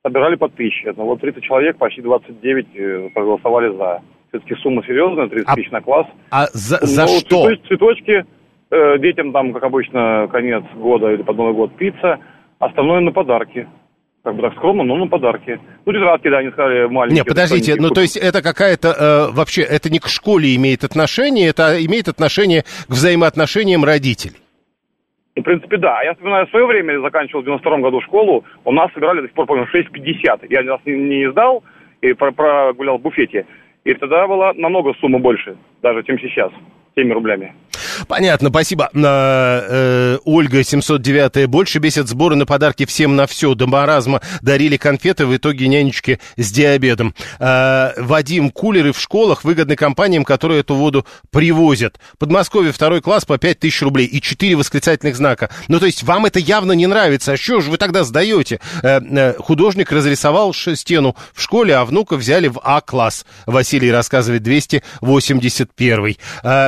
Собирали 0.06 0.36
подписчики. 0.36 0.94
Ну, 0.96 1.06
вот 1.06 1.20
30 1.22 1.42
человек, 1.44 1.78
почти 1.78 2.02
29 2.02 3.14
проголосовали 3.14 3.76
за. 3.76 4.04
Все-таки 4.30 4.54
сумма 4.62 4.84
серьезная, 4.84 5.30
30 5.30 5.48
а, 5.48 5.56
тысяч 5.56 5.72
на 5.72 5.82
класс. 5.82 6.06
А 6.32 6.46
за, 6.54 6.78
ну, 6.82 6.88
за 6.88 7.08
что? 7.08 7.46
Цветочки, 7.46 7.68
цветочки 7.68 8.26
э, 8.72 8.98
детям 9.00 9.32
там, 9.32 9.54
как 9.54 9.64
обычно, 9.64 10.28
конец 10.32 10.64
года 10.76 11.12
или 11.12 11.22
под 11.22 11.38
Новый 11.38 11.54
год 11.54 11.78
пицца. 11.78 12.20
Остальное 12.60 13.00
на 13.02 13.12
подарки 13.12 13.68
как 14.24 14.36
бы 14.36 14.42
так 14.42 14.54
скромно, 14.54 14.84
но 14.84 14.96
на 14.96 15.08
подарки. 15.08 15.60
Ну, 15.86 15.92
тетрадки, 15.92 16.30
да, 16.30 16.38
они 16.38 16.50
сказали 16.52 16.86
маленькие. 16.88 17.20
Нет, 17.20 17.28
подождите, 17.28 17.76
ну, 17.78 17.90
то 17.90 18.02
есть 18.02 18.16
это 18.16 18.42
какая-то, 18.42 18.88
э, 18.88 19.36
вообще, 19.36 19.64
это 19.64 19.92
не 19.92 20.00
к 20.00 20.08
школе 20.08 20.56
имеет 20.56 20.84
отношение, 20.84 21.50
это 21.50 21.84
имеет 21.86 22.08
отношение 22.08 22.64
к 22.88 22.92
взаимоотношениям 22.92 23.84
родителей. 23.84 24.38
Ну, 25.36 25.42
в 25.42 25.46
принципе, 25.46 25.78
да. 25.78 26.02
Я 26.04 26.14
вспоминаю, 26.14 26.48
в 26.48 26.52
свое 26.52 26.66
время, 26.66 26.94
я 26.94 27.02
заканчивал 27.02 27.42
в 27.42 27.46
92 27.46 27.78
году 27.80 28.02
школу, 28.02 28.46
у 28.64 28.72
нас 28.72 28.94
собирали 28.94 29.22
до 29.22 29.28
сих 29.28 29.36
пор, 29.36 29.46
помню, 29.46 29.68
6,50. 29.74 30.46
Я 30.50 30.64
нас 30.64 30.80
не, 30.86 30.94
не 30.94 31.26
издал 31.26 31.64
и 32.02 32.14
прогулял 32.14 32.98
в 32.98 33.02
буфете. 33.02 33.46
И 33.84 33.94
тогда 33.96 34.26
была 34.28 34.54
намного 34.54 34.94
сумма 35.02 35.20
больше, 35.20 35.58
даже, 35.82 36.04
чем 36.04 36.18
сейчас, 36.20 36.52
теми 36.96 37.12
рублями. 37.12 37.54
Понятно, 38.08 38.50
спасибо. 38.50 38.90
Э, 38.94 40.18
Ольга 40.26 40.64
709 40.64 41.48
больше 41.48 41.80
бесит 41.80 42.08
сборы 42.08 42.36
на 42.36 42.46
подарки 42.46 42.86
всем 42.86 43.16
на 43.16 43.28
все. 43.28 43.54
До 43.56 43.68
маразма 43.68 44.22
дарили 44.42 44.78
конфеты, 44.78 45.26
в 45.26 45.36
итоге 45.36 45.68
нянечки 45.68 46.20
с 46.38 46.52
диабетом. 46.52 47.14
Э, 47.40 47.92
Вадим, 47.98 48.50
кулеры 48.50 48.94
в 48.94 49.00
школах 49.00 49.44
выгодны 49.44 49.76
компаниям, 49.76 50.24
которые 50.24 50.62
эту 50.62 50.76
воду 50.76 51.06
привозят. 51.32 52.00
Подмосковье 52.18 52.72
второй 52.72 53.02
класс 53.02 53.26
по 53.26 53.38
5 53.38 53.60
тысяч 53.60 53.82
рублей 53.82 54.06
и 54.06 54.22
4 54.22 54.56
восклицательных 54.56 55.16
знака. 55.16 55.50
Ну, 55.68 55.80
то 55.80 55.86
есть 55.86 56.04
вам 56.04 56.26
это 56.26 56.40
явно 56.40 56.74
не 56.74 56.88
нравится. 56.88 57.34
А 57.34 57.38
что 57.38 57.62
же 57.62 57.72
вы 57.72 57.78
тогда 57.78 58.04
сдаете? 58.04 58.60
Э, 58.82 59.34
художник 59.38 59.92
разрисовал 59.92 60.54
стену 60.54 61.16
в 61.34 61.42
школе, 61.42 61.76
а 61.76 61.86
внука 61.86 62.16
взяли 62.16 62.48
в 62.48 62.60
А-класс. 62.64 63.26
Василий 63.46 63.92
рассказывает 63.92 64.44
281. 64.44 66.18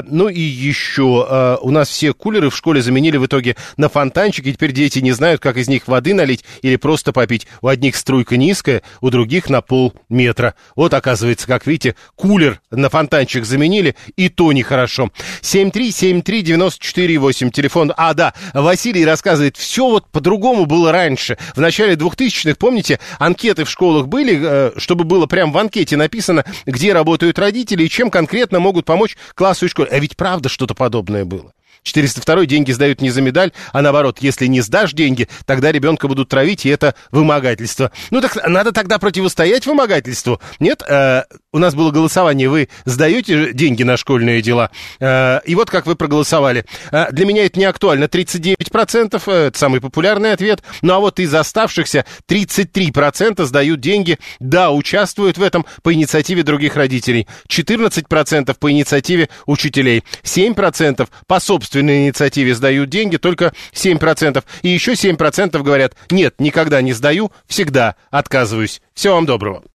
Ну 0.07 0.27
и 0.27 0.41
еще 0.41 1.14
э, 1.23 1.57
у 1.61 1.71
нас 1.71 1.89
все 1.89 2.13
кулеры 2.13 2.49
в 2.49 2.55
школе 2.55 2.81
заменили 2.81 3.17
в 3.17 3.25
итоге 3.25 3.55
на 3.77 3.89
фонтанчики, 3.89 4.49
и 4.49 4.53
теперь 4.53 4.71
дети 4.71 4.99
не 4.99 5.11
знают, 5.11 5.41
как 5.41 5.57
из 5.57 5.67
них 5.67 5.87
воды 5.87 6.13
налить 6.13 6.43
или 6.61 6.75
просто 6.75 7.11
попить. 7.13 7.47
У 7.61 7.67
одних 7.67 7.95
струйка 7.95 8.37
низкая, 8.37 8.83
у 9.01 9.09
других 9.09 9.49
на 9.49 9.61
полметра. 9.61 10.53
Вот, 10.75 10.93
оказывается, 10.93 11.47
как 11.47 11.65
видите, 11.67 11.95
кулер 12.15 12.61
на 12.71 12.89
фонтанчик 12.89 13.45
заменили, 13.45 13.95
и 14.15 14.29
то 14.29 14.51
нехорошо. 14.51 15.11
7373948, 15.41 17.51
телефон. 17.51 17.93
А, 17.95 18.13
да, 18.13 18.33
Василий 18.53 19.05
рассказывает, 19.05 19.57
все 19.57 19.89
вот 19.89 20.09
по-другому 20.11 20.65
было 20.65 20.91
раньше. 20.91 21.37
В 21.55 21.61
начале 21.61 21.95
2000-х, 21.95 22.55
помните, 22.59 22.99
анкеты 23.19 23.65
в 23.65 23.69
школах 23.69 24.07
были, 24.07 24.39
э, 24.41 24.71
чтобы 24.77 25.03
было 25.03 25.25
прям 25.25 25.51
в 25.51 25.57
анкете 25.57 25.97
написано, 25.97 26.45
где 26.65 26.93
работают 26.93 27.39
родители 27.39 27.83
и 27.83 27.89
чем 27.89 28.09
конкретно 28.09 28.59
могут 28.59 28.85
помочь 28.85 29.17
классу 29.33 29.65
и 29.65 29.69
школе. 29.69 29.89
А 29.91 29.99
ведь 29.99 30.17
правда 30.17 30.49
что-то 30.49 30.73
подобное 30.73 31.04
подобное 31.05 31.25
было. 31.25 31.54
402 31.85 32.45
деньги 32.47 32.71
сдают 32.71 32.99
не 32.99 33.11
за 33.11 33.21
медаль, 33.21 33.51
а 33.71 33.81
наоборот, 33.81 34.17
если 34.19 34.47
не 34.47 34.61
сдашь 34.61 34.93
деньги, 34.93 35.29
тогда 35.45 35.71
ребенка 35.71 36.07
будут 36.07 36.29
травить, 36.29 36.65
и 36.65 36.69
это 36.69 36.95
вымогательство. 37.11 37.91
Ну 38.09 38.21
так 38.21 38.35
надо 38.47 38.71
тогда 38.71 38.97
противостоять 38.97 39.65
вымогательству. 39.65 40.41
Нет, 40.59 40.83
э, 40.87 41.23
у 41.53 41.59
нас 41.59 41.75
было 41.75 41.91
голосование, 41.91 42.49
вы 42.49 42.69
сдаете 42.85 43.53
деньги 43.53 43.83
на 43.83 43.97
школьные 43.97 44.41
дела, 44.41 44.71
э, 44.99 45.39
и 45.45 45.55
вот 45.55 45.69
как 45.69 45.85
вы 45.85 45.95
проголосовали. 45.95 46.65
Э, 46.91 47.11
для 47.11 47.25
меня 47.25 47.45
это 47.45 47.59
не 47.59 47.65
актуально, 47.65 48.07
39%, 48.07 49.23
э, 49.27 49.47
это 49.47 49.57
самый 49.57 49.79
популярный 49.79 50.33
ответ, 50.33 50.63
ну 50.81 50.93
а 50.93 50.99
вот 50.99 51.19
из 51.19 51.33
оставшихся 51.33 52.05
33% 52.27 53.45
сдают 53.45 53.79
деньги, 53.79 54.17
да, 54.39 54.71
участвуют 54.71 55.37
в 55.37 55.43
этом 55.43 55.65
по 55.83 55.93
инициативе 55.93 56.41
других 56.41 56.75
родителей, 56.75 57.27
14% 57.47 58.57
по 58.59 58.71
инициативе 58.71 59.29
учителей, 59.45 60.03
7% 60.23 61.07
по 61.27 61.39
собственному 61.39 61.74
собственной 61.75 62.05
инициативе 62.05 62.55
сдают 62.55 62.89
деньги, 62.89 63.17
только 63.17 63.53
7%. 63.73 64.43
И 64.61 64.69
еще 64.69 64.93
7% 64.93 65.61
говорят, 65.61 65.95
нет, 66.09 66.35
никогда 66.39 66.81
не 66.81 66.93
сдаю, 66.93 67.31
всегда 67.47 67.95
отказываюсь. 68.11 68.81
Всего 68.93 69.15
вам 69.15 69.25
доброго. 69.25 69.65